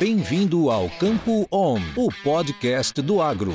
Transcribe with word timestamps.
Bem-vindo 0.00 0.70
ao 0.70 0.88
Campo 0.88 1.46
On, 1.52 1.78
o 1.94 2.08
podcast 2.24 3.02
do 3.02 3.20
agro. 3.20 3.52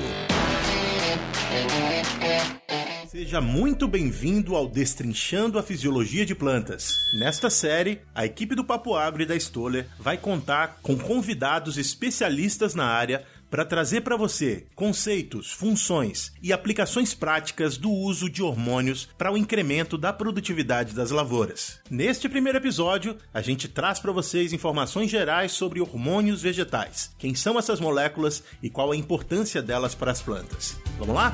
Seja 3.07 3.41
muito 3.41 3.87
bem-vindo 3.87 4.55
ao 4.55 4.67
Destrinchando 4.67 5.57
a 5.57 5.63
Fisiologia 5.63 6.23
de 6.23 6.35
Plantas. 6.35 6.99
Nesta 7.19 7.49
série, 7.49 8.01
a 8.13 8.27
equipe 8.27 8.53
do 8.53 8.63
Papo 8.63 8.93
Agro 8.93 9.23
e 9.23 9.25
da 9.25 9.35
Stoller 9.35 9.87
vai 9.99 10.17
contar 10.17 10.77
com 10.83 10.95
convidados 10.95 11.79
especialistas 11.79 12.75
na 12.75 12.85
área 12.85 13.25
para 13.55 13.63
trazer 13.63 14.01
para 14.01 14.17
você 14.17 14.65
conceitos, 14.75 15.49
funções 15.49 16.33
e 16.43 16.51
aplicações 16.51 17.13
práticas 17.13 17.77
do 17.77 17.89
uso 17.89 18.29
de 18.29 18.43
hormônios 18.43 19.07
para 19.17 19.31
o 19.31 19.37
incremento 19.37 19.97
da 19.97 20.11
produtividade 20.11 20.93
das 20.93 21.09
lavouras. 21.09 21.79
Neste 21.89 22.27
primeiro 22.27 22.57
episódio, 22.57 23.15
a 23.33 23.39
gente 23.39 23.69
traz 23.69 23.97
para 23.97 24.11
vocês 24.11 24.51
informações 24.51 25.09
gerais 25.09 25.53
sobre 25.53 25.79
hormônios 25.79 26.41
vegetais, 26.41 27.15
quem 27.17 27.33
são 27.33 27.57
essas 27.57 27.79
moléculas 27.79 28.43
e 28.61 28.69
qual 28.69 28.91
a 28.91 28.97
importância 28.97 29.61
delas 29.61 29.95
para 29.95 30.11
as 30.11 30.21
plantas. 30.21 30.77
Vamos 30.99 31.15
lá? 31.15 31.33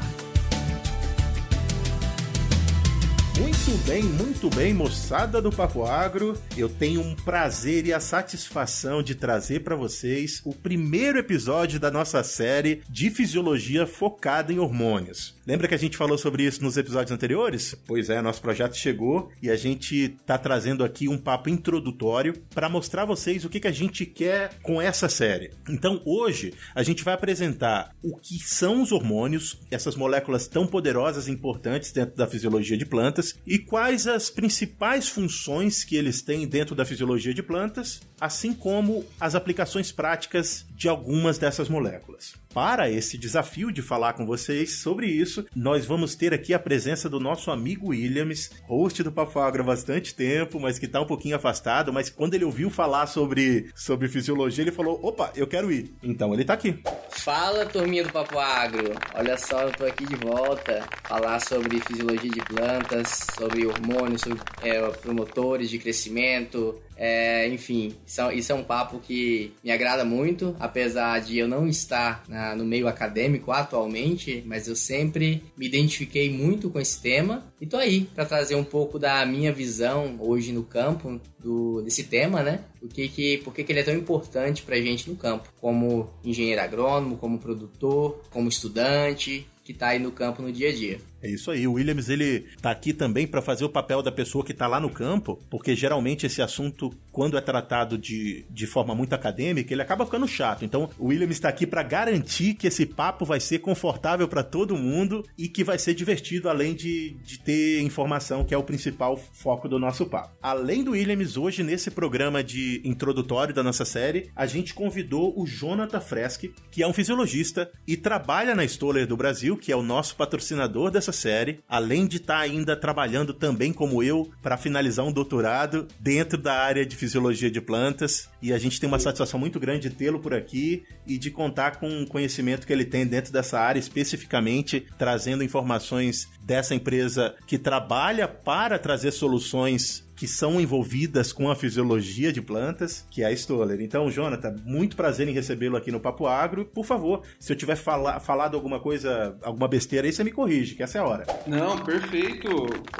Muito 3.41 3.71
bem, 3.87 4.03
muito 4.03 4.49
bem, 4.51 4.71
moçada 4.71 5.41
do 5.41 5.51
Papo 5.51 5.83
Agro. 5.83 6.37
Eu 6.55 6.69
tenho 6.69 7.01
um 7.01 7.15
prazer 7.15 7.87
e 7.87 7.91
a 7.91 7.99
satisfação 7.99 9.01
de 9.01 9.15
trazer 9.15 9.61
para 9.61 9.75
vocês 9.75 10.43
o 10.45 10.53
primeiro 10.53 11.17
episódio 11.17 11.79
da 11.79 11.89
nossa 11.89 12.21
série 12.21 12.83
de 12.87 13.09
fisiologia 13.09 13.87
focada 13.87 14.53
em 14.53 14.59
hormônios. 14.59 15.35
Lembra 15.47 15.67
que 15.67 15.73
a 15.73 15.77
gente 15.77 15.97
falou 15.97 16.19
sobre 16.19 16.43
isso 16.43 16.63
nos 16.63 16.77
episódios 16.77 17.11
anteriores? 17.11 17.75
Pois 17.87 18.11
é, 18.11 18.21
nosso 18.21 18.43
projeto 18.43 18.77
chegou 18.77 19.31
e 19.41 19.49
a 19.49 19.55
gente 19.55 20.09
tá 20.23 20.37
trazendo 20.37 20.83
aqui 20.83 21.09
um 21.09 21.17
papo 21.17 21.49
introdutório 21.49 22.33
para 22.53 22.69
mostrar 22.69 23.01
a 23.01 23.05
vocês 23.05 23.43
o 23.43 23.49
que, 23.49 23.59
que 23.59 23.67
a 23.67 23.71
gente 23.71 24.05
quer 24.05 24.51
com 24.61 24.79
essa 24.79 25.09
série. 25.09 25.49
Então, 25.67 25.99
hoje 26.05 26.53
a 26.75 26.83
gente 26.83 27.03
vai 27.03 27.15
apresentar 27.15 27.95
o 28.03 28.15
que 28.15 28.37
são 28.37 28.83
os 28.83 28.91
hormônios, 28.91 29.59
essas 29.71 29.95
moléculas 29.95 30.47
tão 30.47 30.67
poderosas 30.67 31.27
e 31.27 31.31
importantes 31.31 31.91
dentro 31.91 32.15
da 32.15 32.27
fisiologia 32.27 32.77
de 32.77 32.85
plantas 32.85 33.30
e 33.45 33.59
quais 33.59 34.07
as 34.07 34.29
principais 34.29 35.07
funções 35.07 35.83
que 35.83 35.95
eles 35.95 36.21
têm 36.21 36.47
dentro 36.47 36.75
da 36.75 36.85
fisiologia 36.85 37.33
de 37.33 37.43
plantas, 37.43 38.01
assim 38.19 38.53
como 38.53 39.05
as 39.19 39.35
aplicações 39.35 39.91
práticas 39.91 40.65
de 40.75 40.87
algumas 40.87 41.37
dessas 41.37 41.69
moléculas. 41.69 42.40
Para 42.53 42.89
esse 42.89 43.17
desafio 43.17 43.71
de 43.71 43.81
falar 43.81 44.13
com 44.13 44.25
vocês 44.25 44.79
sobre 44.79 45.07
isso, 45.07 45.45
nós 45.55 45.85
vamos 45.85 46.15
ter 46.15 46.33
aqui 46.33 46.53
a 46.53 46.59
presença 46.59 47.09
do 47.09 47.19
nosso 47.19 47.49
amigo 47.49 47.89
Williams, 47.89 48.51
host 48.67 49.01
do 49.03 49.11
Papo 49.11 49.39
Agro 49.39 49.63
há 49.63 49.65
bastante 49.67 50.13
tempo, 50.13 50.59
mas 50.59 50.77
que 50.77 50.85
está 50.85 50.99
um 50.99 51.05
pouquinho 51.05 51.37
afastado, 51.37 51.93
mas 51.93 52.09
quando 52.09 52.33
ele 52.33 52.43
ouviu 52.43 52.69
falar 52.69 53.07
sobre, 53.07 53.69
sobre 53.73 54.09
fisiologia, 54.09 54.63
ele 54.65 54.71
falou, 54.71 54.99
opa, 55.01 55.31
eu 55.35 55.47
quero 55.47 55.71
ir. 55.71 55.93
Então 56.03 56.33
ele 56.33 56.41
está 56.41 56.53
aqui. 56.53 56.77
Fala, 57.09 57.65
turminha 57.65 58.03
do 58.03 58.11
Papo 58.11 58.37
Agro! 58.37 58.95
Olha 59.13 59.37
só, 59.37 59.61
eu 59.61 59.71
tô 59.71 59.85
aqui 59.85 60.05
de 60.05 60.15
volta 60.15 60.83
falar 61.03 61.39
sobre 61.39 61.79
fisiologia 61.81 62.31
de 62.31 62.41
plantas, 62.41 63.27
sobre 63.37 63.65
hormônios, 63.65 64.21
sobre 64.21 64.39
é, 64.63 64.81
promotores 64.89 65.69
de 65.69 65.77
crescimento, 65.77 66.81
é, 67.03 67.47
enfim, 67.47 67.95
isso, 68.05 68.21
é, 68.21 68.35
isso, 68.35 68.51
é 68.51 68.55
um 68.55 68.63
papo 68.63 68.99
que 68.99 69.51
me 69.63 69.71
agrada 69.71 70.05
muito, 70.05 70.55
apesar 70.59 71.19
de 71.19 71.35
eu 71.35 71.47
não 71.47 71.67
estar 71.67 72.23
na, 72.29 72.55
no 72.55 72.63
meio 72.63 72.87
acadêmico 72.87 73.51
atualmente, 73.51 74.43
mas 74.45 74.67
eu 74.67 74.75
sempre 74.75 75.41
me 75.57 75.65
identifiquei 75.65 76.29
muito 76.29 76.69
com 76.69 76.79
esse 76.79 77.01
tema 77.01 77.43
e 77.59 77.65
tô 77.65 77.77
aí 77.77 78.01
para 78.13 78.23
trazer 78.23 78.53
um 78.53 78.63
pouco 78.63 78.99
da 78.99 79.25
minha 79.25 79.51
visão 79.51 80.15
hoje 80.19 80.51
no 80.51 80.61
campo 80.61 81.19
do, 81.39 81.81
desse 81.81 82.03
tema, 82.03 82.43
né? 82.43 82.59
O 82.79 82.87
que 82.87 83.07
que, 83.07 83.37
por 83.39 83.51
que, 83.51 83.63
que 83.63 83.71
ele 83.71 83.79
é 83.79 83.83
tão 83.83 83.95
importante 83.95 84.61
pra 84.61 84.79
gente 84.79 85.09
no 85.09 85.15
campo, 85.15 85.51
como 85.59 86.07
engenheiro 86.23 86.61
agrônomo, 86.61 87.17
como 87.17 87.39
produtor, 87.39 88.21
como 88.29 88.47
estudante, 88.47 89.47
que 89.63 89.71
está 89.71 89.87
aí 89.87 89.99
no 89.99 90.11
campo 90.11 90.43
no 90.43 90.51
dia 90.51 90.69
a 90.69 90.71
dia. 90.71 90.99
É 91.21 91.29
isso 91.29 91.51
aí. 91.51 91.67
O 91.67 91.73
Williams 91.73 92.09
ele 92.09 92.47
tá 92.61 92.71
aqui 92.71 92.93
também 92.93 93.27
para 93.27 93.41
fazer 93.41 93.63
o 93.63 93.69
papel 93.69 94.01
da 94.01 94.11
pessoa 94.11 94.43
que 94.43 94.51
está 94.51 94.67
lá 94.67 94.79
no 94.79 94.89
campo, 94.89 95.39
porque 95.49 95.75
geralmente 95.75 96.25
esse 96.25 96.41
assunto, 96.41 96.91
quando 97.11 97.37
é 97.37 97.41
tratado 97.41 97.97
de, 97.97 98.45
de 98.49 98.65
forma 98.65 98.95
muito 98.95 99.13
acadêmica, 99.13 99.73
ele 99.73 99.81
acaba 99.81 100.05
ficando 100.05 100.27
chato. 100.27 100.63
Então, 100.63 100.89
o 100.97 101.07
Williams 101.07 101.35
está 101.35 101.49
aqui 101.49 101.67
para 101.67 101.83
garantir 101.83 102.53
que 102.53 102.67
esse 102.67 102.85
papo 102.85 103.25
vai 103.25 103.39
ser 103.39 103.59
confortável 103.59 104.27
para 104.27 104.43
todo 104.43 104.77
mundo 104.77 105.25
e 105.37 105.47
que 105.47 105.63
vai 105.63 105.77
ser 105.77 105.93
divertido, 105.93 106.49
além 106.49 106.73
de, 106.73 107.11
de 107.23 107.39
ter 107.39 107.81
informação, 107.81 108.43
que 108.43 108.53
é 108.53 108.57
o 108.57 108.63
principal 108.63 109.17
foco 109.17 109.67
do 109.67 109.79
nosso 109.79 110.05
papo. 110.05 110.35
Além 110.41 110.83
do 110.83 110.91
Williams, 110.91 111.37
hoje 111.37 111.63
nesse 111.63 111.91
programa 111.91 112.43
de 112.43 112.81
introdutório 112.83 113.53
da 113.53 113.63
nossa 113.63 113.85
série, 113.85 114.29
a 114.35 114.45
gente 114.45 114.73
convidou 114.73 115.33
o 115.39 115.45
Jonathan 115.45 115.99
Freschi, 115.99 116.53
que 116.71 116.81
é 116.81 116.87
um 116.87 116.93
fisiologista 116.93 117.69
e 117.87 117.97
trabalha 117.97 118.55
na 118.55 118.63
Stoller 118.63 119.05
do 119.05 119.17
Brasil, 119.17 119.57
que 119.57 119.71
é 119.71 119.75
o 119.75 119.83
nosso 119.83 120.15
patrocinador 120.15 120.91
dessa 120.91 121.11
série, 121.11 121.59
além 121.67 122.07
de 122.07 122.17
estar 122.17 122.35
tá 122.35 122.41
ainda 122.41 122.75
trabalhando 122.75 123.33
também 123.33 123.73
como 123.73 124.01
eu 124.01 124.29
para 124.41 124.57
finalizar 124.57 125.05
um 125.05 125.11
doutorado 125.11 125.87
dentro 125.99 126.37
da 126.37 126.53
área 126.53 126.85
de 126.85 126.95
fisiologia 127.01 127.49
de 127.49 127.59
plantas. 127.59 128.29
E 128.41 128.53
a 128.53 128.59
gente 128.59 128.79
tem 128.79 128.87
uma 128.87 128.99
satisfação 128.99 129.39
muito 129.39 129.59
grande 129.59 129.89
de 129.89 129.95
tê-lo 129.95 130.19
por 130.19 130.33
aqui 130.35 130.83
e 131.05 131.17
de 131.17 131.31
contar 131.31 131.77
com 131.77 132.03
o 132.03 132.07
conhecimento 132.07 132.67
que 132.67 132.71
ele 132.71 132.85
tem 132.85 133.05
dentro 133.07 133.33
dessa 133.33 133.59
área, 133.59 133.79
especificamente 133.79 134.85
trazendo 134.99 135.43
informações 135.43 136.29
dessa 136.43 136.75
empresa 136.75 137.35
que 137.47 137.57
trabalha 137.57 138.27
para 138.27 138.77
trazer 138.77 139.11
soluções 139.11 140.05
que 140.21 140.27
são 140.27 140.61
envolvidas 140.61 141.33
com 141.33 141.49
a 141.49 141.55
fisiologia 141.55 142.31
de 142.31 142.43
plantas, 142.43 143.03
que 143.09 143.23
é 143.23 143.25
a 143.25 143.31
Stoller. 143.31 143.81
Então, 143.81 144.11
Jonathan, 144.11 144.55
muito 144.63 144.95
prazer 144.95 145.27
em 145.27 145.31
recebê-lo 145.31 145.75
aqui 145.75 145.91
no 145.91 145.99
Papo 145.99 146.27
Agro. 146.27 146.63
Por 146.63 146.85
favor, 146.85 147.23
se 147.39 147.51
eu 147.51 147.57
tiver 147.57 147.75
fala 147.75 148.19
falado 148.19 148.53
alguma 148.53 148.79
coisa, 148.79 149.35
alguma 149.41 149.67
besteira 149.67 150.05
aí, 150.05 150.13
você 150.13 150.23
me 150.23 150.29
corrige, 150.29 150.75
que 150.75 150.83
essa 150.83 150.99
é 150.99 151.01
a 151.01 151.05
hora. 151.05 151.25
Não, 151.47 151.75
perfeito. 151.79 152.49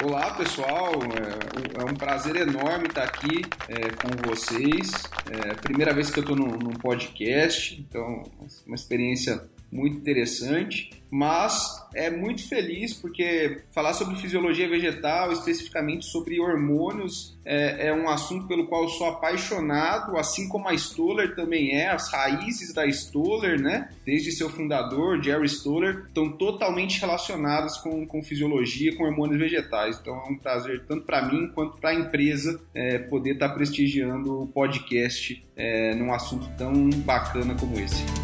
Olá, 0.02 0.34
pessoal. 0.34 0.94
É, 0.94 1.80
é 1.80 1.84
um 1.84 1.94
prazer 1.94 2.34
enorme 2.34 2.88
estar 2.88 3.04
aqui 3.04 3.42
é, 3.68 3.90
com 3.90 4.28
vocês. 4.28 4.90
É 5.30 5.52
a 5.52 5.54
primeira 5.54 5.94
vez 5.94 6.10
que 6.10 6.18
eu 6.18 6.22
estou 6.22 6.34
num, 6.34 6.58
num 6.58 6.72
podcast, 6.72 7.80
então, 7.80 8.24
uma 8.66 8.74
experiência 8.74 9.48
muito 9.72 9.96
interessante, 9.96 10.90
mas 11.10 11.82
é 11.94 12.10
muito 12.10 12.46
feliz 12.46 12.92
porque 12.92 13.62
falar 13.70 13.94
sobre 13.94 14.16
fisiologia 14.16 14.68
vegetal, 14.68 15.32
especificamente 15.32 16.04
sobre 16.06 16.38
hormônios, 16.38 17.38
é, 17.44 17.88
é, 17.88 17.94
um 17.94 18.08
assunto 18.08 18.46
pelo 18.46 18.66
qual 18.66 18.88
sou 18.88 19.06
apaixonado, 19.08 20.16
assim 20.16 20.48
como 20.48 20.68
a 20.68 20.74
Stoller 20.74 21.34
também 21.34 21.72
é, 21.72 21.88
as 21.88 22.10
raízes 22.10 22.72
da 22.72 22.86
Stoller, 22.86 23.60
né? 23.60 23.90
Desde 24.04 24.30
seu 24.32 24.48
fundador, 24.48 25.22
Jerry 25.22 25.46
Stoller, 25.46 26.04
estão 26.06 26.32
totalmente 26.32 27.00
relacionadas 27.00 27.76
com, 27.78 28.06
com 28.06 28.22
fisiologia, 28.22 28.94
com 28.96 29.04
hormônios 29.04 29.38
vegetais. 29.38 29.98
Então 30.00 30.14
é 30.14 30.30
um 30.30 30.36
prazer 30.36 30.84
tanto 30.86 31.04
para 31.04 31.22
mim 31.22 31.50
quanto 31.54 31.78
para 31.78 31.90
a 31.90 31.94
empresa 31.94 32.60
é, 32.74 32.98
poder 32.98 33.32
estar 33.32 33.48
tá 33.48 33.54
prestigiando 33.54 34.42
o 34.42 34.46
podcast 34.46 35.42
é, 35.56 35.94
num 35.94 36.12
assunto 36.12 36.48
tão 36.56 36.90
bacana 36.90 37.54
como 37.54 37.78
esse. 37.78 38.21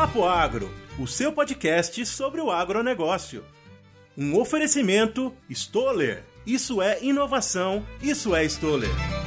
Papo 0.00 0.24
Agro, 0.24 0.70
o 0.98 1.06
seu 1.06 1.30
podcast 1.30 2.06
sobre 2.06 2.40
o 2.40 2.50
agronegócio. 2.50 3.44
Um 4.16 4.34
oferecimento 4.34 5.30
Stoller. 5.50 6.24
Isso 6.46 6.80
é 6.80 7.04
inovação, 7.04 7.86
isso 8.00 8.34
é 8.34 8.42
Stoller. 8.46 9.19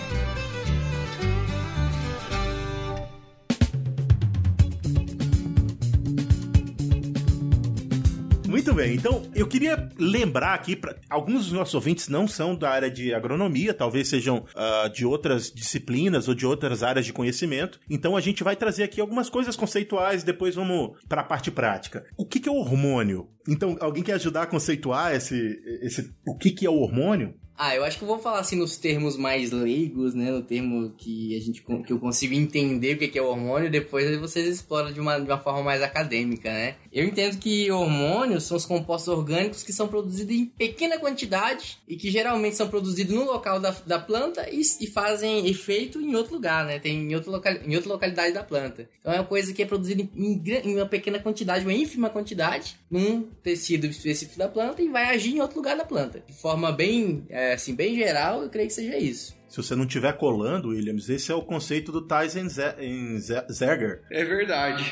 Muito 8.63 8.75
bem, 8.75 8.95
então 8.95 9.23
eu 9.35 9.45
queria 9.45 9.89
lembrar 9.99 10.53
aqui, 10.53 10.73
para 10.73 10.95
alguns 11.09 11.43
dos 11.43 11.51
nossos 11.51 11.75
ouvintes 11.75 12.07
não 12.07 12.29
são 12.29 12.55
da 12.55 12.69
área 12.69 12.89
de 12.89 13.13
agronomia, 13.13 13.73
talvez 13.73 14.07
sejam 14.07 14.45
uh, 14.55 14.89
de 14.89 15.05
outras 15.05 15.51
disciplinas 15.51 16.29
ou 16.29 16.33
de 16.33 16.45
outras 16.45 16.81
áreas 16.81 17.05
de 17.05 17.11
conhecimento, 17.11 17.77
então 17.89 18.15
a 18.15 18.21
gente 18.21 18.41
vai 18.41 18.55
trazer 18.55 18.83
aqui 18.83 19.01
algumas 19.01 19.29
coisas 19.29 19.57
conceituais, 19.57 20.23
depois 20.23 20.55
vamos 20.55 20.97
para 21.09 21.19
a 21.19 21.25
parte 21.25 21.51
prática. 21.51 22.05
O 22.15 22.25
que, 22.25 22.39
que, 22.39 22.47
é 22.47 22.51
o 22.53 22.55
hormônio? 22.55 23.27
Então, 23.45 23.75
alguém 23.81 24.01
quer 24.01 24.13
ajudar 24.13 24.43
a 24.43 24.47
conceituar 24.47 25.13
esse, 25.13 25.59
esse, 25.81 26.15
o 26.25 26.37
que, 26.37 26.49
que 26.51 26.65
é 26.65 26.69
o 26.69 26.79
hormônio? 26.79 27.35
Ah, 27.57 27.75
eu 27.75 27.83
acho 27.83 27.97
que 27.97 28.03
eu 28.03 28.07
vou 28.07 28.19
falar 28.19 28.39
assim 28.39 28.55
nos 28.55 28.77
termos 28.77 29.15
mais 29.15 29.51
leigos, 29.51 30.13
né? 30.13 30.31
No 30.31 30.41
termo 30.41 30.91
que 30.97 31.37
a 31.37 31.39
gente 31.39 31.61
que 31.61 31.93
eu 31.93 31.99
consigo 31.99 32.33
entender 32.33 32.95
o 32.95 32.97
que 32.97 33.17
é 33.17 33.21
hormônio, 33.21 33.69
depois 33.69 34.19
vocês 34.19 34.47
exploram 34.47 34.91
de 34.91 34.99
uma, 34.99 35.19
de 35.19 35.25
uma 35.25 35.37
forma 35.37 35.61
mais 35.61 35.81
acadêmica, 35.81 36.51
né? 36.51 36.75
Eu 36.91 37.05
entendo 37.05 37.37
que 37.37 37.71
hormônios 37.71 38.43
são 38.45 38.57
os 38.57 38.65
compostos 38.65 39.13
orgânicos 39.13 39.63
que 39.63 39.71
são 39.71 39.87
produzidos 39.87 40.35
em 40.35 40.45
pequena 40.45 40.97
quantidade 40.97 41.77
e 41.87 41.95
que 41.95 42.09
geralmente 42.09 42.55
são 42.55 42.67
produzidos 42.67 43.13
no 43.13 43.23
local 43.23 43.59
da, 43.59 43.71
da 43.85 43.99
planta 43.99 44.49
e, 44.49 44.61
e 44.81 44.87
fazem 44.87 45.47
efeito 45.47 46.01
em 46.01 46.15
outro 46.15 46.33
lugar, 46.33 46.65
né? 46.65 46.79
Tem 46.79 46.95
em, 46.95 47.15
outro 47.15 47.31
local, 47.31 47.53
em 47.53 47.75
outra 47.75 47.91
localidade 47.91 48.33
da 48.33 48.43
planta. 48.43 48.89
Então 48.99 49.13
é 49.13 49.17
uma 49.17 49.27
coisa 49.27 49.53
que 49.53 49.61
é 49.61 49.65
produzida 49.65 50.01
em, 50.01 50.09
em, 50.15 50.43
em 50.65 50.75
uma 50.75 50.87
pequena 50.87 51.19
quantidade, 51.19 51.65
uma 51.65 51.73
ínfima 51.73 52.09
quantidade, 52.09 52.77
num 52.89 53.23
tecido 53.43 53.85
específico 53.85 54.39
da 54.39 54.47
planta 54.47 54.81
e 54.81 54.89
vai 54.89 55.15
agir 55.15 55.35
em 55.35 55.41
outro 55.41 55.57
lugar 55.57 55.77
da 55.77 55.85
planta. 55.85 56.23
De 56.25 56.33
forma 56.33 56.71
bem 56.71 57.25
é, 57.29 57.42
assim, 57.51 57.75
bem 57.75 57.95
geral, 57.95 58.43
eu 58.43 58.49
creio 58.49 58.67
que 58.67 58.73
seja 58.73 58.97
isso. 58.97 59.35
Se 59.53 59.57
você 59.57 59.75
não 59.75 59.85
estiver 59.85 60.11
colando, 60.13 60.69
Williams, 60.69 61.07
esse 61.09 61.31
é 61.31 61.35
o 61.35 61.43
conceito 61.43 61.91
do 61.91 62.01
Tyson 62.01 62.47
Zerger. 62.49 64.01
É 64.09 64.25
verdade. 64.25 64.83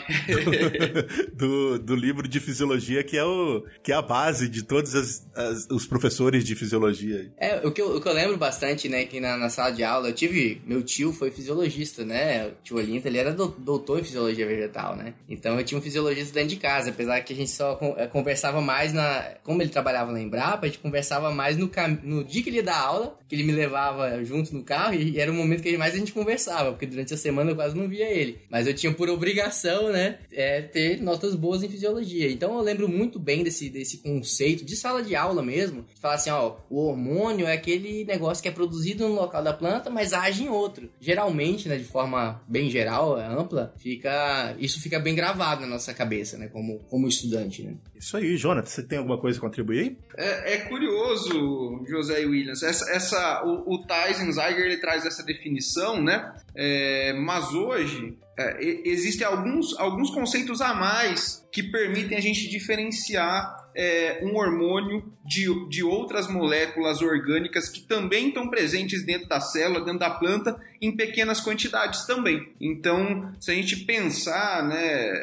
do, 1.34 1.80
do 1.80 1.96
livro 1.96 2.28
de 2.28 2.40
fisiologia, 2.40 3.04
que 3.04 3.18
é, 3.18 3.24
o, 3.24 3.66
que 3.82 3.92
é 3.92 3.96
a 3.96 4.04
base 4.04 4.48
de 4.48 4.62
todos 4.62 4.94
as, 4.94 5.28
as, 5.36 5.68
os 5.72 5.88
professores 5.88 6.44
de 6.44 6.54
fisiologia. 6.54 7.32
É, 7.40 7.56
o 7.66 7.72
que, 7.72 7.82
eu, 7.82 7.96
o 7.96 8.00
que 8.00 8.08
eu 8.08 8.14
lembro 8.14 8.38
bastante, 8.38 8.88
né, 8.88 9.04
que 9.06 9.20
na, 9.20 9.36
na 9.36 9.50
sala 9.50 9.72
de 9.72 9.84
aula, 9.84 10.10
eu 10.10 10.14
tive. 10.14 10.62
Meu 10.64 10.84
tio 10.84 11.12
foi 11.12 11.32
fisiologista, 11.32 12.06
né? 12.06 12.50
O 12.50 12.52
tio 12.64 12.78
Olinto, 12.78 13.08
ele 13.08 13.18
era 13.18 13.34
doutor 13.34 14.00
em 14.00 14.04
fisiologia 14.04 14.46
vegetal, 14.46 14.96
né? 14.96 15.16
Então 15.28 15.58
eu 15.58 15.66
tinha 15.66 15.80
um 15.80 15.82
fisiologista 15.82 16.36
dentro 16.36 16.50
de 16.50 16.58
casa, 16.58 16.92
apesar 16.92 17.20
que 17.22 17.34
a 17.34 17.36
gente 17.36 17.50
só 17.50 17.80
eh, 17.98 18.06
conversava 18.06 18.62
mais 18.62 18.94
na. 18.94 19.24
Como 19.44 19.60
ele 19.60 19.72
trabalhava 19.72 20.12
lá 20.12 20.20
em 20.20 20.30
Brapa, 20.30 20.68
a 20.68 20.70
gente 20.70 20.78
conversava 20.78 21.32
mais 21.32 21.58
no, 21.58 21.68
cam... 21.68 21.98
no 22.04 22.24
dia 22.24 22.44
que 22.44 22.50
ele 22.52 22.58
ia 22.58 22.64
dar 22.64 22.78
aula, 22.78 23.18
que 23.28 23.34
ele 23.34 23.44
me 23.44 23.54
levava 23.54 24.24
junto 24.24 24.51
no 24.54 24.64
carro 24.64 24.94
e 24.94 25.20
era 25.20 25.32
o 25.32 25.36
momento 25.36 25.64
que 25.64 25.78
mais 25.78 25.94
a 25.94 25.98
gente 25.98 26.14
conversava, 26.14 26.72
porque 26.72 26.86
durante 26.86 27.14
a 27.14 27.18
semana 27.18 27.52
eu 27.52 27.56
quase 27.56 27.76
não 27.76 27.88
via 27.88 28.10
ele. 28.10 28.40
Mas 28.50 28.68
eu 28.68 28.74
tinha 28.74 28.94
por 28.94 29.10
obrigação, 29.10 29.92
né, 29.92 30.20
é, 30.32 30.62
ter 30.62 31.02
notas 31.02 31.36
boas 31.36 31.64
em 31.64 31.70
fisiologia. 31.70 32.32
Então 32.32 32.56
eu 32.58 32.62
lembro 32.62 32.88
muito 32.88 33.20
bem 33.20 33.44
desse, 33.44 33.70
desse 33.70 33.98
conceito 33.98 34.66
de 34.66 34.76
sala 34.76 35.02
de 35.02 35.16
aula 35.16 35.42
mesmo, 35.42 35.86
de 35.94 36.00
falar 36.00 36.16
assim, 36.16 36.30
ó, 36.30 36.58
o 36.70 36.88
hormônio 36.88 37.48
é 37.48 37.54
aquele 37.54 38.04
negócio 38.06 38.42
que 38.42 38.50
é 38.50 38.52
produzido 38.52 39.08
no 39.08 39.16
local 39.16 39.44
da 39.44 39.54
planta, 39.54 39.90
mas 39.90 40.14
age 40.14 40.44
em 40.44 40.50
outro. 40.50 40.90
Geralmente, 41.00 41.68
né, 41.68 41.78
de 41.78 41.84
forma 41.84 42.42
bem 42.48 42.70
geral, 42.70 43.16
ampla, 43.16 43.74
fica 43.78 44.56
isso 44.60 44.82
fica 44.82 45.00
bem 45.00 45.16
gravado 45.16 45.62
na 45.62 45.68
nossa 45.68 45.94
cabeça, 45.94 46.38
né, 46.38 46.48
como, 46.48 46.80
como 46.90 47.08
estudante, 47.08 47.64
né. 47.64 47.76
Isso 48.02 48.18
aí, 48.18 48.36
Jonathan, 48.36 48.68
você 48.68 48.82
tem 48.82 48.98
alguma 48.98 49.20
coisa 49.20 49.38
a 49.38 49.42
contribuir? 49.42 49.96
É, 50.18 50.56
é 50.56 50.58
curioso, 50.62 51.86
José 51.88 52.26
Williams, 52.26 52.64
essa, 52.64 52.92
essa 52.92 53.44
o, 53.46 53.76
o 53.76 53.86
Tyson 53.86 54.32
Zeiger 54.32 54.66
ele 54.66 54.78
traz 54.78 55.06
essa 55.06 55.24
definição, 55.24 56.02
né? 56.02 56.34
É, 56.56 57.14
mas 57.14 57.54
hoje 57.54 58.18
é, 58.38 58.58
existem 58.86 59.26
alguns, 59.26 59.78
alguns 59.78 60.10
conceitos 60.10 60.62
a 60.62 60.74
mais 60.74 61.46
que 61.52 61.64
permitem 61.64 62.18
a 62.18 62.22
gente 62.22 62.50
diferenciar 62.50 63.62
é, 63.76 64.22
um 64.24 64.36
hormônio 64.36 65.04
de, 65.26 65.48
de 65.70 65.84
outras 65.84 66.28
moléculas 66.28 67.02
orgânicas 67.02 67.70
que 67.70 67.82
também 67.82 68.30
estão 68.30 68.50
presentes 68.50 69.06
dentro 69.06 69.28
da 69.28 69.40
célula, 69.40 69.84
dentro 69.84 70.00
da 70.00 70.10
planta, 70.10 70.60
em 70.82 70.96
pequenas 70.96 71.40
quantidades 71.42 72.06
também. 72.06 72.54
Então, 72.60 73.34
se 73.40 73.52
a 73.52 73.54
gente 73.54 73.78
pensar, 73.86 74.68
né, 74.68 75.14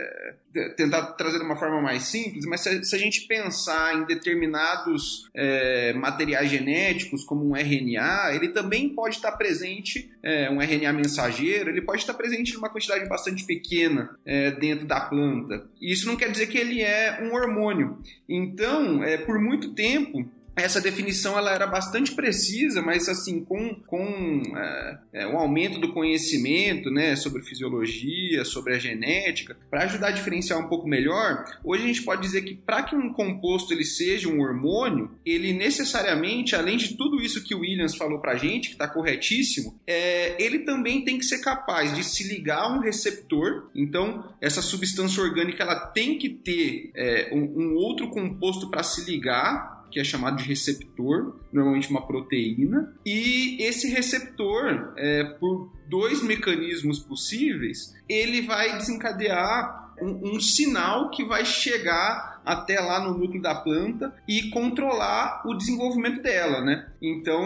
tentar 0.77 1.03
trazer 1.13 1.39
de 1.39 1.45
uma 1.45 1.57
forma 1.57 1.81
mais 1.81 2.05
simples, 2.05 2.45
mas 2.47 2.61
se, 2.61 2.85
se 2.85 2.95
a 2.97 2.99
gente 2.99 3.23
pensar 3.27 3.95
em 3.97 4.05
determinados 4.05 5.29
é, 5.35 5.93
materiais 5.93 6.51
genéticos, 6.51 7.25
como 7.25 7.51
um 7.51 7.57
RNA, 7.57 8.35
ele 8.35 8.49
também 8.49 8.89
pode 8.89 9.17
estar 9.17 9.33
presente, 9.33 10.11
é, 10.23 10.51
um 10.51 10.61
RNA 10.61 10.93
mensageiro, 10.93 11.71
ele 11.71 11.83
pode 11.83 12.01
estar 12.01 12.15
presente 12.15 12.55
em 12.55 12.57
uma 12.57 12.71
quantidade 12.71 12.98
bastante 13.07 13.45
pequena 13.45 14.17
é, 14.25 14.51
dentro 14.51 14.87
da 14.87 15.01
planta. 15.01 15.67
Isso 15.81 16.07
não 16.07 16.17
quer 16.17 16.31
dizer 16.31 16.47
que 16.47 16.59
ele 16.59 16.81
é 16.81 17.21
um 17.23 17.35
hormônio. 17.35 17.99
Então, 18.29 19.05
é, 19.05 19.19
por 19.19 19.39
muito 19.39 19.75
tempo, 19.75 20.29
essa 20.63 20.81
definição 20.81 21.39
ela 21.39 21.53
era 21.53 21.67
bastante 21.67 22.13
precisa, 22.13 22.83
mas 22.83 23.09
assim 23.09 23.45
com, 23.45 23.75
com 23.87 24.43
é, 24.57 24.99
é, 25.13 25.27
o 25.27 25.37
aumento 25.37 25.79
do 25.79 25.93
conhecimento, 25.93 26.91
né, 26.91 27.17
sobre 27.17 27.43
fisiologia, 27.43 28.45
sobre 28.45 28.75
a 28.75 28.79
genética, 28.79 29.57
para 29.71 29.85
ajudar 29.85 30.09
a 30.09 30.13
diferenciar 30.13 30.59
um 30.59 30.69
pouco 30.69 30.89
melhor, 30.89 31.45
hoje 31.65 31.85
a 31.85 31.87
gente 31.87 32.03
pode 32.03 32.23
dizer 32.23 32.43
que 32.43 32.55
para 32.55 32.83
que 32.83 32.97
um 32.97 33.13
composto 33.13 33.73
ele 33.73 33.85
seja 33.85 34.29
um 34.29 34.41
hormônio, 34.41 35.11
ele 35.25 35.53
necessariamente, 35.53 36.55
além 36.55 36.77
de 36.77 36.97
tudo 36.97 37.21
isso 37.21 37.45
que 37.45 37.55
o 37.55 37.61
Williams 37.61 37.97
falou 37.97 38.19
para 38.19 38.33
a 38.33 38.37
gente, 38.37 38.69
que 38.69 38.75
está 38.75 38.89
corretíssimo, 38.89 39.79
é, 39.87 40.43
ele 40.43 40.61
também 40.61 41.05
tem 41.05 41.19
que 41.19 41.25
ser 41.25 41.39
capaz 41.39 41.95
de 41.95 42.05
se 42.05 42.25
ligar 42.25 42.63
a 42.63 42.69
um 42.69 42.81
receptor. 42.81 43.71
Então 43.75 44.35
essa 44.41 44.63
substância 44.63 45.23
orgânica 45.23 45.63
ela 45.63 45.77
tem 45.77 46.19
que 46.19 46.29
ter 46.29 46.91
é, 46.95 47.31
um, 47.33 47.41
um 47.41 47.75
outro 47.75 48.09
composto 48.09 48.71
para 48.71 48.83
se 48.83 49.05
ligar 49.05 49.78
que 49.91 50.01
é 50.01 50.05
chamado 50.05 50.37
de 50.37 50.45
receptor, 50.45 51.37
normalmente 51.53 51.91
uma 51.91 52.07
proteína, 52.07 52.95
e 53.05 53.57
esse 53.61 53.89
receptor, 53.89 54.93
é, 54.97 55.25
por 55.25 55.73
dois 55.89 56.23
mecanismos 56.23 56.99
possíveis, 56.99 57.95
ele 58.09 58.43
vai 58.43 58.77
desencadear 58.77 59.89
um, 60.01 60.37
um, 60.37 60.41
sinal 60.41 61.11
que 61.11 61.25
vai 61.25 61.45
chegar 61.45 62.41
até 62.45 62.81
lá 62.81 63.01
no 63.01 63.19
núcleo 63.19 63.43
da 63.43 63.55
planta 63.55 64.15
e 64.27 64.49
controlar 64.51 65.43
o 65.45 65.55
desenvolvimento 65.55 66.23
dela, 66.23 66.65
né? 66.65 66.89
Então, 67.03 67.45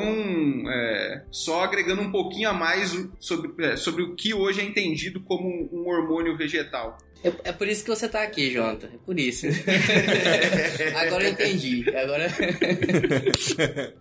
é, 0.68 1.24
só 1.30 1.64
agregando 1.64 2.02
um 2.02 2.10
pouquinho 2.10 2.50
a 2.50 2.52
mais 2.52 2.94
sobre, 3.18 3.52
é, 3.64 3.76
sobre 3.76 4.02
o 4.02 4.14
que 4.14 4.34
hoje 4.34 4.60
é 4.60 4.64
entendido 4.64 5.20
como 5.20 5.48
um 5.72 5.88
hormônio 5.88 6.36
vegetal. 6.36 6.98
É, 7.24 7.50
é, 7.50 7.52
por 7.52 7.68
isso 7.68 7.84
que 7.84 7.90
você 7.90 8.08
tá 8.08 8.22
aqui, 8.22 8.50
Jonathan. 8.50 8.88
É 8.88 8.98
por 9.04 9.18
isso. 9.18 9.46
Agora 10.96 11.24
eu 11.24 11.30
entendi. 11.30 11.84
Agora. 11.96 12.26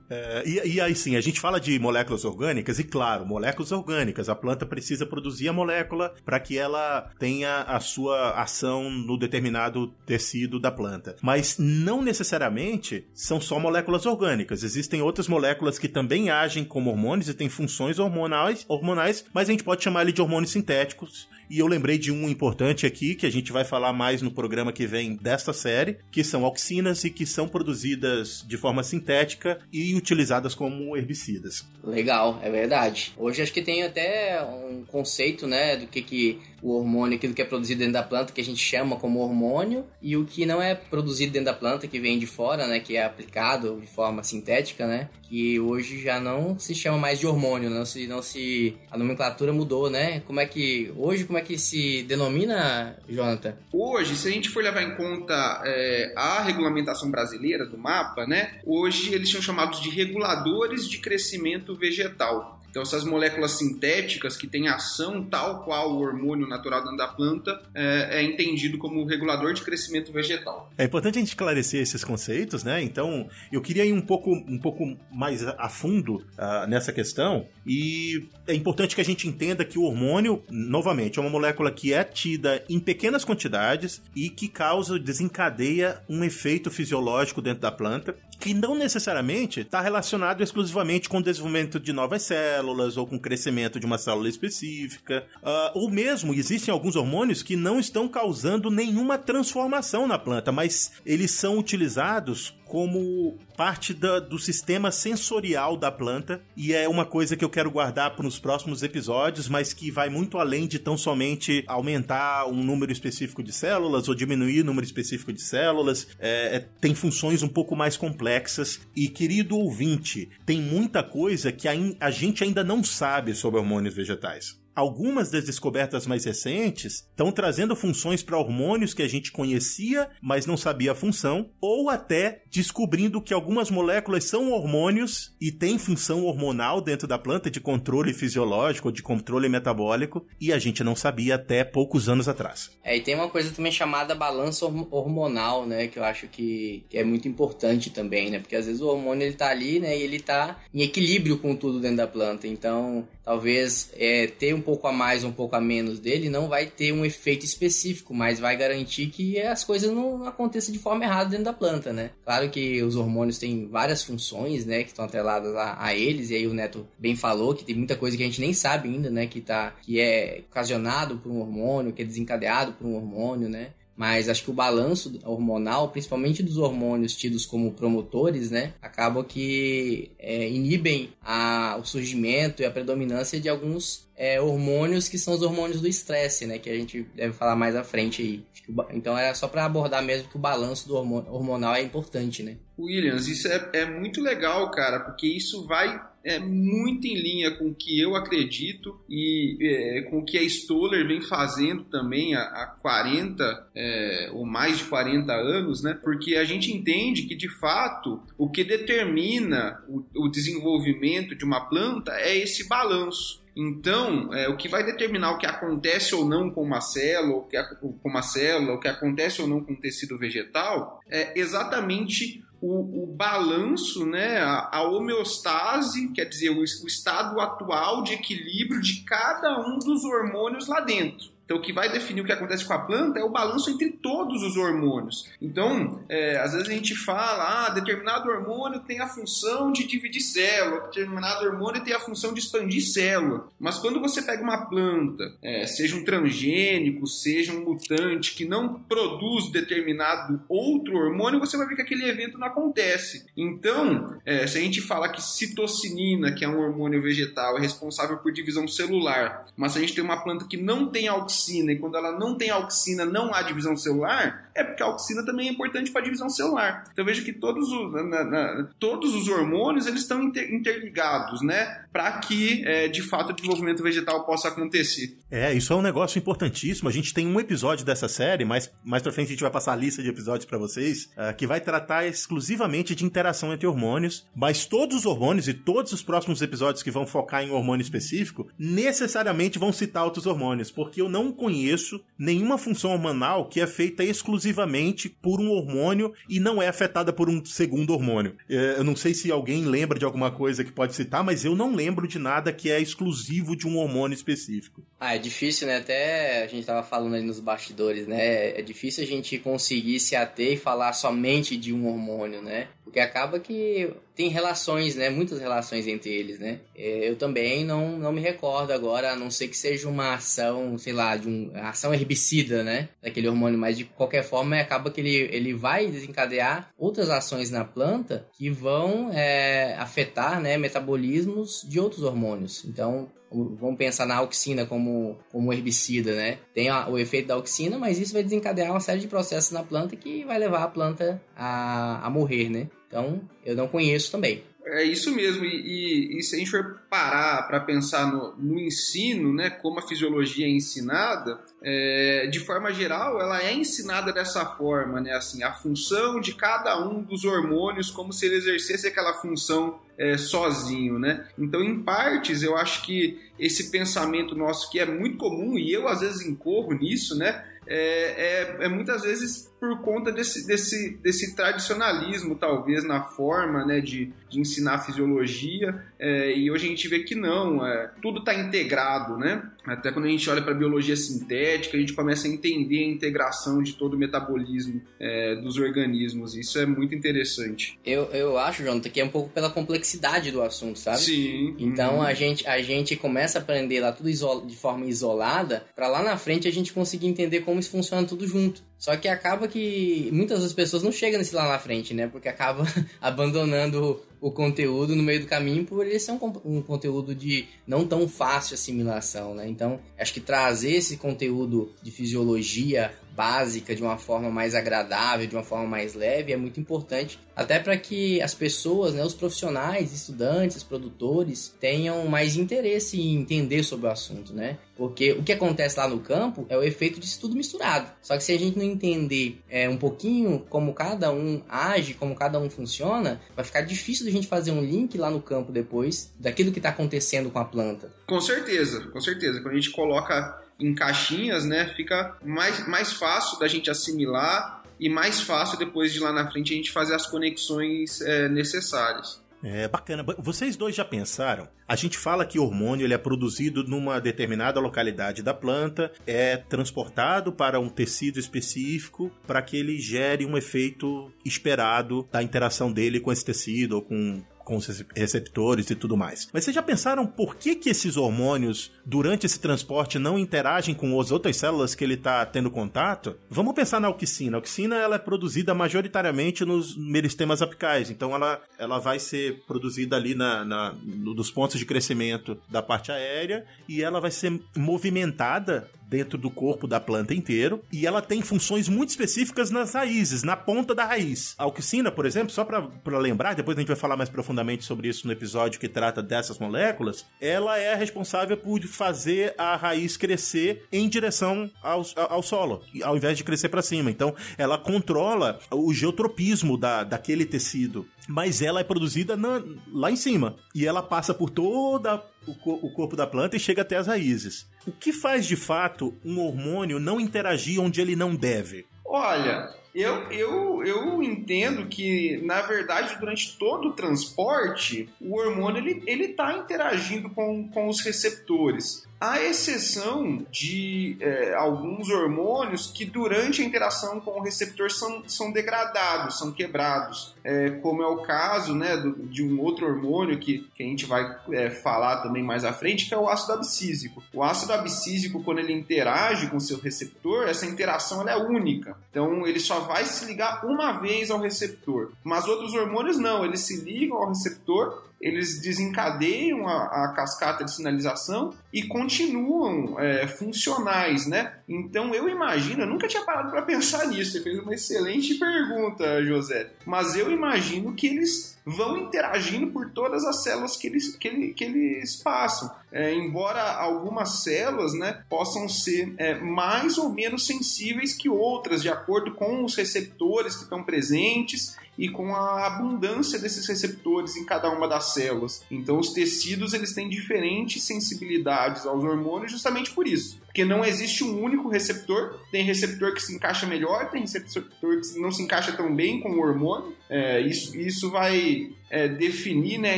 é, 0.10 0.44
e, 0.46 0.76
e, 0.76 0.82
aí 0.82 0.96
sim, 0.96 1.16
a 1.16 1.22
gente 1.22 1.40
fala 1.40 1.60
de 1.60 1.78
moléculas 1.78 2.26
orgânicas, 2.26 2.80
e 2.80 2.84
claro, 2.84 3.26
moléculas 3.26 3.72
orgânicas. 3.72 4.28
A 4.30 4.36
planta 4.36 4.66
precisa 4.66 5.06
produzir 5.06 5.48
a 5.50 5.54
molécula 5.54 6.14
para 6.26 6.40
que 6.40 6.58
ela 6.58 7.12
tenha 7.20 7.62
a 7.62 7.80
sua 7.80 8.42
ação 8.42 8.90
no 8.90 9.18
determinado 9.18 9.88
tecido 10.06 10.60
da 10.60 10.72
planta. 10.72 11.16
Mas 11.22 11.58
não 11.60 12.02
necessariamente 12.02 13.06
são 13.14 13.40
só 13.40 13.60
moléculas 13.60 14.06
orgânicas. 14.06 14.64
Existem 14.64 15.02
outras 15.02 15.28
moléculas 15.28 15.78
que 15.78 15.88
também 15.88 16.30
agem 16.30 16.64
como 16.64 16.90
hormônios 16.90 17.30
e 17.30 17.34
têm 17.34 17.50
funções 17.50 18.00
hormonais, 18.00 18.66
hormonais 18.68 19.24
mas 19.34 19.48
a 19.48 19.52
gente 19.52 19.64
pode 19.64 19.84
chamar 19.84 20.02
ele 20.02 20.12
de 20.12 20.22
hormônios 20.22 20.52
sintéticos 20.52 21.28
e 21.52 21.60
eu 21.60 21.68
lembrei 21.68 21.98
de 21.98 22.14
um 22.14 22.30
importante 22.30 22.86
aqui, 22.86 23.14
que 23.14 23.26
a 23.26 23.30
gente 23.30 23.52
vai 23.52 23.66
falar 23.66 23.92
mais 23.92 24.22
no 24.22 24.32
programa 24.32 24.72
que 24.72 24.88
vem 24.88 25.18
desta 25.18 25.52
série, 25.52 25.98
que 26.10 26.24
são 26.24 26.46
auxinas 26.46 27.04
e 27.04 27.10
que 27.10 27.26
são 27.26 27.46
produzidas 27.46 28.46
de 28.48 28.56
forma 28.56 28.82
sintética 28.84 29.60
e 29.70 29.94
utilizadas 29.94 30.56
como 30.56 30.96
herbicidas. 30.96 31.68
Legal, 31.84 32.40
é 32.42 32.50
verdade. 32.50 33.12
Hoje 33.18 33.42
acho 33.42 33.52
que 33.52 33.62
tem 33.62 33.84
até 33.84 34.42
um 34.42 34.86
conceito, 34.86 35.46
né, 35.46 35.76
do 35.76 35.88
que 35.88 36.02
que 36.02 36.40
o 36.62 36.78
hormônio, 36.78 37.18
aquilo 37.18 37.34
que 37.34 37.42
é 37.42 37.46
produzido 37.46 37.80
dentro 37.80 37.94
da 37.94 38.04
planta, 38.04 38.34
que 38.34 38.42
a 38.42 38.44
gente 38.44 38.60
chama 38.60 38.96
como 38.96 39.20
hormônio, 39.20 39.86
e 40.02 40.16
o 40.16 40.26
que 40.26 40.46
não 40.46 40.62
é 40.62 40.76
produzido 40.76 41.32
dentro 41.32 41.46
da 41.46 41.54
planta, 41.54 41.88
que 41.88 42.00
vem 42.00 42.20
de 42.20 42.28
fora, 42.28 42.68
né, 42.68 42.80
que 42.80 42.96
é 42.96 43.04
aplicado 43.04 43.80
de 43.80 43.88
forma 43.88 44.24
sintética, 44.24 44.86
né, 44.86 45.10
que 45.32 45.60
hoje 45.60 46.02
já 46.02 46.20
não 46.20 46.60
se 46.60 46.76
chama 46.76 46.98
mais 46.98 47.20
de 47.20 47.26
hormônio, 47.26 47.70
não 47.70 47.86
se, 47.86 48.06
não 48.06 48.22
se, 48.22 48.76
a 48.92 48.98
nomenclatura 48.98 49.54
mudou, 49.54 49.90
né? 49.90 50.20
Como 50.28 50.42
é 50.42 50.46
que, 50.46 50.92
hoje, 50.98 51.24
como 51.24 51.40
é 51.40 51.42
que 51.42 51.58
se 51.58 52.04
denomina, 52.04 52.98
Jonathan? 53.08 53.56
Hoje, 53.72 54.18
se 54.18 54.28
a 54.28 54.32
gente 54.32 54.50
for 54.50 54.62
levar 54.62 54.84
em 54.84 54.96
conta 54.96 55.62
é, 55.64 56.14
a 56.18 56.42
regulamentação 56.42 57.10
brasileira 57.10 57.66
do 57.66 57.78
mapa, 57.78 58.26
né, 58.28 58.60
hoje 58.66 59.14
eles 59.14 59.32
são 59.32 59.42
chamados 59.42 59.80
de 59.80 59.90
reguladores 59.90 60.88
de 60.90 60.98
crescimento 60.98 61.76
vegetal. 61.76 62.61
Então, 62.72 62.82
essas 62.82 63.04
moléculas 63.04 63.52
sintéticas 63.52 64.38
que 64.38 64.48
têm 64.48 64.70
ação 64.70 65.24
tal 65.24 65.64
qual 65.64 65.92
o 65.92 66.00
hormônio 66.00 66.48
natural 66.48 66.82
da 66.96 67.08
planta 67.08 67.62
é, 67.76 68.20
é, 68.20 68.24
entendido 68.24 68.78
como 68.78 69.06
regulador 69.06 69.54
de 69.54 69.62
crescimento 69.62 70.12
vegetal. 70.12 70.72
É 70.78 70.86
importante 70.86 71.18
a 71.18 71.20
gente 71.20 71.30
esclarecer 71.30 71.82
esses 71.82 72.04
conceitos, 72.04 72.64
né? 72.64 72.82
Então, 72.82 73.30
eu 73.52 73.62
queria 73.62 73.86
ir 73.86 73.92
um 73.92 74.02
pouco, 74.02 74.32
um 74.32 74.58
pouco 74.58 74.98
mais 75.12 75.46
a 75.46 75.68
fundo 75.68 76.16
uh, 76.16 76.68
nessa 76.68 76.94
questão 76.94 77.46
e 77.68 78.30
é 78.48 78.56
importante 78.56 78.96
que 78.96 79.02
a 79.02 79.06
gente 79.06 79.28
entenda 79.28 79.66
que 79.66 79.78
o 79.78 79.84
hormônio, 79.84 80.42
novamente, 80.50 81.20
é 81.20 81.22
uma 81.22 81.30
molécula 81.30 81.72
que 81.72 81.94
é 81.94 82.04
tida 82.04 82.64
em 82.70 82.80
pequenas 82.80 83.26
quantidades 83.26 84.02
e 84.16 84.30
que 84.30 84.48
causa, 84.48 84.98
desencadeia 84.98 86.02
um 86.10 86.24
efeito 86.24 86.72
fisiológico 86.72 87.42
dentro 87.42 87.62
da 87.62 87.72
planta 87.72 88.16
que 88.42 88.56
não 88.56 88.74
necessariamente 88.74 89.60
está 89.60 89.80
relacionado 89.80 90.42
exclusivamente 90.42 91.08
com 91.08 91.20
o 91.20 91.24
desenvolvimento 91.24 91.80
de 91.80 91.94
novas 91.94 92.24
células 92.24 92.98
ou 92.98 93.06
com 93.06 93.18
o 93.18 93.20
crescimento 93.20 93.80
de 93.80 93.86
uma 93.86 94.00
célula 94.00 94.28
específica. 94.28 95.28
Uh, 95.44 95.80
ou 95.80 95.92
mesmo, 95.92 96.34
existem 96.34 96.72
alguns 96.72 96.96
hormônios 96.96 97.44
que 97.44 97.56
não 97.56 97.80
estão 97.80 98.08
causando 98.08 98.72
nenhuma 98.72 99.18
transformação 99.18 100.08
na 100.08 100.18
planta, 100.18 100.52
mas 100.52 100.92
eles 101.06 101.30
são 101.30 101.60
utilizados 101.60 102.60
como 102.72 103.38
parte 103.58 103.94
da, 103.94 104.22
do 104.22 104.40
sistema 104.40 104.94
sensorial 104.94 105.76
da 105.76 105.92
planta 105.92 106.42
e 106.56 106.72
é 106.72 106.88
uma 106.88 107.04
coisa 107.04 107.36
que 107.36 107.44
eu 107.44 107.50
quero 107.50 107.70
guardar 107.70 108.16
para 108.16 108.26
os 108.26 108.40
próximos 108.40 108.82
episódios, 108.82 109.50
mas 109.50 109.74
que 109.74 109.92
vai 109.92 110.10
muito 110.10 110.38
além 110.38 110.70
de 110.70 110.80
tão 110.80 110.96
somente 110.96 111.66
aumentar 111.68 112.48
um 112.48 112.64
número 112.64 112.90
específico 112.90 113.44
de 113.44 113.52
células 113.52 114.08
ou 114.08 114.16
diminuir 114.16 114.62
o 114.62 114.64
número 114.64 114.86
específico 114.86 115.34
de 115.34 115.42
células. 115.42 116.08
É, 116.18 116.56
é, 116.56 116.60
tem 116.80 116.96
funções 116.96 117.44
um 117.44 117.50
pouco 117.50 117.76
mais 117.76 117.98
complexas 117.98 118.80
e, 118.96 119.10
querido 119.10 119.58
ouvinte, 119.58 120.30
tem 120.46 120.62
muita 120.62 121.04
coisa 121.04 121.52
que 121.52 121.68
a, 121.68 121.74
a 122.00 122.10
gente 122.10 122.42
ainda 122.42 122.64
não 122.64 122.82
sabe 122.86 123.36
sobre 123.36 123.60
hormônios 123.60 123.94
vegetais 123.94 124.61
algumas 124.76 125.30
das 125.30 125.46
descobertas 125.46 126.08
mais 126.08 126.26
recentes 126.26 127.08
estão 127.10 127.32
trazendo 127.32 127.76
funções 127.76 128.24
para 128.24 128.38
hormônios 128.38 128.94
que 128.94 129.04
a 129.04 129.08
gente 129.08 129.32
conhecia, 129.32 130.10
mas 130.22 130.46
não 130.46 130.58
sabia 130.58 130.92
a 130.94 130.96
função, 130.96 131.50
ou 131.60 131.90
até 131.90 132.44
descobrindo 132.50 133.22
que 133.22 133.34
algumas 133.34 133.70
moléculas 133.70 134.26
são 134.26 134.52
hormônios 134.52 135.36
e 135.40 135.52
têm 135.52 135.78
função 135.78 136.26
hormonal 136.26 136.82
dentro 136.82 137.08
da 137.08 137.18
planta 137.18 137.50
de 137.50 137.60
controle 137.60 138.14
fisiológico, 138.14 138.92
de 138.92 139.04
controle 139.04 139.50
metabólico, 139.50 140.26
e 140.40 140.52
a 140.52 140.60
gente 140.60 140.84
não 140.84 140.96
sabia 140.96 141.36
até 141.36 141.64
poucos 141.64 142.10
anos 142.10 142.28
atrás. 142.28 142.72
É, 142.84 142.98
e 142.98 143.02
tem 143.02 143.16
uma 143.16 143.30
coisa 143.30 143.52
também 143.52 143.72
chamada 143.72 144.16
balança 144.16 144.66
hormonal, 144.66 145.66
né, 145.66 145.88
que 145.88 146.00
eu 146.00 146.04
acho 146.04 146.28
que, 146.28 146.86
que 146.90 146.98
é 146.98 147.04
muito 147.04 147.28
importante 147.28 147.90
também, 147.90 148.30
né, 148.30 148.40
porque 148.40 148.56
às 148.56 148.66
vezes 148.66 148.82
o 148.82 148.88
hormônio 148.88 149.26
ele 149.26 149.36
tá 149.36 149.50
ali, 149.50 149.80
né, 149.80 149.98
e 149.98 150.02
ele 150.02 150.20
tá 150.20 150.60
em 150.74 150.82
equilíbrio 150.82 151.38
com 151.38 151.56
tudo 151.56 151.80
dentro 151.80 151.98
da 151.98 152.08
planta, 152.08 152.48
então 152.48 153.08
talvez 153.24 153.92
é, 153.96 154.28
ter 154.28 154.54
um 154.54 154.62
pouco 154.62 154.71
a 154.88 154.92
mais, 154.92 155.24
um 155.24 155.32
pouco 155.32 155.56
a 155.56 155.62
menos 155.62 156.00
dele 156.00 156.30
não 156.30 156.48
vai 156.48 156.66
ter 156.66 156.92
um 156.92 157.06
efeito 157.06 157.46
específico, 157.46 158.14
mas 158.14 158.40
vai 158.40 158.56
garantir 158.56 159.08
que 159.08 159.40
as 159.40 159.64
coisas 159.64 159.92
não 159.92 160.26
aconteçam 160.26 160.72
de 160.72 160.80
forma 160.80 161.04
errada 161.04 161.30
dentro 161.30 161.46
da 161.46 161.54
planta, 161.54 161.92
né? 161.94 162.12
Claro 162.24 162.50
que 162.50 162.82
os 162.84 162.96
hormônios 162.96 163.38
têm 163.38 163.68
várias 163.68 164.04
funções, 164.04 164.66
né, 164.66 164.84
que 164.84 164.90
estão 164.90 165.06
atreladas 165.06 165.56
a, 165.56 165.84
a, 165.84 165.96
eles, 165.96 166.30
e 166.30 166.36
aí 166.36 166.48
o 166.48 166.54
Neto 166.54 166.88
bem 166.98 167.16
falou 167.16 167.54
que 167.54 167.64
tem 167.64 167.76
muita 167.76 167.96
coisa 167.96 168.18
que 168.18 168.24
a 168.24 168.26
gente 168.26 168.42
nem 168.42 168.54
sabe 168.54 168.90
ainda, 168.90 169.10
né, 169.10 169.28
que, 169.28 169.42
tá, 169.42 169.76
que 169.82 170.00
é 170.00 170.44
ocasionado 170.50 171.18
por 171.18 171.32
um 171.32 171.40
hormônio, 171.40 171.94
que 171.94 172.02
é 172.02 172.06
desencadeado 172.06 172.74
por 172.74 172.86
um 172.88 172.96
hormônio, 172.96 173.50
né? 173.50 173.70
mas 174.02 174.30
acho 174.30 174.44
que 174.44 174.50
o 174.50 174.54
balanço 174.54 175.20
hormonal, 175.24 175.90
principalmente 175.90 176.42
dos 176.42 176.58
hormônios 176.58 177.16
tidos 177.16 177.46
como 177.46 177.72
promotores, 177.72 178.50
né, 178.50 178.74
acaba 178.82 179.24
que 179.24 180.10
é, 180.18 180.50
inibem 180.50 181.10
a, 181.22 181.78
o 181.80 181.86
surgimento 181.86 182.64
e 182.64 182.66
a 182.66 182.72
predominância 182.72 183.40
de 183.40 183.48
alguns 183.48 184.08
é, 184.22 184.40
hormônios 184.40 185.10
que 185.10 185.18
são 185.18 185.34
os 185.34 185.42
hormônios 185.42 185.82
do 185.82 185.88
estresse, 185.88 186.46
né, 186.46 186.60
que 186.60 186.70
a 186.70 186.76
gente 186.76 187.08
deve 187.16 187.34
falar 187.34 187.56
mais 187.56 187.76
à 187.76 187.84
frente 187.84 188.22
aí. 188.22 188.46
Então 188.94 189.18
era 189.18 189.34
só 189.34 189.48
para 189.48 189.66
abordar 189.66 190.04
mesmo 190.04 190.30
que 190.30 190.36
o 190.36 190.40
balanço 190.40 190.88
do 190.88 190.96
hormonal 190.96 191.74
é 191.74 191.82
importante, 191.82 192.44
né. 192.44 192.58
Williams, 192.78 193.28
isso 193.28 193.48
é, 193.48 193.70
é 193.74 193.86
muito 193.86 194.22
legal, 194.22 194.70
cara, 194.70 195.00
porque 195.00 195.26
isso 195.26 195.66
vai 195.66 196.00
é 196.24 196.38
muito 196.38 197.08
em 197.08 197.16
linha 197.16 197.50
com 197.58 197.70
o 197.70 197.74
que 197.74 198.00
eu 198.00 198.16
acredito 198.16 199.00
e 199.10 199.58
é, 199.60 200.02
com 200.04 200.20
o 200.20 200.24
que 200.24 200.38
a 200.38 200.44
Stoller 200.44 201.08
vem 201.08 201.20
fazendo 201.20 201.84
também 201.86 202.36
há, 202.36 202.44
há 202.44 202.68
40 202.80 203.70
é, 203.74 204.30
ou 204.32 204.46
mais 204.46 204.78
de 204.78 204.84
40 204.84 205.34
anos, 205.34 205.82
né? 205.82 205.98
Porque 206.04 206.36
a 206.36 206.44
gente 206.44 206.72
entende 206.72 207.24
que 207.24 207.34
de 207.34 207.50
fato 207.50 208.22
o 208.38 208.48
que 208.48 208.64
determina 208.64 209.84
o, 209.88 210.06
o 210.26 210.30
desenvolvimento 210.30 211.36
de 211.36 211.44
uma 211.44 211.62
planta 211.62 212.12
é 212.20 212.38
esse 212.38 212.68
balanço. 212.68 213.42
Então, 213.56 214.34
é, 214.34 214.48
o 214.48 214.56
que 214.56 214.70
vai 214.70 214.84
determinar 214.84 215.32
o 215.32 215.38
que 215.38 215.46
acontece 215.46 216.16
ou 216.16 216.26
não 216.26 216.50
com 216.50 216.64
uma 216.64 216.82
célula, 216.82 217.38
o 217.38 217.44
que, 217.44 217.62
com 217.76 218.10
uma 218.10 218.22
célula, 218.22 218.74
o 218.74 218.80
que 218.80 218.88
acontece 218.88 219.42
ou 219.42 219.48
não 219.48 219.62
com 219.64 219.74
o 219.74 219.80
tecido 219.80 220.18
vegetal, 220.18 221.02
é 221.10 221.38
exatamente 221.38 222.44
o, 222.62 223.04
o 223.04 223.08
balanço, 223.08 224.06
né, 224.06 224.38
a, 224.38 224.70
a, 224.72 224.84
homeostase, 224.84 226.10
quer 226.10 226.26
dizer, 226.26 226.52
o, 226.52 226.60
o 226.60 226.88
estado 226.88 227.40
atual 227.40 228.04
de 228.04 228.14
equilíbrio 228.14 228.80
de 228.80 229.04
cada 229.04 229.60
um 229.60 229.80
dos 229.80 230.06
hormônios 230.06 230.68
lá 230.68 230.80
dentro. 230.80 231.32
Então, 231.52 231.60
o 231.60 231.62
que 231.62 231.74
vai 231.74 231.92
definir 231.92 232.22
o 232.22 232.26
que 232.26 232.32
acontece 232.32 232.64
com 232.64 232.72
a 232.72 232.80
planta 232.80 233.20
é 233.20 233.24
o 233.24 233.30
balanço 233.30 233.70
entre 233.70 233.90
todos 233.90 234.42
os 234.42 234.56
hormônios. 234.56 235.30
Então, 235.42 236.00
é, 236.08 236.38
às 236.38 236.54
vezes 236.54 236.70
a 236.70 236.72
gente 236.72 236.96
fala, 236.96 237.66
ah, 237.66 237.70
determinado 237.72 238.30
hormônio 238.30 238.80
tem 238.80 239.02
a 239.02 239.08
função 239.08 239.70
de 239.70 239.86
dividir 239.86 240.22
célula, 240.22 240.84
determinado 240.86 241.46
hormônio 241.46 241.84
tem 241.84 241.94
a 241.94 242.00
função 242.00 242.34
de 242.34 242.40
expandir 242.40 242.82
célula. 242.82 243.50
Mas 243.60 243.78
quando 243.80 244.00
você 244.00 244.22
pega 244.22 244.42
uma 244.42 244.66
planta, 244.70 245.26
é, 245.42 245.68
seja 245.68 245.98
um 245.98 246.06
transgênico, 246.06 247.06
seja 247.06 247.52
um 247.52 247.66
mutante, 247.66 248.34
que 248.34 248.46
não 248.46 248.76
produz 248.84 249.52
determinado 249.52 250.42
outro 250.48 250.96
hormônio, 250.96 251.42
você 251.42 251.58
vai 251.58 251.68
ver 251.68 251.76
que 251.76 251.82
aquele 251.82 252.08
evento 252.08 252.38
não 252.38 252.48
acontece. 252.48 253.26
Então, 253.36 254.16
é, 254.26 254.48
se 254.48 254.58
a 254.58 254.62
gente 254.62 254.80
fala 254.80 255.10
que 255.10 255.22
citocinina, 255.22 256.32
que 256.32 256.46
é 256.46 256.48
um 256.48 256.62
hormônio 256.62 257.02
vegetal, 257.02 257.58
é 257.58 257.60
responsável 257.60 258.20
por 258.20 258.32
divisão 258.32 258.70
celular, 258.70 259.48
mas 259.58 259.74
se 259.74 259.80
a 259.80 259.82
gente 259.82 259.94
tem 259.94 260.04
uma 260.04 260.24
planta 260.24 260.48
que 260.48 260.56
não 260.56 260.88
tem 260.88 261.10
auxílio 261.10 261.41
auxina 261.42 261.72
e 261.72 261.80
quando 261.80 261.98
ela 261.98 262.18
não 262.18 262.36
tem 262.36 262.50
auxina, 262.50 263.06
não 263.06 263.34
há 263.34 263.42
divisão 263.42 263.76
celular, 263.76 264.50
é 264.54 264.64
porque 264.64 264.84
a 264.84 264.86
auxina 264.86 265.26
também 265.26 265.48
é 265.48 265.52
importante 265.52 265.92
para 265.92 266.02
a 266.02 266.04
divisão 266.04 266.30
celular. 266.30 266.84
Então 266.92 267.04
veja 267.04 267.24
que 267.24 267.34
todos 267.34 267.72
os, 267.72 267.92
na, 267.94 268.24
na, 268.24 268.68
todos 268.80 269.16
os 269.16 269.28
hormônios 269.28 269.88
eles 269.88 270.02
estão 270.02 270.22
inter, 270.22 270.54
interligados, 270.54 271.42
né? 271.42 271.86
Para 271.92 272.20
que 272.20 272.64
é, 272.66 272.88
de 272.88 273.02
fato 273.02 273.32
o 273.32 273.34
desenvolvimento 273.34 273.84
vegetal 273.84 274.26
possa 274.26 274.48
acontecer. 274.48 275.18
É, 275.30 275.54
isso 275.54 275.74
é 275.74 275.76
um 275.76 275.82
negócio 275.82 276.18
importantíssimo. 276.18 276.90
A 276.90 276.92
gente 276.92 277.14
tem 277.14 277.28
um 277.28 277.40
episódio 277.40 277.86
dessa 277.86 278.08
série, 278.08 278.46
mas 278.46 278.72
mais 278.84 279.04
para 279.04 279.12
frente 279.12 279.28
a 279.28 279.32
gente 279.32 279.42
vai 279.42 279.52
passar 279.52 279.74
a 279.74 279.76
lista 279.76 280.02
de 280.02 280.10
episódios 280.10 280.46
para 280.46 280.58
vocês, 280.58 281.06
uh, 281.18 281.36
que 281.36 281.48
vai 281.48 281.62
tratar 281.62 282.06
exclusivamente 282.06 282.96
de 282.96 283.06
interação 283.06 283.54
entre 283.54 283.68
hormônios. 283.68 284.28
Mas 284.36 284.66
todos 284.66 284.98
os 284.98 285.06
hormônios 285.06 285.48
e 285.48 285.54
todos 285.54 285.92
os 285.94 286.02
próximos 286.02 286.42
episódios 286.42 286.84
que 286.84 286.92
vão 286.92 287.06
focar 287.06 287.44
em 287.44 287.52
hormônio 287.52 287.84
específico 287.84 288.48
necessariamente 288.58 289.60
vão 289.60 289.72
citar 289.72 290.04
outros 290.04 290.26
hormônios, 290.26 290.72
porque 290.72 291.02
eu 291.02 291.10
não 291.10 291.32
conheço 291.32 292.04
nenhuma 292.18 292.58
função 292.58 292.92
hormonal 292.92 293.48
que 293.48 293.60
é 293.60 293.68
feita 293.68 294.04
exclusivamente 294.04 294.32
exclusivamente 294.42 295.10
por 295.10 295.40
um 295.40 295.50
hormônio 295.50 296.14
e 296.30 296.40
não 296.40 296.62
é 296.62 296.68
afetada 296.68 297.14
por 297.14 297.30
um 297.30 297.44
segundo 297.44 297.94
hormônio. 297.94 298.36
É, 298.50 298.76
eu 298.78 298.84
não 298.84 298.96
sei 298.96 299.14
se 299.14 299.32
alguém 299.32 299.66
lembra 299.66 300.00
de 300.00 300.06
alguma 300.06 300.32
coisa 300.32 300.64
que 300.64 300.72
pode 300.72 300.96
citar, 300.96 301.24
mas 301.24 301.46
eu 301.46 301.56
não 301.56 301.76
lembro 301.76 301.81
de 302.08 302.20
nada 302.20 302.52
que 302.52 302.70
é 302.70 302.80
exclusivo 302.80 303.56
de 303.56 303.68
um 303.68 303.78
hormônio 303.78 304.16
específico. 304.16 304.84
Ah, 305.00 305.16
é 305.16 305.18
difícil, 305.18 305.68
né? 305.68 305.78
Até 305.78 306.44
a 306.44 306.48
gente 306.48 306.66
tava 306.66 306.84
falando 306.84 307.16
aí 307.16 307.24
nos 307.24 307.40
bastidores, 307.40 308.08
né? 308.08 308.60
É 308.60 308.62
difícil 308.62 309.04
a 309.04 309.08
gente 309.08 309.38
conseguir 309.40 310.00
se 310.00 310.16
ater 310.16 310.54
e 310.54 310.58
falar 310.58 310.94
somente 310.94 311.58
de 311.58 311.74
um 311.74 311.88
hormônio, 311.88 312.42
né? 312.42 312.68
Porque 312.84 313.00
acaba 313.00 313.40
que 313.40 313.94
tem 314.16 314.28
relações, 314.30 314.96
né? 314.96 315.10
Muitas 315.10 315.40
relações 315.40 315.88
entre 315.88 316.10
eles, 316.10 316.40
né? 316.40 316.60
É, 316.76 317.10
eu 317.10 317.16
também 317.16 317.64
não, 317.64 317.98
não 317.98 318.12
me 318.12 318.22
recordo 318.22 318.72
agora, 318.72 319.12
a 319.12 319.16
não 319.16 319.32
ser 319.32 319.48
que 319.48 319.58
seja 319.58 319.88
uma 319.88 320.16
ação, 320.16 320.78
sei 320.78 320.94
lá, 320.94 321.16
de 321.16 321.28
um, 321.28 321.52
ação 321.56 321.94
herbicida, 321.94 322.64
né? 322.64 322.90
Daquele 323.02 323.30
hormônio, 323.30 323.58
mas 323.58 323.78
de 323.78 323.86
qualquer 323.86 324.24
forma 324.24 324.60
acaba 324.60 324.92
que 324.92 325.00
ele, 325.00 325.16
ele 325.16 325.54
vai 325.54 325.88
desencadear 325.88 326.70
outras 326.78 327.10
ações 327.10 327.50
na 327.50 327.64
planta 327.64 328.28
que 328.38 328.50
vão 328.50 329.12
é, 329.14 329.76
afetar, 329.80 330.42
né? 330.42 330.58
Metabolismos 330.58 331.66
de 331.68 331.80
outros 331.80 332.04
hormônios. 332.04 332.66
Então, 332.66 333.10
vamos 333.32 333.78
pensar 333.78 334.06
na 334.06 334.18
auxina 334.18 334.66
como, 334.66 335.18
como 335.32 335.54
herbicida, 335.54 336.16
né? 336.16 336.38
Tem 336.54 336.70
a, 336.70 336.90
o 336.90 336.98
efeito 336.98 337.28
da 337.28 337.36
auxina, 337.36 337.78
mas 337.78 337.98
isso 337.98 338.14
vai 338.14 338.24
desencadear 338.24 338.72
uma 338.72 338.80
série 338.80 339.00
de 339.00 339.08
processos 339.08 339.52
na 339.52 339.64
planta 339.64 339.96
que 339.96 340.26
vai 340.26 340.38
levar 340.38 340.64
a 340.64 340.68
planta 340.68 341.22
a, 341.36 342.06
a 342.06 342.10
morrer, 342.10 342.50
né? 342.50 342.68
Então, 342.88 343.22
eu 343.46 343.56
não 343.56 343.70
conheço 343.70 344.12
também. 344.12 344.44
É 344.64 344.84
isso 344.84 345.14
mesmo, 345.16 345.44
e, 345.44 345.50
e, 345.50 346.20
e 346.20 346.24
se 346.24 346.36
a 346.36 346.40
gente 346.40 346.52
for 346.52 346.82
parar 346.90 347.48
para 347.48 347.60
pensar 347.60 348.06
no, 348.06 348.36
no, 348.38 348.60
ensino, 348.60 349.34
né, 349.34 349.50
como 349.50 349.80
a 349.80 349.88
fisiologia 349.88 350.46
é 350.46 350.50
ensinada, 350.50 351.40
é, 351.64 352.28
de 352.28 352.40
forma 352.40 352.72
geral, 352.72 353.20
ela 353.20 353.42
é 353.42 353.54
ensinada 353.54 354.14
dessa 354.14 354.46
forma, 354.46 355.02
né, 355.02 355.14
assim, 355.14 355.42
a 355.42 355.52
função 355.52 356.20
de 356.20 356.36
cada 356.36 356.80
um 356.80 357.02
dos 357.02 357.26
hormônios, 357.26 357.90
como 357.90 358.14
se 358.14 358.28
ele 358.28 358.36
exercesse 358.36 358.88
aquela 358.88 359.16
função 359.16 359.80
é, 359.98 360.18
sozinho, 360.18 360.98
né? 360.98 361.28
Então, 361.38 361.62
em 361.64 361.82
partes, 361.82 362.42
eu 362.42 362.56
acho 362.56 362.84
que 362.84 363.20
esse 363.40 363.72
pensamento 363.72 364.36
nosso 364.36 364.72
que 364.72 364.80
é 364.80 364.86
muito 364.86 365.18
comum 365.18 365.58
e 365.58 365.72
eu 365.72 365.88
às 365.88 366.02
vezes 366.02 366.26
incorro 366.26 366.74
nisso, 366.74 367.16
né? 367.18 367.46
É, 367.74 368.58
é, 368.60 368.66
é 368.66 368.68
muitas 368.68 369.04
vezes 369.04 369.50
por 369.58 369.80
conta 369.82 370.12
desse, 370.12 370.46
desse, 370.46 370.98
desse 370.98 371.36
tradicionalismo, 371.36 372.36
talvez, 372.36 372.84
na 372.84 373.04
forma 373.04 373.64
né, 373.64 373.80
de, 373.80 374.12
de 374.28 374.42
ensinar 374.42 374.80
fisiologia, 374.80 375.82
é, 375.98 376.36
e 376.36 376.52
hoje 376.52 376.66
a 376.66 376.70
gente 376.70 376.88
vê 376.90 377.00
que 377.00 377.16
não, 377.16 377.66
é, 377.66 377.92
tudo 378.02 378.20
está 378.20 378.34
integrado, 378.34 379.18
né? 379.18 379.42
Até 379.66 379.92
quando 379.92 380.06
a 380.06 380.10
gente 380.10 380.30
olha 380.30 380.42
para 380.42 380.52
a 380.52 380.58
biologia 380.58 380.96
sintética, 380.96 381.78
a 381.78 381.80
gente 381.80 381.94
começa 381.94 382.28
a 382.28 382.30
entender 382.30 382.80
a 382.80 382.88
integração 382.88 383.62
de 383.62 383.74
todo 383.74 383.94
o 383.94 383.98
metabolismo 383.98 384.82
é, 385.00 385.36
dos 385.36 385.58
organismos. 385.58 386.36
Isso 386.36 386.58
é 386.60 386.66
muito 386.66 386.96
interessante. 386.96 387.80
Eu, 387.86 388.06
eu 388.06 388.38
acho, 388.38 388.64
Jonathan, 388.64 388.90
que 388.90 389.00
é 389.00 389.06
um 389.06 389.10
pouco 389.10 389.30
pela 389.30 389.50
complexidade 389.50 390.32
do 390.32 390.42
assunto, 390.42 390.80
sabe? 390.80 391.00
Sim. 391.00 391.56
Então 391.60 391.96
uhum. 391.96 392.02
a, 392.02 392.14
gente, 392.14 392.48
a 392.48 392.62
gente 392.62 392.96
começa 392.96 393.40
a 393.40 393.42
aprender 393.42 393.80
lá 393.80 393.92
tudo 393.92 394.12
de 394.46 394.56
forma 394.56 394.86
isolada, 394.86 395.66
para 395.76 395.88
lá 395.88 396.04
na 396.04 396.18
frente 396.18 396.48
a 396.48 396.52
gente 396.52 396.74
conseguir 396.74 397.08
entender 397.08 397.42
como 397.42 397.60
isso 397.60 397.70
funciona 397.70 398.06
tudo 398.06 398.28
junto 398.28 398.71
Só 398.82 398.98
que 398.98 399.08
acaba 399.08 399.48
que 399.48 400.10
muitas 400.12 400.42
das 400.42 400.54
pessoas 400.54 400.82
não 400.82 400.92
chegam 400.92 401.20
nesse 401.20 401.36
lá 401.36 401.48
na 401.48 401.60
frente, 401.60 401.94
né? 401.94 402.08
Porque 402.08 402.28
acaba 402.28 402.66
abandonando 403.00 404.02
o 404.20 404.32
conteúdo 404.32 404.96
no 404.96 405.04
meio 405.04 405.20
do 405.20 405.28
caminho 405.28 405.64
por 405.64 405.86
ele 405.86 406.00
ser 406.00 406.14
um, 406.14 406.34
um, 406.44 406.62
conteúdo 406.64 407.14
de 407.14 407.46
não 407.68 407.86
tão 407.86 408.08
fácil 408.08 408.56
assimilação, 408.56 409.36
né? 409.36 409.48
Então, 409.48 409.80
acho 410.00 410.12
que 410.12 410.20
trazer 410.20 410.72
esse 410.72 410.98
conteúdo 410.98 411.72
de 411.84 411.92
fisiologia 411.92 412.92
básica 413.16 413.76
de 413.76 413.82
uma 413.82 413.98
forma 413.98 414.30
mais 414.30 414.56
agradável, 414.56 415.28
de 415.28 415.36
uma 415.36 415.44
forma 415.44 415.68
mais 415.68 415.94
leve, 415.94 416.32
é 416.32 416.38
muito 416.38 416.60
importante, 416.60 417.20
até 417.36 417.60
para 417.60 417.78
que 417.78 418.22
as 418.22 418.34
pessoas, 418.34 418.94
né, 418.94 419.04
os 419.04 419.14
profissionais, 419.14 419.94
estudantes, 419.94 420.64
produtores, 420.64 421.54
tenham 421.60 422.06
mais 422.08 422.36
interesse 422.36 423.00
em 423.00 423.16
entender 423.16 423.64
sobre 423.64 423.88
o 423.88 423.92
assunto, 423.92 424.34
né? 424.34 424.58
Porque 424.76 425.12
o 425.12 425.22
que 425.22 425.32
acontece 425.32 425.78
lá 425.78 425.88
no 425.88 426.00
campo 426.00 426.46
é 426.50 426.58
o 426.58 426.64
efeito 426.64 427.00
disso 427.00 427.20
tudo 427.22 427.36
misturado. 427.36 427.92
Só 428.02 428.18
que 428.18 428.24
se 428.24 428.32
a 428.32 428.40
gente 428.40 428.58
não 428.58 428.66
entender 428.66 429.40
é, 429.48 429.70
um 429.70 429.78
pouquinho 429.78 430.44
como 430.50 430.74
cada 430.74 431.12
um 431.12 431.42
age, 431.48 431.94
como 431.94 432.16
cada 432.16 432.40
um 432.40 432.50
funciona, 432.50 433.22
vai 433.36 433.46
ficar 433.46 433.62
difícil 433.62 434.06
da 434.06 434.12
gente 434.12 434.28
fazer 434.28 434.52
um 434.52 434.62
link 434.62 434.98
lá 434.98 435.12
no 435.12 435.22
campo 435.22 435.52
depois 435.52 436.12
daquilo 436.20 436.52
que 436.52 436.60
está 436.60 436.70
acontecendo 436.70 437.30
com 437.30 437.38
a 437.38 437.46
planta. 437.46 437.92
Com 438.08 438.20
certeza, 438.20 438.82
com 438.88 439.00
certeza. 439.00 439.40
Quando 439.42 439.54
a 439.54 439.58
gente 439.58 439.70
coloca 439.70 440.41
em 440.62 440.74
caixinhas, 440.74 441.46
né, 441.46 441.74
fica 441.76 442.16
mais, 442.24 442.68
mais 442.68 442.94
fácil 442.94 443.40
da 443.40 443.48
gente 443.48 443.70
assimilar 443.70 444.64
e 444.80 444.90
mais 444.90 445.22
fácil 445.22 445.58
depois 445.58 445.92
de 445.94 446.00
lá 446.00 446.12
na 446.12 446.30
frente 446.32 446.54
a 446.54 446.56
gente 446.56 446.72
fazer 446.72 446.96
as 446.96 447.06
conexões 447.06 448.02
é, 448.02 448.30
necessárias. 448.30 449.22
É 449.44 449.68
bacana. 449.68 450.06
Vocês 450.20 450.56
dois 450.56 450.76
já 450.76 450.86
pensaram? 450.86 451.48
A 451.68 451.76
gente 451.76 451.98
fala 451.98 452.26
que 452.26 452.38
hormônio 452.38 452.86
ele 452.86 452.94
é 452.94 452.98
produzido 452.98 453.64
numa 453.64 454.00
determinada 454.00 454.60
localidade 454.60 455.24
da 455.24 455.34
planta, 455.34 455.92
é 456.06 456.38
transportado 456.38 457.32
para 457.32 457.60
um 457.60 457.70
tecido 457.70 458.20
específico 458.20 459.12
para 459.26 459.42
que 459.42 459.58
ele 459.58 459.80
gere 459.80 460.26
um 460.26 460.38
efeito 460.38 461.12
esperado 461.26 462.08
da 462.12 462.22
interação 462.22 462.72
dele 462.72 463.00
com 463.00 463.12
esse 463.12 463.26
tecido 463.26 463.78
ou 463.78 463.82
com 463.82 464.22
com 464.44 464.58
os 464.58 464.84
receptores 464.96 465.70
e 465.70 465.76
tudo 465.76 465.96
mais. 465.96 466.28
Mas 466.34 466.44
vocês 466.44 466.56
já 466.56 466.62
pensaram 466.62 467.06
por 467.06 467.36
que, 467.36 467.56
que 467.56 467.70
esses 467.70 467.96
hormônios, 467.96 468.72
durante 468.86 469.26
esse 469.26 469.40
transporte, 469.40 470.00
não 470.00 470.18
interagem 470.18 470.74
com 470.76 471.00
as 471.00 471.12
outras 471.12 471.38
células 471.38 471.76
que 471.76 471.84
ele 471.84 471.96
está 471.96 472.26
tendo 472.26 472.50
contato? 472.50 473.16
Vamos 473.30 473.54
pensar 473.54 473.80
na 473.80 473.88
auxina. 473.88 474.38
A 474.38 474.40
auxina 474.40 474.76
ela 474.76 474.96
é 474.96 475.00
produzida 475.00 475.54
majoritariamente 475.54 476.46
nos 476.46 476.76
meristemas 476.76 477.42
apicais, 477.42 477.90
então 477.90 478.14
ela, 478.14 478.42
ela 478.58 478.80
vai 478.80 479.00
ser 479.00 479.44
produzida 479.46 479.96
ali 479.96 480.16
na, 480.16 480.44
na, 480.44 480.76
nos 480.84 481.30
pontos 481.32 481.60
de 481.60 481.66
crescimento 481.66 482.38
da 482.50 482.62
parte 482.62 482.92
aérea 482.92 483.46
e 483.68 483.84
ela 483.84 484.00
vai 484.00 484.12
ser 484.12 484.42
movimentada 484.56 485.70
dentro 485.92 486.18
do 486.18 486.32
corpo 486.32 486.66
da 486.68 486.80
planta 486.80 487.14
inteiro 487.14 487.62
e 487.70 487.86
ela 487.86 488.02
tem 488.02 488.22
funções 488.22 488.70
muito 488.70 488.92
específicas 488.92 489.52
nas 489.52 489.74
raízes, 489.74 490.24
na 490.24 490.38
ponta 490.38 490.74
da 490.74 490.86
raiz. 490.86 491.36
A 491.38 491.44
auxina, 491.44 491.92
por 491.92 492.06
exemplo, 492.06 492.32
só 492.32 492.46
para 492.46 492.98
lembrar, 492.98 493.36
depois 493.36 493.58
a 493.58 493.60
gente 493.60 493.68
vai 493.68 493.76
falar 493.76 493.98
mais 493.98 494.10
profundamente 494.10 494.64
sobre 494.64 494.88
isso 494.88 495.06
no 495.06 495.12
episódio 495.12 495.60
que 495.60 495.68
trata 495.68 496.02
dessas 496.02 496.40
moléculas, 496.40 497.06
ela 497.20 497.58
é 497.58 497.76
responsável 497.76 498.38
por 498.38 498.58
fazer 498.72 499.34
a 499.38 499.56
raiz 499.56 499.98
crescer 499.98 500.66
em 500.72 500.88
direção 500.88 501.50
ao, 501.62 501.86
ao 501.96 502.24
solo, 502.24 502.64
ao 502.84 502.96
invés 502.96 503.18
de 503.18 503.24
crescer 503.24 503.50
para 503.50 503.62
cima. 503.62 503.92
Então, 503.92 504.16
ela 504.38 504.58
controla 504.58 505.40
o 505.52 505.74
geotropismo 505.74 506.58
da, 506.58 506.84
daquele 506.84 507.26
tecido 507.26 507.86
mas 508.08 508.42
ela 508.42 508.60
é 508.60 508.64
produzida 508.64 509.16
na, 509.16 509.42
lá 509.72 509.90
em 509.90 509.96
cima. 509.96 510.36
E 510.54 510.66
ela 510.66 510.84
passa 510.84 511.14
por 511.14 511.30
toda 511.30 512.04
o, 512.28 512.32
o, 512.32 512.72
corpo 512.72 512.96
da 512.96 513.08
planta 513.08 513.36
e 513.36 513.40
chega 513.40 513.62
até 513.62 513.78
as 513.78 513.88
raízes. 513.88 514.48
O 514.66 514.72
que 514.72 514.92
faz 514.92 515.26
de 515.26 515.36
fato 515.36 515.98
um 516.04 516.20
hormônio 516.20 516.80
não 516.80 517.00
interagir 517.00 517.60
onde 517.60 517.80
ele 517.80 517.96
não 517.96 518.16
deve? 518.16 518.66
Olha, 518.86 519.50
eu, 519.74 520.12
eu, 520.12 520.64
eu 520.66 521.04
entendo 521.04 521.68
que, 521.68 522.18
na 522.24 522.42
verdade, 522.42 523.00
durante 523.00 523.38
todo 523.38 523.70
o 523.70 523.74
transporte, 523.74 524.90
o 525.00 525.18
hormônio 525.18 525.60
ele, 525.60 525.84
ele 525.88 526.10
tá 526.10 526.38
interagindo 526.38 527.10
com, 527.10 527.48
com 527.48 527.70
os 527.70 527.82
receptores. 527.82 528.86
A 529.02 529.20
exceção 529.20 530.24
de 530.30 530.96
é, 531.00 531.34
alguns 531.34 531.90
hormônios 531.90 532.68
que, 532.68 532.86
durante 532.86 533.42
a 533.42 533.46
interação 533.46 534.00
com 534.00 534.20
o 534.20 534.22
receptor, 534.22 534.70
são, 534.70 535.02
são 535.08 535.32
degradados, 535.32 536.20
são 536.20 536.32
quebrados. 536.32 537.16
É, 537.24 537.50
como 537.50 537.82
é 537.82 537.88
o 537.88 538.04
caso 538.04 538.54
né, 538.54 538.78
do, 538.78 538.92
de 539.08 539.24
um 539.24 539.42
outro 539.42 539.66
hormônio 539.66 540.20
que, 540.20 540.48
que 540.54 540.62
a 540.62 540.66
gente 540.68 540.86
vai 540.86 541.18
é, 541.32 541.50
falar 541.50 542.04
também 542.04 542.22
mais 542.22 542.46
à 542.46 542.54
frente, 542.54 542.88
que 542.88 542.94
é 542.94 542.98
o 542.98 543.10
ácido 543.10 543.34
abscísico. 543.34 544.04
O 544.14 544.22
ácido 544.22 544.54
abscísico, 544.54 545.24
quando 545.24 545.40
ele 545.40 545.52
interage 545.52 546.30
com 546.30 546.40
seu 546.40 546.60
receptor, 546.60 547.28
essa 547.28 547.48
interação 547.48 548.08
é 548.08 548.16
única. 548.16 548.78
Então, 548.92 549.26
ele 549.26 549.40
só 549.40 549.62
vai 549.62 549.84
se 549.84 550.06
ligar 550.06 550.46
uma 550.46 550.74
vez 550.74 551.10
ao 551.10 551.20
receptor. 551.20 551.92
Mas 552.04 552.28
outros 552.28 552.54
hormônios 552.54 553.00
não, 553.00 553.26
eles 553.26 553.40
se 553.40 553.62
ligam 553.62 553.98
ao 553.98 554.10
receptor 554.10 554.91
eles 555.02 555.42
desencadeiam 555.42 556.48
a, 556.48 556.86
a, 556.86 556.94
cascata 556.96 557.44
de 557.44 557.54
sinalização 557.54 558.34
e 558.54 558.64
continuam 558.64 559.80
é, 559.80 560.06
funcionais, 560.08 561.08
né? 561.08 561.34
Então 561.50 561.94
eu 561.94 562.08
imagino, 562.08 562.62
eu 562.62 562.68
nunca 562.68 562.88
tinha 562.88 563.04
parado 563.04 563.32
para 563.32 563.42
pensar 563.44 563.88
nisso. 563.88 564.12
Você 564.12 564.22
fez 564.22 564.40
uma 564.40 564.54
excelente 564.54 565.16
pergunta, 565.16 566.04
José. 566.06 566.52
Mas 566.66 566.96
eu 566.96 567.12
imagino 567.12 567.74
que 567.74 567.88
eles 567.88 568.38
vão 568.46 568.78
interagindo 568.78 569.48
por 569.48 569.70
todas 569.70 570.04
as 570.06 570.24
células 570.24 570.58
que 570.58 570.68
eles, 570.68 570.96
que, 570.96 571.08
ele, 571.08 571.34
que 571.34 571.44
eles 571.44 571.96
passam. 571.98 572.52
É, 572.72 572.94
embora 572.94 573.42
algumas 573.42 574.24
células 574.24 574.74
né, 574.74 575.04
possam 575.10 575.48
ser 575.50 575.94
é, 575.98 576.16
mais 576.16 576.78
ou 576.78 576.90
menos 576.90 577.26
sensíveis 577.26 577.94
que 577.94 578.10
outras, 578.10 578.62
de 578.62 578.70
acordo 578.70 579.14
com 579.14 579.44
os 579.44 579.56
receptores 579.56 580.36
que 580.36 580.44
estão 580.44 580.64
presentes 580.64 581.58
e 581.78 581.90
com 581.90 582.16
a 582.16 582.46
abundância 582.46 583.18
desses 583.18 583.48
receptores 583.48 584.16
em 584.16 584.26
cada 584.26 584.50
uma 584.50 584.68
das 584.68 584.94
células. 584.94 585.44
Então, 585.50 585.80
os 585.80 585.92
tecidos 585.92 586.54
eles 586.54 586.74
têm 586.74 586.88
diferentes 586.88 587.64
sensibilidades 587.64 588.66
aos 588.66 588.84
hormônios 588.84 589.32
justamente 589.32 589.72
por 589.72 589.88
isso. 589.88 590.20
Porque 590.32 590.46
não 590.46 590.64
existe 590.64 591.04
um 591.04 591.22
único 591.22 591.50
receptor, 591.50 592.22
tem 592.32 592.46
receptor 592.46 592.94
que 592.94 593.02
se 593.02 593.14
encaixa 593.14 593.46
melhor, 593.46 593.92
tem 593.92 594.00
receptor 594.00 594.46
que 594.50 594.98
não 594.98 595.12
se 595.12 595.22
encaixa 595.22 595.52
tão 595.52 595.76
bem 595.76 596.00
com 596.00 596.10
o 596.10 596.20
hormônio. 596.20 596.74
É, 596.90 597.20
isso, 597.20 597.60
isso 597.60 597.92
vai 597.92 598.50
é, 598.70 598.88
definir 598.88 599.58
né, 599.58 599.72
a 599.72 599.78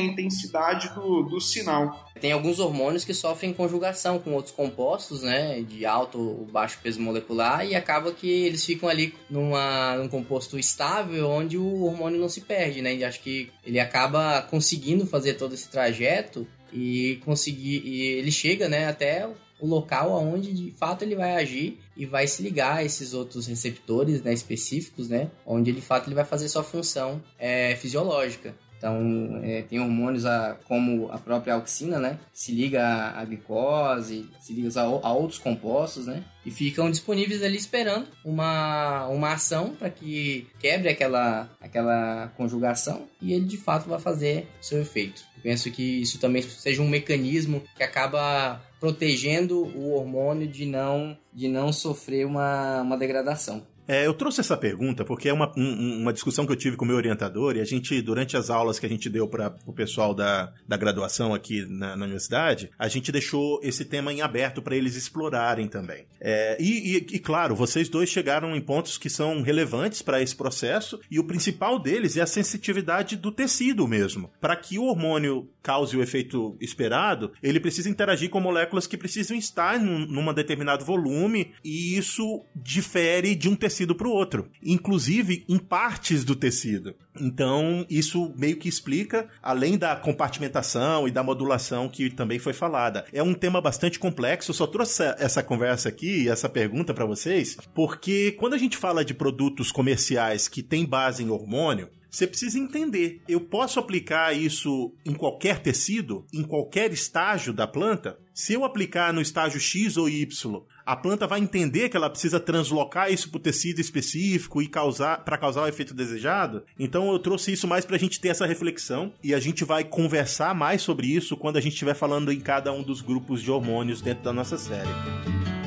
intensidade 0.00 0.94
do, 0.94 1.22
do 1.22 1.40
sinal. 1.40 2.08
Tem 2.20 2.30
alguns 2.30 2.60
hormônios 2.60 3.04
que 3.04 3.12
sofrem 3.12 3.52
conjugação 3.52 4.20
com 4.20 4.32
outros 4.32 4.54
compostos, 4.54 5.22
né, 5.22 5.60
de 5.62 5.84
alto 5.84 6.20
ou 6.20 6.46
baixo 6.46 6.78
peso 6.80 7.00
molecular, 7.00 7.66
e 7.66 7.74
acaba 7.74 8.12
que 8.12 8.30
eles 8.30 8.64
ficam 8.64 8.88
ali 8.88 9.12
numa, 9.28 9.96
num 9.96 10.08
composto 10.08 10.56
estável 10.56 11.28
onde 11.28 11.58
o 11.58 11.82
hormônio 11.82 12.20
não 12.20 12.28
se 12.28 12.42
perde, 12.42 12.80
né, 12.80 12.94
e 12.94 13.04
acho 13.04 13.20
que 13.20 13.50
ele 13.66 13.80
acaba 13.80 14.40
conseguindo 14.42 15.04
fazer 15.04 15.34
todo 15.34 15.52
esse 15.52 15.68
trajeto 15.68 16.46
e 16.72 17.20
conseguir, 17.24 17.82
e 17.84 18.02
ele 18.18 18.30
chega, 18.30 18.68
né, 18.68 18.86
até 18.86 19.28
o 19.60 19.66
local 19.66 20.12
onde 20.12 20.52
de 20.52 20.70
fato 20.72 21.02
ele 21.02 21.14
vai 21.14 21.36
agir 21.36 21.78
e 21.96 22.04
vai 22.04 22.26
se 22.26 22.42
ligar 22.42 22.78
a 22.78 22.84
esses 22.84 23.14
outros 23.14 23.46
receptores 23.46 24.22
né, 24.22 24.32
específicos, 24.32 25.08
né, 25.08 25.30
onde 25.46 25.72
de 25.72 25.80
fato 25.80 26.08
ele 26.08 26.14
vai 26.14 26.24
fazer 26.24 26.48
sua 26.48 26.62
função 26.62 27.22
é, 27.38 27.76
fisiológica. 27.76 28.54
Então, 28.76 29.40
é, 29.42 29.62
tem 29.62 29.80
hormônios 29.80 30.26
a, 30.26 30.58
como 30.68 31.10
a 31.10 31.16
própria 31.16 31.54
auxina, 31.54 31.98
né? 31.98 32.18
Se 32.34 32.52
liga 32.52 32.84
à 33.16 33.24
glicose, 33.24 34.28
se 34.40 34.52
liga 34.52 34.68
a, 34.78 34.82
a 34.82 35.12
outros 35.14 35.38
compostos, 35.38 36.06
né? 36.06 36.22
E 36.44 36.50
ficam 36.50 36.90
disponíveis 36.90 37.42
ali 37.42 37.56
esperando 37.56 38.06
uma, 38.24 39.06
uma 39.08 39.32
ação 39.32 39.74
para 39.74 39.88
que 39.88 40.46
quebre 40.60 40.88
aquela, 40.88 41.50
aquela 41.60 42.28
conjugação 42.36 43.06
e 43.20 43.32
ele 43.32 43.46
de 43.46 43.56
fato 43.56 43.88
vai 43.88 43.98
fazer 43.98 44.46
seu 44.60 44.80
efeito. 44.80 45.22
penso 45.42 45.70
que 45.70 46.02
isso 46.02 46.18
também 46.18 46.42
seja 46.42 46.82
um 46.82 46.88
mecanismo 46.88 47.62
que 47.76 47.82
acaba 47.82 48.60
protegendo 48.78 49.64
o 49.74 49.92
hormônio 49.94 50.46
de 50.46 50.66
não, 50.66 51.16
de 51.32 51.48
não 51.48 51.72
sofrer 51.72 52.26
uma, 52.26 52.82
uma 52.82 52.98
degradação. 52.98 53.66
É, 53.86 54.06
eu 54.06 54.14
trouxe 54.14 54.40
essa 54.40 54.56
pergunta 54.56 55.04
porque 55.04 55.28
é 55.28 55.32
uma, 55.32 55.52
um, 55.56 56.00
uma 56.00 56.12
discussão 56.12 56.46
que 56.46 56.52
eu 56.52 56.56
tive 56.56 56.76
com 56.76 56.84
o 56.84 56.88
meu 56.88 56.96
orientador 56.96 57.56
e 57.56 57.60
a 57.60 57.64
gente, 57.64 58.00
durante 58.00 58.36
as 58.36 58.48
aulas 58.48 58.78
que 58.78 58.86
a 58.86 58.88
gente 58.88 59.10
deu 59.10 59.28
para 59.28 59.54
o 59.66 59.72
pessoal 59.72 60.14
da, 60.14 60.52
da 60.66 60.76
graduação 60.76 61.34
aqui 61.34 61.66
na, 61.66 61.94
na, 61.96 62.04
universidade, 62.04 62.70
a 62.78 62.88
gente 62.88 63.12
deixou 63.12 63.60
esse 63.62 63.84
tema 63.84 64.12
em 64.12 64.22
aberto 64.22 64.62
para 64.62 64.76
eles 64.76 64.96
explorarem 64.96 65.68
também. 65.68 66.06
É, 66.20 66.56
e, 66.58 66.96
e, 66.96 67.16
e, 67.16 67.18
claro, 67.18 67.54
vocês 67.54 67.88
dois 67.88 68.08
chegaram 68.08 68.56
em 68.56 68.60
pontos 68.60 68.96
que 68.96 69.10
são 69.10 69.42
relevantes 69.42 70.00
para 70.00 70.22
esse 70.22 70.34
processo 70.34 70.98
e 71.10 71.20
o 71.20 71.24
principal 71.24 71.78
deles 71.78 72.16
é 72.16 72.22
a 72.22 72.26
sensitividade 72.26 73.16
do 73.16 73.30
tecido 73.30 73.86
mesmo. 73.86 74.30
Para 74.40 74.56
que 74.56 74.78
o 74.78 74.84
hormônio 74.84 75.50
cause 75.62 75.96
o 75.96 76.02
efeito 76.02 76.56
esperado, 76.60 77.32
ele 77.42 77.60
precisa 77.60 77.88
interagir 77.88 78.30
com 78.30 78.40
moléculas 78.40 78.86
que 78.86 78.96
precisam 78.96 79.36
estar 79.36 79.78
num, 79.78 80.06
num 80.06 80.32
determinado 80.32 80.84
volume 80.84 81.52
e 81.62 81.96
isso 81.96 82.44
difere 82.54 83.34
de 83.34 83.48
um 83.48 83.54
tecido 83.56 83.73
tecido 83.74 83.94
para 83.94 84.06
o 84.06 84.12
outro, 84.12 84.48
inclusive 84.62 85.44
em 85.48 85.58
partes 85.58 86.24
do 86.24 86.36
tecido. 86.36 86.94
Então, 87.20 87.84
isso 87.90 88.32
meio 88.36 88.56
que 88.56 88.68
explica, 88.68 89.28
além 89.42 89.76
da 89.76 89.96
compartimentação 89.96 91.08
e 91.08 91.10
da 91.10 91.22
modulação 91.22 91.88
que 91.88 92.08
também 92.08 92.38
foi 92.38 92.52
falada. 92.52 93.04
É 93.12 93.22
um 93.22 93.34
tema 93.34 93.60
bastante 93.60 93.98
complexo, 93.98 94.50
eu 94.50 94.54
só 94.54 94.66
trouxe 94.66 95.02
essa 95.18 95.42
conversa 95.42 95.88
aqui, 95.88 96.28
essa 96.28 96.48
pergunta 96.48 96.94
para 96.94 97.04
vocês, 97.04 97.56
porque 97.74 98.32
quando 98.38 98.54
a 98.54 98.58
gente 98.58 98.76
fala 98.76 99.04
de 99.04 99.12
produtos 99.12 99.72
comerciais 99.72 100.46
que 100.46 100.62
têm 100.62 100.86
base 100.86 101.24
em 101.24 101.30
hormônio, 101.30 101.88
você 102.14 102.28
precisa 102.28 102.60
entender. 102.60 103.20
Eu 103.28 103.40
posso 103.40 103.80
aplicar 103.80 104.32
isso 104.32 104.94
em 105.04 105.12
qualquer 105.12 105.58
tecido, 105.58 106.24
em 106.32 106.44
qualquer 106.44 106.92
estágio 106.92 107.52
da 107.52 107.66
planta? 107.66 108.16
Se 108.32 108.52
eu 108.52 108.64
aplicar 108.64 109.12
no 109.12 109.20
estágio 109.20 109.58
X 109.60 109.96
ou 109.96 110.08
Y, 110.08 110.62
a 110.86 110.94
planta 110.94 111.26
vai 111.26 111.40
entender 111.40 111.88
que 111.88 111.96
ela 111.96 112.08
precisa 112.08 112.38
translocar 112.38 113.12
isso 113.12 113.30
para 113.30 113.38
o 113.38 113.42
tecido 113.42 113.80
específico 113.80 114.62
e 114.62 114.68
causar 114.68 115.24
para 115.24 115.36
causar 115.36 115.62
o 115.62 115.68
efeito 115.68 115.92
desejado? 115.92 116.64
Então 116.78 117.10
eu 117.10 117.18
trouxe 117.18 117.52
isso 117.52 117.66
mais 117.66 117.84
para 117.84 117.96
a 117.96 117.98
gente 117.98 118.20
ter 118.20 118.28
essa 118.28 118.46
reflexão 118.46 119.12
e 119.22 119.34
a 119.34 119.40
gente 119.40 119.64
vai 119.64 119.82
conversar 119.82 120.54
mais 120.54 120.82
sobre 120.82 121.08
isso 121.08 121.36
quando 121.36 121.56
a 121.56 121.60
gente 121.60 121.72
estiver 121.72 121.94
falando 121.94 122.30
em 122.30 122.38
cada 122.38 122.72
um 122.72 122.82
dos 122.82 123.00
grupos 123.00 123.42
de 123.42 123.50
hormônios 123.50 124.00
dentro 124.00 124.22
da 124.22 124.32
nossa 124.32 124.56
série. 124.56 125.63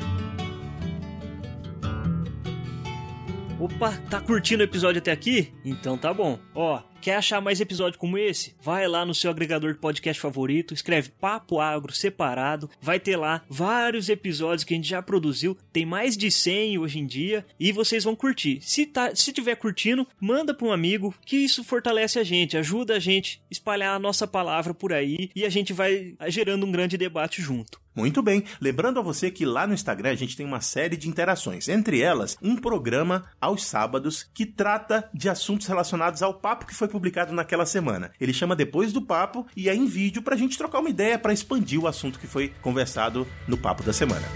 Opa, 3.60 3.90
tá 4.08 4.20
curtindo 4.20 4.60
o 4.62 4.64
episódio 4.64 5.00
até 5.00 5.10
aqui? 5.10 5.52
Então 5.64 5.98
tá 5.98 6.14
bom. 6.14 6.38
Ó, 6.54 6.80
Quer 7.00 7.16
achar 7.16 7.40
mais 7.40 7.60
episódio 7.60 7.98
como 7.98 8.18
esse? 8.18 8.54
Vai 8.60 8.88
lá 8.88 9.06
no 9.06 9.14
seu 9.14 9.30
agregador 9.30 9.72
de 9.72 9.78
podcast 9.78 10.20
favorito, 10.20 10.74
escreve 10.74 11.10
Papo 11.10 11.60
Agro 11.60 11.92
separado, 11.92 12.68
vai 12.82 12.98
ter 12.98 13.16
lá 13.16 13.42
vários 13.48 14.08
episódios 14.08 14.64
que 14.64 14.74
a 14.74 14.76
gente 14.76 14.88
já 14.88 15.00
produziu, 15.00 15.56
tem 15.72 15.86
mais 15.86 16.16
de 16.16 16.28
100 16.28 16.78
hoje 16.78 16.98
em 16.98 17.06
dia 17.06 17.46
e 17.58 17.70
vocês 17.70 18.02
vão 18.02 18.16
curtir. 18.16 18.58
Se 18.62 18.84
tá, 18.84 19.14
se 19.14 19.32
tiver 19.32 19.54
curtindo, 19.54 20.06
manda 20.20 20.52
para 20.52 20.66
um 20.66 20.72
amigo, 20.72 21.14
que 21.24 21.36
isso 21.36 21.62
fortalece 21.62 22.18
a 22.18 22.24
gente, 22.24 22.56
ajuda 22.56 22.96
a 22.96 22.98
gente 22.98 23.40
a 23.44 23.46
espalhar 23.52 23.94
a 23.94 24.00
nossa 24.00 24.26
palavra 24.26 24.74
por 24.74 24.92
aí 24.92 25.30
e 25.36 25.44
a 25.44 25.48
gente 25.48 25.72
vai 25.72 26.14
gerando 26.26 26.66
um 26.66 26.72
grande 26.72 26.98
debate 26.98 27.40
junto. 27.40 27.80
Muito 27.98 28.22
bem. 28.22 28.44
Lembrando 28.60 29.00
a 29.00 29.02
você 29.02 29.28
que 29.28 29.44
lá 29.44 29.66
no 29.66 29.74
Instagram 29.74 30.10
a 30.10 30.14
gente 30.14 30.36
tem 30.36 30.46
uma 30.46 30.60
série 30.60 30.96
de 30.96 31.08
interações. 31.08 31.68
Entre 31.68 32.00
elas, 32.00 32.38
um 32.40 32.54
programa 32.54 33.24
aos 33.40 33.64
sábados 33.64 34.30
que 34.32 34.46
trata 34.46 35.10
de 35.12 35.28
assuntos 35.28 35.66
relacionados 35.66 36.22
ao 36.22 36.34
papo 36.34 36.64
que 36.64 36.76
foi 36.76 36.86
publicado 36.88 37.32
naquela 37.32 37.66
semana. 37.66 38.10
Ele 38.20 38.32
chama 38.32 38.56
Depois 38.56 38.92
do 38.92 39.02
Papo 39.02 39.46
e 39.56 39.68
é 39.68 39.74
em 39.74 39.86
vídeo 39.86 40.22
para 40.22 40.34
a 40.34 40.38
gente 40.38 40.58
trocar 40.58 40.80
uma 40.80 40.90
ideia 40.90 41.18
para 41.18 41.32
expandir 41.32 41.80
o 41.80 41.86
assunto 41.86 42.18
que 42.18 42.26
foi 42.26 42.52
conversado 42.60 43.26
no 43.46 43.56
Papo 43.56 43.82
da 43.82 43.92
Semana. 43.92 44.26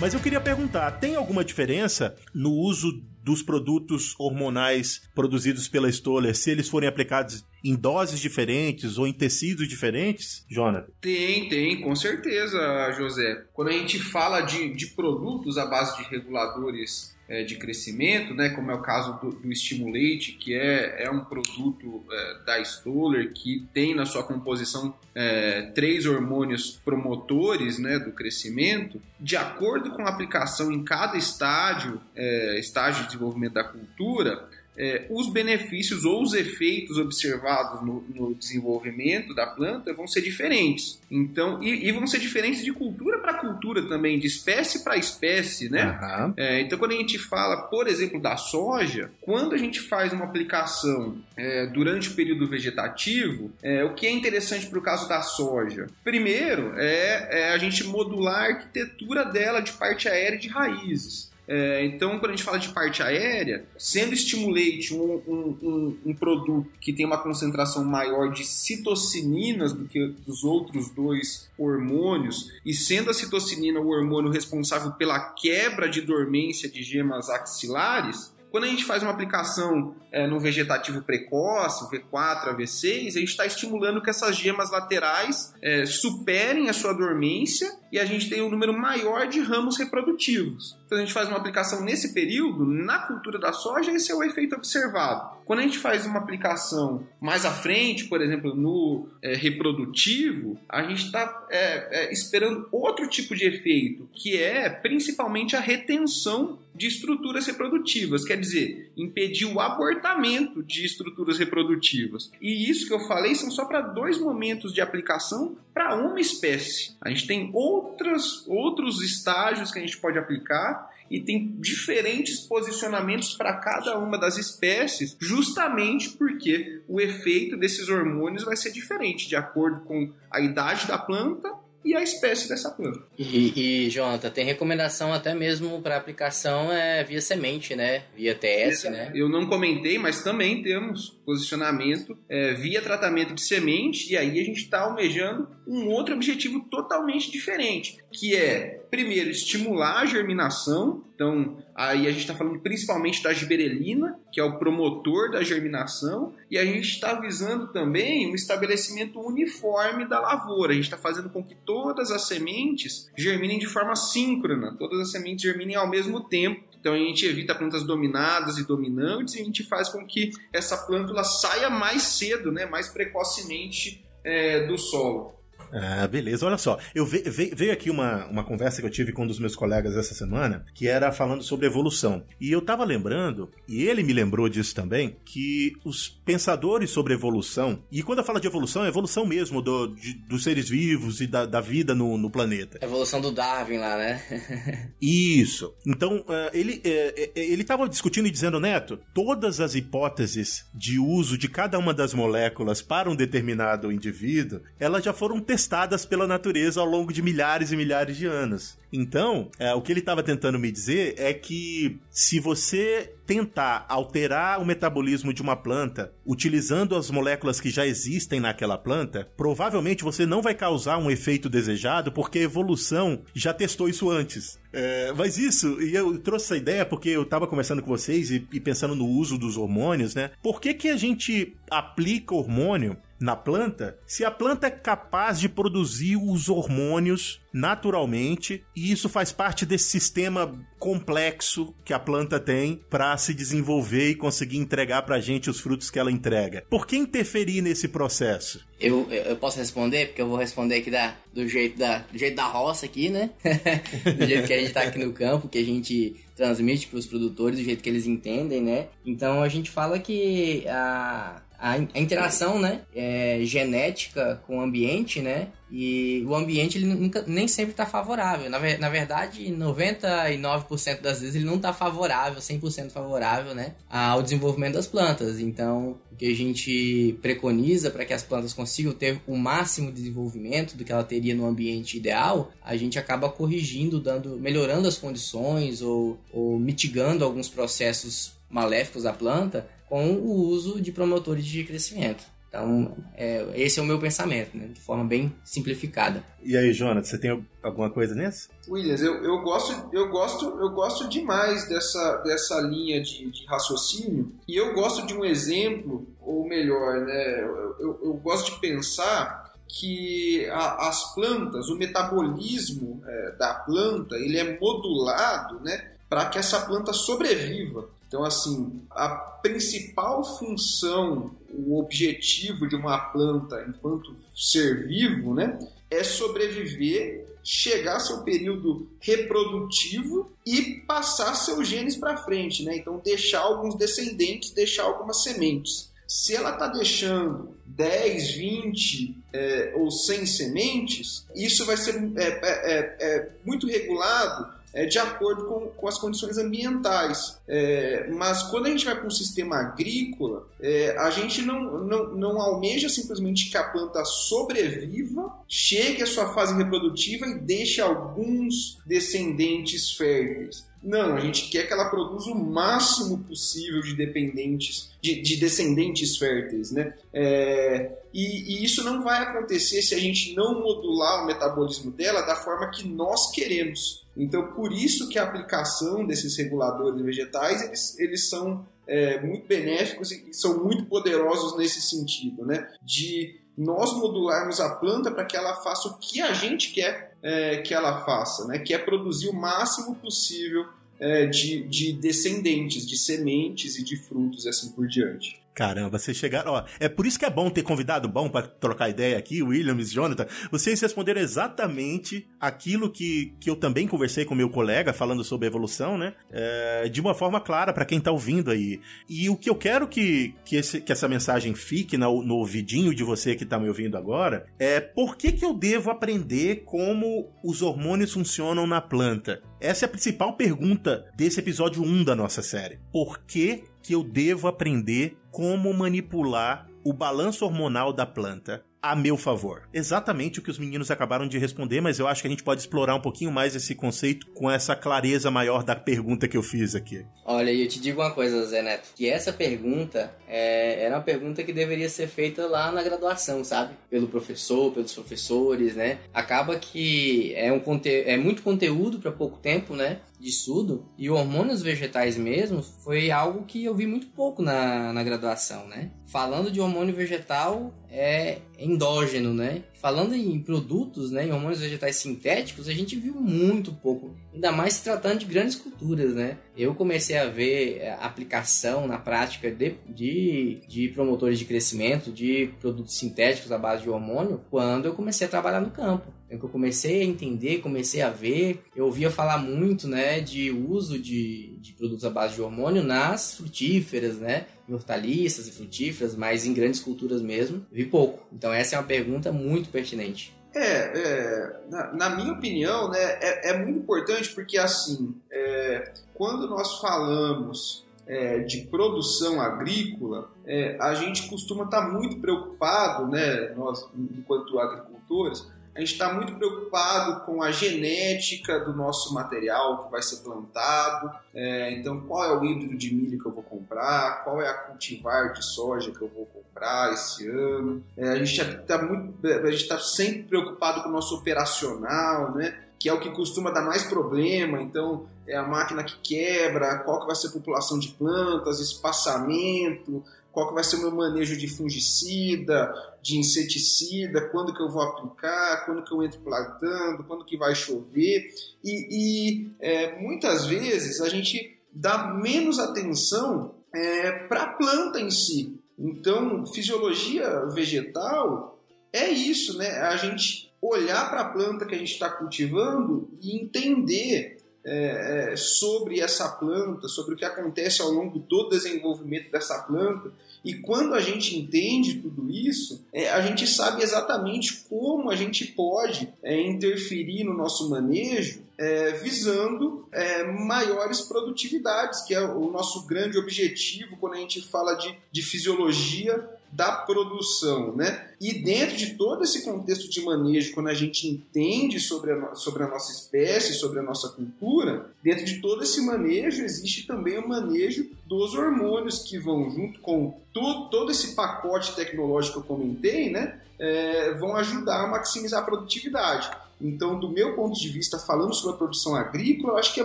Mas 0.00 0.14
eu 0.14 0.20
queria 0.20 0.40
perguntar, 0.40 0.92
tem 0.92 1.14
alguma 1.14 1.44
diferença 1.44 2.16
no 2.34 2.52
uso 2.52 3.04
dos 3.22 3.42
produtos 3.42 4.14
hormonais 4.18 5.02
produzidos 5.14 5.68
pela 5.68 5.90
Stoller, 5.90 6.34
se 6.34 6.50
eles 6.50 6.70
forem 6.70 6.88
aplicados 6.88 7.44
em 7.62 7.76
doses 7.76 8.18
diferentes 8.18 8.96
ou 8.96 9.06
em 9.06 9.12
tecidos 9.12 9.68
diferentes, 9.68 10.44
Jonathan? 10.48 10.90
Tem, 11.02 11.48
tem, 11.50 11.82
com 11.82 11.94
certeza, 11.94 12.92
José. 12.92 13.44
Quando 13.52 13.68
a 13.68 13.72
gente 13.72 13.98
fala 13.98 14.40
de, 14.40 14.74
de 14.74 14.86
produtos 14.86 15.58
à 15.58 15.66
base 15.66 15.98
de 15.98 16.08
reguladores 16.08 17.14
é, 17.30 17.44
de 17.44 17.54
crescimento, 17.54 18.34
né, 18.34 18.48
como 18.48 18.72
é 18.72 18.74
o 18.74 18.82
caso 18.82 19.12
do, 19.20 19.30
do 19.30 19.54
Stimulate, 19.54 20.32
que 20.32 20.52
é, 20.52 21.04
é 21.04 21.10
um 21.10 21.24
produto 21.24 22.04
é, 22.10 22.44
da 22.44 22.60
Stoller 22.60 23.32
que 23.32 23.68
tem 23.72 23.94
na 23.94 24.04
sua 24.04 24.24
composição 24.24 24.92
é, 25.14 25.62
três 25.72 26.06
hormônios 26.06 26.80
promotores 26.84 27.78
né, 27.78 28.00
do 28.00 28.10
crescimento, 28.10 29.00
de 29.18 29.36
acordo 29.36 29.92
com 29.92 30.02
a 30.02 30.08
aplicação 30.08 30.72
em 30.72 30.82
cada 30.82 31.16
estágio, 31.16 32.00
é, 32.16 32.58
estágio 32.58 33.02
de 33.02 33.10
desenvolvimento 33.10 33.52
da 33.52 33.64
cultura, 33.64 34.48
é, 34.76 35.06
os 35.10 35.30
benefícios 35.32 36.04
ou 36.04 36.22
os 36.22 36.32
efeitos 36.32 36.96
observados 36.96 37.82
no, 37.82 38.04
no, 38.14 38.34
desenvolvimento 38.34 39.34
da 39.34 39.46
planta 39.46 39.92
vão 39.92 40.06
ser 40.06 40.22
diferentes. 40.22 40.98
Então, 41.10 41.62
e, 41.62 41.88
e 41.88 41.92
vão 41.92 42.06
ser 42.06 42.18
diferentes 42.18 42.64
de 42.64 42.72
cultura 42.72 43.18
para 43.18 43.34
cultura 43.34 43.82
também, 43.82 44.18
de 44.18 44.26
espécie 44.26 44.82
para 44.84 44.96
espécie, 44.96 45.68
né? 45.68 45.98
Uhum. 46.00 46.34
É, 46.36 46.60
então, 46.60 46.78
quando 46.78 46.92
a 46.92 46.96
gente 46.96 47.18
fala, 47.18 47.62
por 47.62 47.88
exemplo, 47.88 48.20
da 48.20 48.36
soja, 48.36 49.10
quando 49.20 49.54
a 49.54 49.58
gente 49.58 49.80
faz 49.80 50.12
uma 50.12 50.24
aplicação 50.24 51.18
é, 51.36 51.66
durante 51.66 52.10
o 52.10 52.14
período 52.14 52.48
vegetativo, 52.48 53.50
é, 53.62 53.84
o 53.84 53.94
que 53.94 54.06
é 54.06 54.10
interessante 54.10 54.66
para 54.66 54.78
o 54.78 54.82
caso 54.82 55.08
da 55.08 55.22
soja? 55.22 55.86
Primeiro, 56.04 56.72
é, 56.76 57.40
é 57.40 57.52
a 57.52 57.58
gente 57.58 57.84
modular 57.84 58.44
a 58.44 58.48
arquitetura 58.54 59.24
dela 59.24 59.60
de 59.60 59.72
parte 59.72 60.08
aérea 60.08 60.36
e 60.36 60.40
de 60.40 60.48
raízes. 60.48 61.29
É, 61.52 61.84
então, 61.84 62.10
quando 62.20 62.26
a 62.26 62.36
gente 62.36 62.44
fala 62.44 62.60
de 62.60 62.68
parte 62.68 63.02
aérea, 63.02 63.66
sendo 63.76 64.14
estimulate 64.14 64.94
um, 64.94 65.20
um, 65.26 65.58
um, 65.60 65.96
um, 66.06 66.14
produto 66.14 66.70
que 66.80 66.92
tem 66.92 67.04
uma 67.04 67.18
concentração 67.18 67.84
maior 67.84 68.30
de 68.30 68.44
citocininas 68.44 69.72
do 69.72 69.88
que 69.88 70.14
dos 70.24 70.44
outros 70.44 70.90
dois 70.90 71.50
hormônios, 71.58 72.52
e 72.64 72.72
sendo 72.72 73.10
a 73.10 73.14
citocinina 73.14 73.80
o 73.80 73.88
hormônio 73.88 74.30
responsável 74.30 74.92
pela 74.92 75.18
quebra 75.18 75.88
de 75.88 76.00
dormência 76.02 76.68
de 76.68 76.84
gemas 76.84 77.28
axilares, 77.28 78.32
quando 78.50 78.64
a 78.64 78.66
gente 78.66 78.84
faz 78.84 79.02
uma 79.02 79.12
aplicação 79.12 79.94
é, 80.12 80.26
no 80.26 80.40
vegetativo 80.40 81.02
precoce, 81.02 81.88
V4 81.90 82.48
a 82.48 82.56
V6, 82.56 83.08
a 83.08 83.20
gente 83.20 83.24
está 83.24 83.46
estimulando 83.46 84.02
que 84.02 84.10
essas 84.10 84.36
gemas 84.36 84.70
laterais 84.70 85.54
é, 85.62 85.86
superem 85.86 86.68
a 86.68 86.72
sua 86.72 86.92
dormência 86.92 87.70
e 87.92 87.98
a 87.98 88.04
gente 88.04 88.28
tem 88.28 88.42
um 88.42 88.50
número 88.50 88.72
maior 88.72 89.26
de 89.26 89.40
ramos 89.40 89.76
reprodutivos. 89.76 90.76
Então 90.86 90.98
a 90.98 91.00
gente 91.00 91.12
faz 91.12 91.28
uma 91.28 91.38
aplicação 91.38 91.82
nesse 91.82 92.12
período, 92.12 92.64
na 92.64 92.98
cultura 92.98 93.38
da 93.38 93.52
soja, 93.52 93.92
esse 93.92 94.10
é 94.10 94.14
o 94.14 94.22
efeito 94.22 94.56
observado. 94.56 95.38
Quando 95.44 95.60
a 95.60 95.62
gente 95.62 95.78
faz 95.78 96.06
uma 96.06 96.18
aplicação 96.18 97.06
mais 97.20 97.44
à 97.44 97.50
frente, 97.50 98.04
por 98.04 98.20
exemplo, 98.20 98.54
no 98.54 99.08
é, 99.22 99.34
reprodutivo, 99.34 100.58
a 100.68 100.82
gente 100.82 101.06
está 101.06 101.46
é, 101.50 102.04
é, 102.04 102.12
esperando 102.12 102.68
outro 102.70 103.08
tipo 103.08 103.34
de 103.34 103.46
efeito, 103.46 104.08
que 104.12 104.40
é 104.40 104.68
principalmente 104.68 105.56
a 105.56 105.60
retenção 105.60 106.58
de 106.80 106.86
estruturas 106.86 107.46
reprodutivas, 107.46 108.24
quer 108.24 108.40
dizer, 108.40 108.90
impedir 108.96 109.44
o 109.44 109.60
abortamento 109.60 110.62
de 110.62 110.86
estruturas 110.86 111.38
reprodutivas. 111.38 112.32
E 112.40 112.70
isso 112.70 112.86
que 112.86 112.94
eu 112.94 113.00
falei 113.00 113.34
são 113.34 113.50
só 113.50 113.66
para 113.66 113.82
dois 113.82 114.18
momentos 114.18 114.72
de 114.72 114.80
aplicação 114.80 115.58
para 115.74 115.94
uma 115.94 116.18
espécie. 116.18 116.96
A 116.98 117.10
gente 117.10 117.26
tem 117.26 117.50
outros, 117.52 118.46
outros 118.48 119.02
estágios 119.02 119.70
que 119.70 119.78
a 119.78 119.82
gente 119.82 119.98
pode 119.98 120.18
aplicar 120.18 120.90
e 121.10 121.20
tem 121.20 121.54
diferentes 121.58 122.40
posicionamentos 122.40 123.34
para 123.34 123.52
cada 123.58 123.98
uma 123.98 124.16
das 124.16 124.38
espécies, 124.38 125.14
justamente 125.20 126.08
porque 126.10 126.80
o 126.88 126.98
efeito 126.98 127.58
desses 127.58 127.90
hormônios 127.90 128.42
vai 128.42 128.56
ser 128.56 128.72
diferente 128.72 129.28
de 129.28 129.36
acordo 129.36 129.80
com 129.80 130.10
a 130.30 130.40
idade 130.40 130.86
da 130.86 130.96
planta 130.96 131.52
e 131.84 131.94
a 131.94 132.02
espécie 132.02 132.48
dessa 132.48 132.70
planta. 132.70 133.02
E, 133.18 133.84
e 133.86 133.90
Jonathan, 133.90 134.30
tem 134.30 134.44
recomendação 134.44 135.12
até 135.12 135.34
mesmo 135.34 135.80
para 135.80 135.96
aplicação 135.96 136.70
é, 136.72 137.02
via 137.04 137.20
semente, 137.20 137.74
né? 137.74 138.04
Via 138.14 138.34
TS, 138.34 138.84
né? 138.84 139.10
Eu 139.14 139.28
não 139.28 139.46
comentei, 139.46 139.98
mas 139.98 140.22
também 140.22 140.62
temos 140.62 141.10
posicionamento 141.24 142.18
é, 142.28 142.54
via 142.54 142.82
tratamento 142.82 143.34
de 143.34 143.42
semente, 143.42 144.12
e 144.12 144.16
aí 144.16 144.40
a 144.40 144.44
gente 144.44 144.62
está 144.62 144.80
almejando 144.80 145.48
um 145.66 145.88
outro 145.88 146.14
objetivo 146.14 146.60
totalmente 146.70 147.30
diferente, 147.30 147.98
que 148.12 148.34
é, 148.34 148.82
primeiro, 148.90 149.30
estimular 149.30 150.00
a 150.00 150.06
germinação. 150.06 151.04
Então, 151.14 151.58
aí 151.74 152.06
a 152.06 152.10
gente 152.10 152.22
está 152.22 152.34
falando 152.34 152.58
principalmente 152.60 153.22
da 153.22 153.32
giberelina, 153.32 154.18
que 154.32 154.40
é 154.40 154.44
o 154.44 154.58
promotor 154.58 155.30
da 155.30 155.42
germinação, 155.42 156.32
e 156.50 156.58
a 156.58 156.64
gente 156.64 156.88
está 156.88 157.14
visando 157.14 157.68
também 157.68 158.30
um 158.30 158.34
estabelecimento 158.34 159.20
uniforme 159.20 160.08
da 160.08 160.20
lavoura. 160.20 160.72
A 160.72 160.74
gente 160.74 160.84
está 160.84 160.96
fazendo 160.96 161.28
com 161.28 161.42
que 161.42 161.54
todas 161.54 162.10
as 162.10 162.26
sementes 162.26 163.10
germinem 163.16 163.58
de 163.58 163.66
forma 163.66 163.94
síncrona, 163.94 164.74
todas 164.78 165.00
as 165.00 165.10
sementes 165.10 165.42
germinem 165.42 165.76
ao 165.76 165.88
mesmo 165.88 166.20
tempo 166.20 166.70
então 166.80 166.94
a 166.94 166.98
gente 166.98 167.26
evita 167.26 167.54
plantas 167.54 167.84
dominadas 167.84 168.56
e 168.56 168.66
dominantes 168.66 169.34
e 169.34 169.42
a 169.42 169.44
gente 169.44 169.62
faz 169.62 169.90
com 169.90 170.06
que 170.06 170.30
essa 170.52 170.76
plântula 170.78 171.22
saia 171.22 171.68
mais 171.68 172.02
cedo, 172.02 172.50
né, 172.50 172.64
mais 172.64 172.88
precocemente 172.88 174.02
é, 174.24 174.66
do 174.66 174.78
solo. 174.78 175.34
Ah, 175.72 176.06
beleza. 176.06 176.46
Olha 176.46 176.58
só, 176.58 176.78
eu 176.94 177.06
ve, 177.06 177.18
ve, 177.22 177.52
veio 177.54 177.72
aqui 177.72 177.90
uma, 177.90 178.26
uma 178.26 178.44
conversa 178.44 178.80
que 178.80 178.86
eu 178.86 178.90
tive 178.90 179.12
com 179.12 179.24
um 179.24 179.26
dos 179.26 179.38
meus 179.38 179.56
colegas 179.56 179.96
essa 179.96 180.14
semana, 180.14 180.64
que 180.74 180.88
era 180.88 181.12
falando 181.12 181.42
sobre 181.42 181.66
evolução. 181.66 182.24
E 182.40 182.50
eu 182.50 182.60
tava 182.60 182.84
lembrando, 182.84 183.50
e 183.68 183.84
ele 183.84 184.02
me 184.02 184.12
lembrou 184.12 184.48
disso 184.48 184.74
também, 184.74 185.16
que 185.24 185.72
os 185.84 186.08
pensadores 186.08 186.90
sobre 186.90 187.14
evolução, 187.14 187.82
e 187.90 188.02
quando 188.02 188.18
eu 188.18 188.24
falo 188.24 188.40
de 188.40 188.46
evolução, 188.46 188.84
é 188.84 188.88
evolução 188.88 189.26
mesmo 189.26 189.62
do, 189.62 189.88
de, 189.88 190.14
dos 190.14 190.42
seres 190.42 190.68
vivos 190.68 191.20
e 191.20 191.26
da, 191.26 191.46
da 191.46 191.60
vida 191.60 191.94
no, 191.94 192.16
no 192.16 192.30
planeta. 192.30 192.78
evolução 192.82 193.20
do 193.20 193.30
Darwin 193.30 193.78
lá, 193.78 193.96
né? 193.96 194.92
Isso. 195.00 195.74
Então, 195.86 196.18
uh, 196.20 196.50
ele, 196.52 196.76
uh, 196.76 197.30
ele 197.34 197.64
tava 197.64 197.88
discutindo 197.88 198.26
e 198.26 198.30
dizendo, 198.30 198.60
Neto, 198.60 198.98
todas 199.14 199.60
as 199.60 199.74
hipóteses 199.74 200.64
de 200.74 200.98
uso 200.98 201.36
de 201.36 201.48
cada 201.48 201.78
uma 201.78 201.94
das 201.94 202.14
moléculas 202.14 202.82
para 202.82 203.10
um 203.10 203.16
determinado 203.16 203.92
indivíduo, 203.92 204.60
elas 204.78 205.04
já 205.04 205.12
foram 205.12 205.40
testadas 205.50 206.06
pela 206.06 206.28
natureza 206.28 206.80
ao 206.80 206.86
longo 206.86 207.12
de 207.12 207.20
milhares 207.20 207.72
e 207.72 207.76
milhares 207.76 208.16
de 208.16 208.24
anos. 208.24 208.78
Então, 208.92 209.50
é, 209.58 209.72
o 209.74 209.80
que 209.80 209.92
ele 209.92 210.00
estava 210.00 210.22
tentando 210.22 210.58
me 210.58 210.70
dizer 210.70 211.14
é 211.16 211.32
que 211.32 211.98
se 212.10 212.40
você 212.40 213.14
tentar 213.30 213.86
alterar 213.88 214.60
o 214.60 214.66
metabolismo 214.66 215.32
de 215.32 215.40
uma 215.40 215.54
planta 215.54 216.12
utilizando 216.26 216.96
as 216.96 217.10
moléculas 217.12 217.60
que 217.60 217.70
já 217.70 217.86
existem 217.86 218.40
naquela 218.40 218.76
planta, 218.76 219.28
provavelmente 219.36 220.02
você 220.02 220.26
não 220.26 220.42
vai 220.42 220.52
causar 220.52 220.98
um 220.98 221.08
efeito 221.08 221.48
desejado 221.48 222.10
porque 222.10 222.40
a 222.40 222.42
evolução 222.42 223.22
já 223.32 223.54
testou 223.54 223.88
isso 223.88 224.10
antes. 224.10 224.58
É, 224.72 225.12
mas 225.12 225.38
isso, 225.38 225.80
e 225.80 225.94
eu 225.94 226.18
trouxe 226.18 226.46
essa 226.46 226.56
ideia 226.56 226.84
porque 226.84 227.08
eu 227.08 227.22
estava 227.22 227.46
conversando 227.46 227.82
com 227.82 227.88
vocês 227.88 228.32
e, 228.32 228.46
e, 228.52 228.58
pensando 228.58 228.96
no 228.96 229.06
uso 229.06 229.38
dos 229.38 229.56
hormônios, 229.56 230.14
né? 230.14 230.30
Por 230.42 230.60
que, 230.60 230.74
que 230.74 230.88
a 230.88 230.96
gente 230.96 231.56
aplica 231.70 232.34
hormônio 232.34 232.96
na 233.20 233.36
planta 233.36 233.98
se 234.06 234.24
a 234.24 234.30
planta 234.30 234.66
é 234.66 234.70
capaz 234.70 235.38
de 235.38 235.48
produzir 235.48 236.16
os 236.16 236.48
hormônios 236.48 237.40
naturalmente 237.52 238.64
e 238.74 238.92
isso 238.92 239.08
faz 239.08 239.32
parte 239.32 239.66
desse 239.66 239.90
sistema 239.90 240.52
complexo 240.78 241.74
que 241.84 241.92
a 241.92 241.98
planta 241.98 242.40
tem 242.40 242.80
para 242.88 243.16
se 243.18 243.34
desenvolver 243.34 244.10
e 244.10 244.14
conseguir 244.14 244.58
entregar 244.58 245.02
para 245.02 245.16
a 245.16 245.20
gente 245.20 245.50
os 245.50 245.60
frutos 245.60 245.90
que 245.90 245.98
ela 245.98 246.10
entrega. 246.10 246.64
Por 246.70 246.86
que 246.86 246.96
interferir 246.96 247.60
nesse 247.60 247.88
processo? 247.88 248.64
Eu, 248.80 249.10
eu 249.10 249.36
posso 249.36 249.58
responder, 249.58 250.06
porque 250.06 250.22
eu 250.22 250.28
vou 250.28 250.38
responder 250.38 250.76
aqui 250.76 250.90
da, 250.90 251.14
do, 251.34 251.46
jeito 251.46 251.78
da, 251.78 251.98
do 251.98 252.18
jeito 252.18 252.34
da 252.34 252.46
roça 252.46 252.86
aqui, 252.86 253.10
né? 253.10 253.30
do 254.16 254.26
jeito 254.26 254.46
que 254.46 254.54
a 254.54 254.58
gente 254.58 254.72
tá 254.72 254.82
aqui 254.82 254.98
no 254.98 255.12
campo, 255.12 255.48
que 255.48 255.58
a 255.58 255.64
gente 255.64 256.16
transmite 256.34 256.86
para 256.86 256.98
os 256.98 257.06
produtores, 257.06 257.58
do 257.58 257.64
jeito 257.64 257.82
que 257.82 257.88
eles 257.90 258.06
entendem, 258.06 258.62
né? 258.62 258.86
Então 259.04 259.42
a 259.42 259.48
gente 259.48 259.70
fala 259.70 259.98
que 259.98 260.66
a, 260.66 261.42
a, 261.60 261.78
interação, 261.98 262.58
né, 262.58 262.80
é, 262.94 263.40
genética 263.42 264.42
com 264.46 264.58
o 264.58 264.60
ambiente, 264.62 265.20
né, 265.20 265.48
e 265.70 266.24
o 266.26 266.34
ambiente 266.34 266.78
ele 266.78 266.86
nunca, 266.86 267.22
nem 267.26 267.46
sempre 267.46 267.72
está 267.72 267.86
favorável. 267.86 268.50
Na, 268.50 268.58
na 268.78 268.88
verdade, 268.88 269.44
99% 269.52 271.00
das 271.00 271.20
vezes 271.20 271.36
ele 271.36 271.44
não 271.44 271.56
está 271.56 271.72
favorável, 271.72 272.40
100% 272.40 272.90
favorável, 272.90 273.54
né, 273.54 273.74
ao 273.88 274.22
desenvolvimento 274.22 274.74
das 274.74 274.86
plantas. 274.86 275.38
Então, 275.38 275.98
o 276.10 276.16
que 276.16 276.26
a 276.26 276.34
gente 276.34 277.18
preconiza 277.20 277.90
para 277.90 278.04
que 278.04 278.14
as 278.14 278.22
plantas 278.22 278.54
consigam 278.54 278.92
ter 278.92 279.20
o 279.26 279.36
máximo 279.36 279.92
desenvolvimento 279.92 280.76
do 280.76 280.84
que 280.84 280.90
ela 280.90 281.04
teria 281.04 281.34
no 281.34 281.46
ambiente 281.46 281.98
ideal, 281.98 282.50
a 282.64 282.76
gente 282.76 282.98
acaba 282.98 283.28
corrigindo, 283.28 284.00
dando, 284.00 284.38
melhorando 284.38 284.88
as 284.88 284.96
condições 284.96 285.82
ou, 285.82 286.18
ou 286.32 286.58
mitigando 286.58 287.24
alguns 287.24 287.48
processos 287.48 288.39
maléficos 288.50 289.04
da 289.04 289.12
planta 289.12 289.66
com 289.88 290.12
o 290.12 290.32
uso 290.48 290.80
de 290.80 290.92
promotores 290.92 291.44
de 291.44 291.64
crescimento. 291.64 292.24
Então, 292.50 292.96
é, 293.16 293.46
esse 293.54 293.78
é 293.78 293.82
o 293.82 293.86
meu 293.86 294.00
pensamento, 294.00 294.56
né? 294.56 294.66
de 294.66 294.80
forma 294.80 295.04
bem 295.04 295.32
simplificada. 295.44 296.24
E 296.42 296.56
aí, 296.56 296.72
Jonathan, 296.72 297.04
você 297.04 297.16
tem 297.16 297.46
alguma 297.62 297.88
coisa 297.90 298.12
nisso? 298.12 298.48
Williams, 298.68 299.00
eu, 299.02 299.22
eu, 299.22 299.40
gosto, 299.40 299.88
eu, 299.92 300.08
gosto, 300.08 300.44
eu 300.60 300.70
gosto 300.70 301.08
demais 301.08 301.68
dessa, 301.68 302.16
dessa 302.24 302.60
linha 302.60 303.00
de, 303.00 303.30
de 303.30 303.46
raciocínio 303.46 304.32
e 304.48 304.56
eu 304.56 304.74
gosto 304.74 305.06
de 305.06 305.14
um 305.14 305.24
exemplo, 305.24 306.08
ou 306.20 306.44
melhor, 306.44 307.06
né? 307.06 307.40
eu, 307.40 307.76
eu, 307.78 308.00
eu 308.02 308.14
gosto 308.14 308.52
de 308.52 308.60
pensar 308.60 309.54
que 309.68 310.44
a, 310.50 310.88
as 310.88 311.14
plantas, 311.14 311.68
o 311.68 311.76
metabolismo 311.76 313.00
é, 313.06 313.30
da 313.38 313.54
planta, 313.54 314.16
ele 314.16 314.36
é 314.36 314.58
modulado 314.58 315.60
né, 315.60 315.92
para 316.08 316.26
que 316.26 316.38
essa 316.38 316.60
planta 316.62 316.92
sobreviva. 316.92 317.88
Então, 318.10 318.24
assim, 318.24 318.82
a 318.90 319.08
principal 319.08 320.24
função, 320.36 321.30
o 321.48 321.78
objetivo 321.78 322.68
de 322.68 322.74
uma 322.74 322.98
planta 322.98 323.64
enquanto 323.68 324.16
ser 324.34 324.88
vivo, 324.88 325.32
né, 325.32 325.56
é 325.88 326.02
sobreviver, 326.02 327.24
chegar 327.44 327.94
ao 327.94 328.00
seu 328.00 328.18
período 328.22 328.88
reprodutivo 328.98 330.28
e 330.44 330.82
passar 330.88 331.36
seus 331.36 331.68
genes 331.68 331.96
para 331.96 332.16
frente, 332.16 332.64
né? 332.64 332.76
Então, 332.76 333.00
deixar 333.02 333.42
alguns 333.42 333.76
descendentes, 333.76 334.50
deixar 334.50 334.82
algumas 334.82 335.22
sementes. 335.22 335.88
Se 336.08 336.34
ela 336.34 336.50
está 336.50 336.66
deixando 336.66 337.54
10, 337.64 338.32
20 338.32 339.16
é, 339.32 339.72
ou 339.76 339.88
100 339.88 340.26
sementes, 340.26 341.24
isso 341.34 341.64
vai 341.64 341.76
ser 341.76 341.94
é, 342.16 342.24
é, 342.24 342.40
é, 342.42 342.96
é 342.98 343.30
muito 343.44 343.68
regulado 343.68 344.59
é, 344.72 344.86
de 344.86 344.98
acordo 344.98 345.44
com, 345.46 345.68
com 345.68 345.88
as 345.88 345.98
condições 345.98 346.38
ambientais. 346.38 347.38
É, 347.46 348.08
mas 348.10 348.42
quando 348.44 348.66
a 348.66 348.70
gente 348.70 348.84
vai 348.84 348.96
para 348.96 349.06
um 349.06 349.10
sistema 349.10 349.56
agrícola, 349.56 350.46
é, 350.60 350.96
a 350.98 351.10
gente 351.10 351.42
não, 351.42 351.84
não, 351.84 352.14
não 352.14 352.40
almeja 352.40 352.88
simplesmente 352.88 353.50
que 353.50 353.56
a 353.56 353.64
planta 353.64 354.04
sobreviva, 354.04 355.32
chegue 355.48 356.02
à 356.02 356.06
sua 356.06 356.32
fase 356.32 356.54
reprodutiva 356.54 357.26
e 357.26 357.38
deixe 357.38 357.80
alguns 357.80 358.78
descendentes 358.86 359.92
férteis. 359.92 360.69
Não, 360.82 361.14
a 361.14 361.20
gente 361.20 361.50
quer 361.50 361.66
que 361.66 361.72
ela 361.72 361.90
produza 361.90 362.30
o 362.30 362.34
máximo 362.34 363.18
possível 363.18 363.80
de 363.82 363.94
dependentes, 363.94 364.90
de, 365.02 365.20
de 365.20 365.36
descendentes 365.36 366.16
férteis, 366.16 366.70
né? 366.70 366.94
É, 367.12 367.98
e, 368.14 368.54
e, 368.54 368.64
isso 368.64 368.82
não 368.82 369.02
vai 369.02 369.22
acontecer 369.22 369.82
se 369.82 369.94
a 369.94 369.98
gente 369.98 370.34
não 370.34 370.62
modular 370.62 371.22
o 371.22 371.26
metabolismo 371.26 371.90
dela 371.90 372.22
da 372.22 372.34
forma 372.34 372.70
que 372.70 372.88
nós 372.88 373.30
queremos. 373.30 374.06
Então, 374.16 374.52
por 374.52 374.72
isso 374.72 375.08
que 375.08 375.18
a 375.18 375.24
aplicação 375.24 376.06
desses 376.06 376.36
reguladores 376.36 377.02
vegetais, 377.02 377.62
eles, 377.62 377.98
eles 377.98 378.28
são 378.30 378.66
é, 378.86 379.20
muito 379.20 379.46
benéficos 379.46 380.10
e 380.10 380.32
são 380.32 380.64
muito 380.64 380.86
poderosos 380.86 381.56
nesse 381.58 381.82
sentido, 381.82 382.44
né? 382.46 382.68
De 382.82 383.38
nós 383.56 383.92
modularmos 383.92 384.60
a 384.60 384.76
planta 384.76 385.10
para 385.10 385.26
que 385.26 385.36
ela 385.36 385.56
faça 385.56 385.88
o 385.88 385.98
que 385.98 386.22
a 386.22 386.32
gente 386.32 386.72
quer 386.72 387.09
é, 387.22 387.58
que 387.58 387.74
ela 387.74 388.04
faça, 388.04 388.46
né? 388.46 388.58
Que 388.58 388.74
é 388.74 388.78
produzir 388.78 389.28
o 389.28 389.34
máximo 389.34 389.94
possível 389.96 390.66
é, 390.98 391.26
de, 391.26 391.62
de 391.64 391.92
descendentes, 391.92 392.86
de 392.86 392.96
sementes 392.96 393.76
e 393.76 393.84
de 393.84 393.96
frutos 393.96 394.44
e 394.44 394.48
assim 394.48 394.70
por 394.72 394.86
diante. 394.86 395.39
Caramba, 395.54 395.98
vocês 395.98 396.16
chegaram. 396.16 396.52
Ó, 396.52 396.64
é 396.78 396.88
por 396.88 397.06
isso 397.06 397.18
que 397.18 397.24
é 397.24 397.30
bom 397.30 397.50
ter 397.50 397.62
convidado 397.62 398.08
bom 398.08 398.28
para 398.28 398.46
trocar 398.46 398.88
ideia 398.88 399.18
aqui, 399.18 399.42
Williams, 399.42 399.90
Jonathan. 399.90 400.26
Vocês 400.50 400.80
responderam 400.80 401.20
exatamente 401.20 402.28
aquilo 402.38 402.90
que, 402.90 403.34
que 403.40 403.50
eu 403.50 403.56
também 403.56 403.86
conversei 403.86 404.24
com 404.24 404.34
meu 404.34 404.48
colega 404.48 404.92
falando 404.92 405.24
sobre 405.24 405.48
evolução, 405.48 405.98
né? 405.98 406.14
É, 406.30 406.88
de 406.88 407.00
uma 407.00 407.14
forma 407.14 407.40
clara 407.40 407.72
para 407.72 407.84
quem 407.84 408.00
tá 408.00 408.10
ouvindo 408.10 408.50
aí. 408.50 408.80
E 409.08 409.28
o 409.28 409.36
que 409.36 409.50
eu 409.50 409.54
quero 409.54 409.88
que, 409.88 410.34
que, 410.44 410.56
esse, 410.56 410.80
que 410.80 410.92
essa 410.92 411.08
mensagem 411.08 411.54
fique 411.54 411.98
no, 411.98 412.22
no 412.22 412.36
ouvidinho 412.36 412.94
de 412.94 413.02
você 413.02 413.34
que 413.34 413.44
tá 413.44 413.58
me 413.58 413.68
ouvindo 413.68 413.96
agora 413.96 414.46
é 414.58 414.80
por 414.80 415.16
que, 415.16 415.32
que 415.32 415.44
eu 415.44 415.52
devo 415.52 415.90
aprender 415.90 416.62
como 416.64 417.28
os 417.44 417.60
hormônios 417.60 418.12
funcionam 418.12 418.66
na 418.66 418.80
planta? 418.80 419.42
Essa 419.60 419.84
é 419.84 419.86
a 419.86 419.90
principal 419.90 420.36
pergunta 420.36 421.06
desse 421.14 421.40
episódio 421.40 421.82
1 421.82 422.04
da 422.04 422.16
nossa 422.16 422.40
série. 422.40 422.78
Por 422.90 423.18
que 423.26 423.64
que 423.82 423.94
eu 423.94 424.02
devo 424.02 424.48
aprender 424.48 425.16
como 425.30 425.72
manipular 425.72 426.66
o 426.84 426.92
balanço 426.92 427.44
hormonal 427.44 427.92
da 427.92 428.06
planta 428.06 428.64
a 428.82 428.96
meu 428.96 429.16
favor. 429.16 429.68
Exatamente 429.72 430.38
o 430.38 430.42
que 430.42 430.50
os 430.50 430.58
meninos 430.58 430.90
acabaram 430.90 431.28
de 431.28 431.38
responder, 431.38 431.80
mas 431.80 431.98
eu 431.98 432.08
acho 432.08 432.22
que 432.22 432.28
a 432.28 432.30
gente 432.30 432.42
pode 432.42 432.60
explorar 432.60 432.94
um 432.94 433.00
pouquinho 433.00 433.30
mais 433.30 433.54
esse 433.54 433.74
conceito 433.74 434.26
com 434.28 434.50
essa 434.50 434.74
clareza 434.74 435.30
maior 435.30 435.62
da 435.62 435.76
pergunta 435.76 436.26
que 436.26 436.36
eu 436.36 436.42
fiz 436.42 436.74
aqui. 436.74 437.04
Olha, 437.24 437.52
eu 437.52 437.68
te 437.68 437.80
digo 437.80 438.00
uma 438.00 438.10
coisa, 438.12 438.44
Zé 438.46 438.62
Neto, 438.62 438.88
que 438.96 439.08
essa 439.08 439.32
pergunta 439.32 440.14
é, 440.26 440.84
era 440.84 440.96
uma 440.96 441.02
pergunta 441.02 441.42
que 441.42 441.52
deveria 441.52 441.88
ser 441.88 442.06
feita 442.06 442.46
lá 442.46 442.72
na 442.72 442.82
graduação, 442.82 443.44
sabe? 443.44 443.74
Pelo 443.90 444.08
professor, 444.08 444.72
pelos 444.72 444.94
professores, 444.94 445.76
né? 445.76 445.98
Acaba 446.14 446.58
que 446.58 447.34
é, 447.34 447.52
um 447.52 447.60
conte 447.60 447.90
é 447.90 448.16
muito 448.16 448.42
conteúdo 448.42 448.98
para 448.98 449.12
pouco 449.12 449.38
tempo, 449.38 449.74
né? 449.74 449.98
De 450.20 450.28
estudo 450.28 450.86
e 450.98 451.08
hormônios 451.08 451.62
vegetais 451.62 452.16
mesmo 452.16 452.62
foi 452.62 453.10
algo 453.10 453.44
que 453.44 453.64
eu 453.64 453.74
vi 453.74 453.86
muito 453.86 454.08
pouco 454.08 454.42
na, 454.42 454.92
na 454.92 455.02
graduação, 455.02 455.66
né? 455.66 455.90
Falando 456.06 456.50
de 456.50 456.60
hormônio 456.60 456.94
vegetal 456.94 457.72
é 457.88 458.38
endógeno, 458.58 459.32
né? 459.32 459.62
Falando 459.80 460.14
em 460.14 460.38
produtos, 460.38 461.10
né, 461.10 461.26
em 461.26 461.32
hormônios 461.32 461.60
vegetais 461.60 461.96
sintéticos, 461.96 462.68
a 462.68 462.74
gente 462.74 462.96
viu 462.96 463.14
muito 463.14 463.72
pouco, 463.72 464.14
ainda 464.32 464.52
mais 464.52 464.74
se 464.74 464.84
tratando 464.84 465.20
de 465.20 465.24
grandes 465.24 465.56
culturas, 465.56 466.14
né? 466.14 466.36
Eu 466.54 466.74
comecei 466.74 467.16
a 467.16 467.26
ver 467.26 467.78
é, 467.78 467.92
aplicação 467.94 468.86
na 468.86 468.98
prática 468.98 469.50
de, 469.50 469.76
de, 469.88 470.60
de 470.68 470.88
promotores 470.88 471.38
de 471.38 471.46
crescimento, 471.46 472.12
de 472.12 472.50
produtos 472.60 472.98
sintéticos 472.98 473.50
à 473.50 473.56
base 473.56 473.82
de 473.82 473.90
hormônio, 473.90 474.42
quando 474.50 474.84
eu 474.84 474.92
comecei 474.92 475.26
a 475.26 475.30
trabalhar 475.30 475.60
no 475.60 475.70
campo. 475.70 476.12
É 476.30 476.36
que 476.38 476.44
eu 476.44 476.48
comecei 476.48 477.02
a 477.02 477.04
entender, 477.04 477.58
comecei 477.58 478.00
a 478.02 478.08
ver, 478.08 478.62
eu 478.74 478.84
ouvia 478.84 479.10
falar 479.10 479.36
muito, 479.36 479.88
né, 479.88 480.20
de 480.20 480.52
uso 480.52 480.96
de, 480.96 481.56
de 481.58 481.72
produtos 481.72 482.04
à 482.04 482.10
base 482.10 482.36
de 482.36 482.40
hormônio 482.40 482.84
nas 482.84 483.34
frutíferas, 483.34 484.18
né, 484.18 484.46
em 484.68 484.72
hortaliças 484.72 485.48
e 485.48 485.52
frutíferas, 485.52 486.14
mas 486.14 486.46
em 486.46 486.54
grandes 486.54 486.78
culturas 486.78 487.20
mesmo, 487.20 487.66
vi 487.72 487.84
pouco. 487.84 488.24
Então 488.32 488.52
essa 488.52 488.76
é 488.76 488.78
uma 488.78 488.86
pergunta 488.86 489.32
muito 489.32 489.70
pertinente. 489.70 490.32
É, 490.54 490.62
é 490.62 491.60
na, 491.68 491.92
na, 491.94 492.10
minha 492.10 492.32
opinião, 492.32 492.88
né, 492.88 493.18
é, 493.20 493.50
é, 493.50 493.58
muito 493.58 493.80
importante 493.80 494.32
porque 494.32 494.56
assim, 494.56 495.12
é, 495.32 495.92
quando 496.14 496.48
nós 496.48 496.80
falamos 496.80 497.86
é, 498.06 498.38
de 498.40 498.62
produção 498.62 499.40
agrícola, 499.40 500.30
é, 500.46 500.76
a 500.80 500.94
gente 500.94 501.28
costuma 501.28 501.64
estar 501.64 501.90
muito 501.90 502.20
preocupado, 502.20 503.08
né, 503.08 503.52
nós 503.56 503.88
enquanto 504.16 504.58
agricultores, 504.60 505.48
a 505.80 505.82
gente 505.82 505.92
está 505.94 506.12
muito 506.12 506.34
preocupado 506.34 507.24
com 507.24 507.42
a 507.42 507.50
genética 507.50 508.60
do 508.60 508.74
nosso 508.74 509.14
material 509.14 509.84
que 509.84 509.90
vai 509.90 510.02
ser 510.02 510.18
plantado. 510.18 511.10
É, 511.34 511.72
então, 511.72 512.02
qual 512.02 512.22
é 512.22 512.38
o 512.38 512.44
híbrido 512.44 512.76
de 512.76 512.94
milho 512.94 513.18
que 513.18 513.26
eu 513.26 513.32
vou 513.32 513.42
comprar? 513.42 514.22
Qual 514.22 514.42
é 514.42 514.48
a 514.48 514.52
cultivar 514.52 515.32
de 515.32 515.42
soja 515.42 515.90
que 515.90 516.02
eu 516.02 516.08
vou 516.14 516.26
comprar 516.26 516.92
esse 516.92 517.26
ano? 517.26 517.82
É, 517.96 518.10
a 518.10 518.16
gente 518.22 518.38
está 518.42 518.82
muito, 518.82 519.26
a 519.26 519.50
gente 519.50 519.62
está 519.62 519.78
sempre 519.78 520.24
preocupado 520.24 520.82
com 520.82 520.90
o 520.90 520.92
nosso 520.92 521.16
operacional, 521.16 522.34
né? 522.34 522.58
Que 522.78 522.90
é 522.90 522.92
o 522.92 523.00
que 523.00 523.10
costuma 523.12 523.50
dar 523.50 523.62
mais 523.62 523.82
problema. 523.84 524.60
Então, 524.60 525.06
é 525.26 525.34
a 525.34 525.42
máquina 525.42 525.82
que 525.82 525.96
quebra, 526.02 526.80
qual 526.80 527.00
que 527.00 527.06
vai 527.06 527.16
ser 527.16 527.28
a 527.28 527.32
população 527.32 527.78
de 527.78 527.88
plantas, 527.88 528.60
espaçamento, 528.60 530.04
qual 530.32 530.48
que 530.48 530.54
vai 530.54 530.64
ser 530.64 530.76
o 530.76 530.80
meu 530.80 530.92
manejo 530.92 531.36
de 531.36 531.48
fungicida, 531.48 532.72
de 533.02 533.18
inseticida, 533.18 534.28
quando 534.28 534.54
que 534.54 534.62
eu 534.62 534.68
vou 534.68 534.82
aplicar, 534.82 535.64
quando 535.64 535.82
que 535.82 535.92
eu 535.92 536.02
entro 536.02 536.20
plantando, 536.20 537.04
quando 537.04 537.24
que 537.24 537.36
vai 537.36 537.54
chover. 537.54 538.28
E, 538.62 538.88
e 538.90 539.50
é, 539.60 540.00
muitas 540.00 540.46
vezes 540.46 541.00
a 541.00 541.08
gente 541.08 541.58
dá 541.72 542.14
menos 542.14 542.58
atenção 542.58 543.54
é, 543.74 544.12
para 544.26 544.42
a 544.42 544.52
planta 544.54 545.00
em 545.00 545.10
si. 545.10 545.58
Então, 545.78 546.46
fisiologia 546.46 547.46
vegetal 547.46 548.58
é 548.92 549.08
isso, 549.08 549.56
né? 549.56 549.78
A 549.80 549.96
gente 549.96 550.52
olhar 550.60 551.08
para 551.08 551.22
a 551.22 551.28
planta 551.30 551.64
que 551.64 551.74
a 551.74 551.78
gente 551.78 551.92
está 551.92 552.10
cultivando 552.10 553.08
e 553.20 553.40
entender 553.40 554.38
é, 554.64 555.32
é, 555.32 555.36
sobre 555.36 556.00
essa 556.00 556.28
planta, 556.28 556.88
sobre 556.88 557.14
o 557.14 557.16
que 557.16 557.24
acontece 557.24 557.80
ao 557.80 557.90
longo 557.90 558.18
do 558.18 558.48
desenvolvimento 558.48 559.30
dessa 559.30 559.58
planta. 559.62 560.12
E 560.44 560.54
quando 560.54 560.94
a 560.94 561.00
gente 561.00 561.38
entende 561.38 561.94
tudo 561.94 562.30
isso, 562.30 562.84
é, 562.92 563.10
a 563.10 563.20
gente 563.20 563.46
sabe 563.46 563.82
exatamente 563.82 564.64
como 564.68 565.10
a 565.10 565.16
gente 565.16 565.46
pode 565.46 566.12
é, 566.22 566.40
interferir 566.40 567.24
no 567.24 567.34
nosso 567.34 567.68
manejo 567.68 568.42
é, 568.60 568.92
visando 568.92 569.88
é, 569.90 570.22
maiores 570.24 571.00
produtividades, 571.00 572.02
que 572.02 572.14
é 572.14 572.20
o 572.20 572.50
nosso 572.50 572.86
grande 572.86 573.16
objetivo 573.16 573.96
quando 573.96 574.12
a 574.14 574.18
gente 574.18 574.42
fala 574.42 574.74
de, 574.74 574.94
de 575.10 575.22
fisiologia 575.22 576.28
da 576.52 576.72
produção, 576.72 577.74
né? 577.76 578.08
E 578.20 578.34
dentro 578.34 578.76
de 578.76 578.94
todo 578.94 579.22
esse 579.22 579.44
contexto 579.44 579.88
de 579.88 580.04
manejo, 580.04 580.52
quando 580.52 580.68
a 580.68 580.74
gente 580.74 581.08
entende 581.08 581.78
sobre 581.78 582.12
a, 582.12 582.34
sobre 582.34 582.64
a 582.64 582.68
nossa 582.68 582.92
espécie, 582.92 583.54
sobre 583.54 583.78
a 583.78 583.82
nossa 583.82 584.08
cultura, 584.08 584.90
dentro 585.02 585.24
de 585.24 585.40
todo 585.40 585.62
esse 585.62 585.80
manejo 585.80 586.42
existe 586.42 586.86
também 586.86 587.18
o 587.18 587.28
manejo 587.28 587.88
dos 588.06 588.34
hormônios 588.34 589.00
que 589.00 589.18
vão 589.18 589.50
junto 589.50 589.80
com 589.80 590.18
todo, 590.32 590.68
todo 590.68 590.90
esse 590.90 591.14
pacote 591.14 591.74
tecnológico 591.74 592.40
que 592.40 592.50
eu 592.50 592.56
comentei, 592.56 593.10
né? 593.10 593.40
É, 593.58 594.14
vão 594.14 594.34
ajudar 594.36 594.84
a 594.84 594.86
maximizar 594.88 595.40
a 595.40 595.44
produtividade. 595.44 596.30
Então, 596.60 596.98
do 596.98 597.08
meu 597.08 597.34
ponto 597.34 597.58
de 597.58 597.68
vista, 597.68 597.98
falando 597.98 598.34
sobre 598.34 598.54
a 598.54 598.58
produção 598.58 598.94
agrícola, 598.94 599.54
eu 599.54 599.58
acho 599.58 599.72
que 599.72 599.80
é 599.80 599.84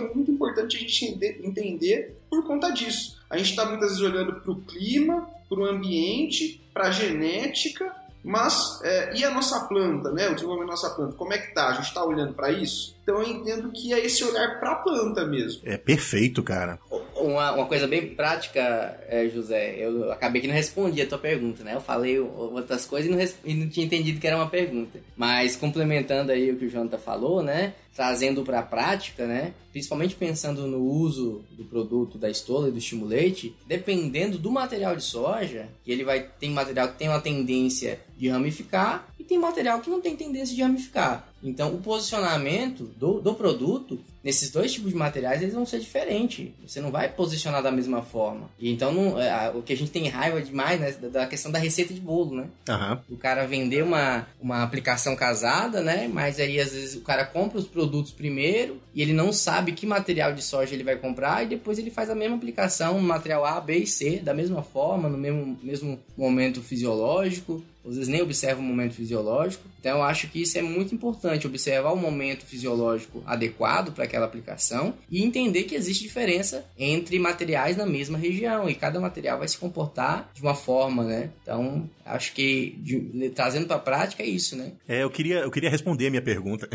muito 0.00 0.30
importante 0.30 0.76
a 0.76 0.80
gente 0.80 1.06
entender 1.42 2.18
por 2.28 2.44
conta 2.44 2.70
disso. 2.70 3.16
A 3.30 3.38
gente 3.38 3.50
está 3.50 3.64
muitas 3.64 3.90
vezes 3.90 4.02
olhando 4.02 4.40
para 4.40 4.52
o 4.52 4.60
clima, 4.60 5.26
para 5.48 5.60
o 5.60 5.64
ambiente, 5.64 6.60
para 6.72 6.88
a 6.88 6.90
genética, 6.90 7.94
mas 8.26 8.80
é, 8.82 9.16
e 9.16 9.24
a 9.24 9.30
nossa 9.30 9.68
planta, 9.68 10.10
né? 10.10 10.28
O 10.28 10.34
desenvolvimento 10.34 10.66
da 10.66 10.72
nossa 10.72 10.90
planta, 10.90 11.16
como 11.16 11.32
é 11.32 11.38
que 11.38 11.54
tá? 11.54 11.68
A 11.68 11.72
gente 11.74 11.84
está 11.84 12.04
olhando 12.04 12.34
para 12.34 12.50
isso? 12.50 12.96
Então 13.04 13.22
eu 13.22 13.28
entendo 13.28 13.70
que 13.70 13.94
é 13.94 14.04
esse 14.04 14.24
olhar 14.24 14.58
para 14.58 14.72
a 14.72 14.74
planta 14.74 15.24
mesmo. 15.24 15.62
É 15.64 15.76
perfeito, 15.76 16.42
cara. 16.42 16.76
Uma, 17.14 17.52
uma 17.52 17.66
coisa 17.66 17.86
bem 17.86 18.14
prática, 18.16 18.60
é, 19.08 19.28
José, 19.28 19.76
eu 19.78 20.10
acabei 20.10 20.42
que 20.42 20.48
não 20.48 20.54
respondi 20.54 21.00
a 21.00 21.06
tua 21.06 21.18
pergunta, 21.18 21.62
né? 21.62 21.76
Eu 21.76 21.80
falei 21.80 22.18
outras 22.18 22.84
coisas 22.84 23.08
e 23.08 23.14
não, 23.14 23.34
e 23.44 23.54
não 23.54 23.68
tinha 23.68 23.86
entendido 23.86 24.18
que 24.18 24.26
era 24.26 24.36
uma 24.36 24.50
pergunta. 24.50 24.98
Mas 25.16 25.54
complementando 25.54 26.32
aí 26.32 26.50
o 26.50 26.56
que 26.56 26.66
o 26.66 26.70
Jonathan 26.70 26.98
falou, 26.98 27.44
né? 27.44 27.74
Trazendo 27.96 28.44
para 28.44 28.60
a 28.60 28.62
prática, 28.62 29.26
né? 29.26 29.54
Principalmente 29.72 30.14
pensando 30.14 30.66
no 30.66 30.84
uso 30.84 31.42
do 31.52 31.64
produto 31.64 32.18
da 32.18 32.28
estola 32.30 32.68
e 32.68 32.70
do 32.70 32.78
estimulante, 32.78 33.56
dependendo 33.66 34.38
do 34.38 34.50
material 34.50 34.94
de 34.94 35.02
soja, 35.02 35.68
que 35.82 35.90
ele 35.90 36.04
vai 36.04 36.28
tem 36.38 36.50
material 36.50 36.88
que 36.88 36.98
tem 36.98 37.08
uma 37.08 37.20
tendência 37.20 37.98
de 38.16 38.28
ramificar 38.28 39.08
e 39.18 39.24
tem 39.24 39.38
material 39.38 39.80
que 39.80 39.90
não 39.90 40.00
tem 40.00 40.14
tendência 40.14 40.54
de 40.54 40.62
ramificar. 40.62 41.26
Então, 41.42 41.74
o 41.74 41.78
posicionamento 41.78 42.84
do, 42.98 43.20
do 43.20 43.34
produto 43.34 43.98
nesses 44.24 44.50
dois 44.50 44.72
tipos 44.72 44.90
de 44.90 44.96
materiais 44.96 45.40
eles 45.40 45.54
vão 45.54 45.64
ser 45.64 45.78
diferentes. 45.78 46.48
Você 46.66 46.80
não 46.80 46.90
vai 46.90 47.08
posicionar 47.08 47.62
da 47.62 47.70
mesma 47.70 48.02
forma. 48.02 48.50
E 48.58 48.72
então, 48.72 48.92
não, 48.92 49.20
é, 49.20 49.50
o 49.54 49.62
que 49.62 49.72
a 49.72 49.76
gente 49.76 49.92
tem 49.92 50.08
raiva 50.08 50.42
demais 50.42 50.80
né, 50.80 50.90
da 50.92 51.26
questão 51.26 51.52
da 51.52 51.60
receita 51.60 51.94
de 51.94 52.00
bolo, 52.00 52.34
né? 52.34 52.48
Uhum. 52.68 52.98
O 53.10 53.16
cara 53.16 53.46
vender 53.46 53.84
uma, 53.84 54.26
uma 54.40 54.64
aplicação 54.64 55.14
casada, 55.14 55.80
né? 55.80 56.10
Mas 56.12 56.40
aí 56.40 56.58
às 56.58 56.72
vezes 56.72 56.96
o 56.96 57.02
cara 57.02 57.24
compra 57.24 57.58
os 57.58 57.68
produtos 57.68 57.85
primeiro 58.14 58.80
e 58.94 59.02
ele 59.02 59.12
não 59.12 59.32
sabe 59.32 59.72
que 59.72 59.86
material 59.86 60.32
de 60.32 60.42
soja 60.42 60.74
ele 60.74 60.84
vai 60.84 60.96
comprar 60.96 61.44
e 61.44 61.48
depois 61.48 61.78
ele 61.78 61.90
faz 61.90 62.10
a 62.10 62.14
mesma 62.14 62.36
aplicação 62.36 62.98
material 63.00 63.44
A, 63.44 63.60
B 63.60 63.78
e 63.78 63.86
C 63.86 64.18
da 64.18 64.34
mesma 64.34 64.62
forma, 64.62 65.08
no 65.08 65.18
mesmo, 65.18 65.58
mesmo 65.62 65.98
momento 66.16 66.62
fisiológico 66.62 67.62
às 67.86 67.94
vezes 67.94 68.08
nem 68.08 68.22
observa 68.22 68.60
o 68.60 68.64
momento 68.64 68.94
fisiológico. 68.94 69.64
Então 69.80 69.98
eu 69.98 70.02
acho 70.02 70.28
que 70.28 70.42
isso 70.42 70.58
é 70.58 70.62
muito 70.62 70.94
importante, 70.94 71.46
observar 71.46 71.92
o 71.92 71.96
momento 71.96 72.44
fisiológico 72.44 73.22
adequado 73.24 73.92
para 73.92 74.04
aquela 74.04 74.26
aplicação 74.26 74.94
e 75.10 75.22
entender 75.22 75.64
que 75.64 75.74
existe 75.74 76.02
diferença 76.02 76.64
entre 76.78 77.18
materiais 77.18 77.76
na 77.76 77.86
mesma 77.86 78.18
região 78.18 78.68
e 78.68 78.74
cada 78.74 78.98
material 78.98 79.38
vai 79.38 79.48
se 79.48 79.58
comportar 79.58 80.30
de 80.34 80.42
uma 80.42 80.54
forma, 80.54 81.04
né? 81.04 81.30
Então 81.42 81.88
acho 82.04 82.32
que 82.32 82.76
de, 82.78 83.30
trazendo 83.30 83.66
para 83.66 83.76
a 83.76 83.80
prática 83.80 84.22
é 84.22 84.26
isso, 84.26 84.56
né? 84.56 84.72
É, 84.88 85.02
eu 85.02 85.10
queria, 85.10 85.38
eu 85.40 85.50
queria 85.50 85.70
responder 85.70 86.06
a 86.06 86.10
minha 86.10 86.22
pergunta. 86.22 86.68